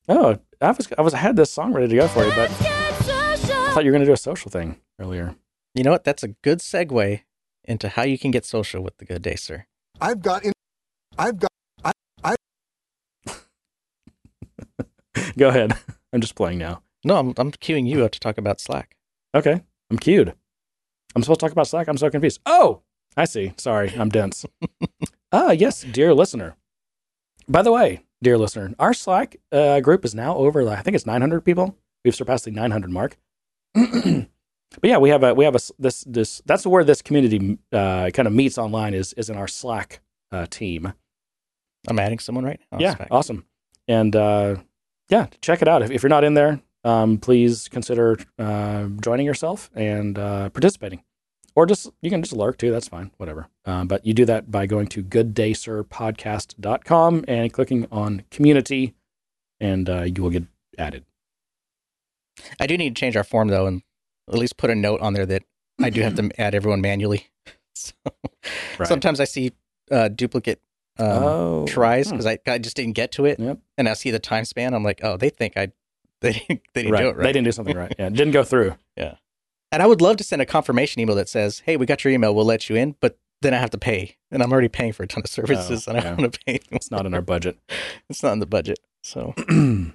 [0.08, 2.50] Oh, I was I was I had this song ready to go for you, but
[2.50, 3.36] I
[3.72, 5.34] thought you were going to do a social thing earlier.
[5.74, 6.04] You know what?
[6.04, 7.22] That's a good segue
[7.64, 9.66] into how you can get social with the good day, sir.
[10.00, 10.52] I've got in,
[11.18, 11.50] I've got
[11.82, 11.92] I.
[15.38, 15.72] Go ahead.
[16.12, 16.82] I'm just playing now.
[17.04, 18.96] No, I'm, I'm queuing you up to talk about Slack.
[19.34, 19.62] Okay.
[19.90, 20.34] I'm cued.
[21.16, 21.88] I'm supposed to talk about Slack.
[21.88, 22.40] I'm so confused.
[22.44, 22.82] Oh,
[23.16, 23.54] I see.
[23.56, 24.44] Sorry, I'm dense.
[25.32, 26.56] ah, yes, dear listener.
[27.48, 30.68] By the way, dear listener, our Slack uh, group is now over.
[30.68, 31.74] I think it's 900 people.
[32.04, 33.16] We've surpassed the 900 mark.
[33.74, 34.28] but
[34.82, 38.28] yeah, we have a we have a this this that's where this community uh, kind
[38.28, 40.00] of meets online is is in our Slack
[40.32, 40.92] uh, team.
[41.88, 42.78] I'm adding someone right now.
[42.78, 43.08] yeah, Slack.
[43.10, 43.46] awesome.
[43.88, 44.56] And uh,
[45.08, 45.80] yeah, check it out.
[45.80, 51.02] If, if you're not in there, um, please consider uh, joining yourself and uh, participating.
[51.56, 52.70] Or just you can just lurk too.
[52.70, 53.10] That's fine.
[53.16, 53.48] Whatever.
[53.64, 58.94] Um, but you do that by going to gooddaysirpodcast.com and clicking on community,
[59.58, 60.44] and uh, you will get
[60.78, 61.04] added.
[62.60, 63.80] I do need to change our form though, and
[64.28, 65.44] at least put a note on there that
[65.82, 67.28] I do have to add everyone manually.
[67.78, 67.92] So
[68.78, 68.88] Right.
[68.88, 69.52] sometimes I see
[69.90, 70.62] uh, duplicate
[70.98, 72.16] um, oh, tries hmm.
[72.16, 73.58] because I, I just didn't get to it, Yep.
[73.76, 74.72] and I see the time span.
[74.72, 75.72] I'm like, oh, they think I
[76.22, 77.02] they didn't, they didn't right.
[77.02, 77.24] do it right.
[77.24, 77.94] They didn't do something right.
[77.98, 78.76] Yeah, didn't go through.
[79.76, 82.10] And I would love to send a confirmation email that says, "Hey, we got your
[82.10, 82.34] email.
[82.34, 85.02] We'll let you in," but then I have to pay, and I'm already paying for
[85.02, 86.08] a ton of services, Oh, and I yeah.
[86.08, 86.60] don't want to pay.
[86.70, 87.58] It's not in our budget.
[88.08, 88.78] it's not in the budget.
[89.02, 89.90] So uh,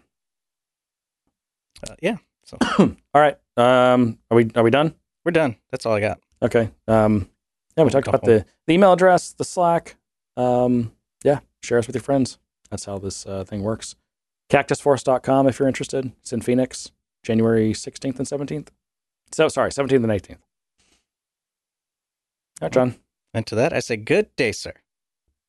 [1.99, 3.35] yeah, so All right.
[3.57, 4.93] Um, are we are we done?
[5.25, 5.55] we're done.
[5.71, 6.19] That's all I got.
[6.43, 6.69] Okay.
[6.87, 7.27] Um,
[7.75, 9.95] yeah, we talked about the, the email address, the Slack.
[10.37, 10.91] Um,
[11.23, 12.37] yeah, share us with your friends.
[12.69, 13.95] That's how this uh, thing works.
[14.51, 16.11] Cactusforce.com if you're interested.
[16.21, 16.91] It's in Phoenix,
[17.23, 18.67] January 16th and 17th.
[19.33, 20.31] So, sorry, 17th and 18th.
[20.31, 20.37] All
[22.63, 22.95] right, John.
[23.33, 24.73] And to that, I say, good day, sir.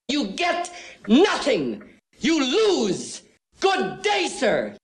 [0.08, 0.72] You get
[1.08, 1.82] nothing.
[2.20, 3.22] You lose.
[3.60, 4.76] Good day, sir.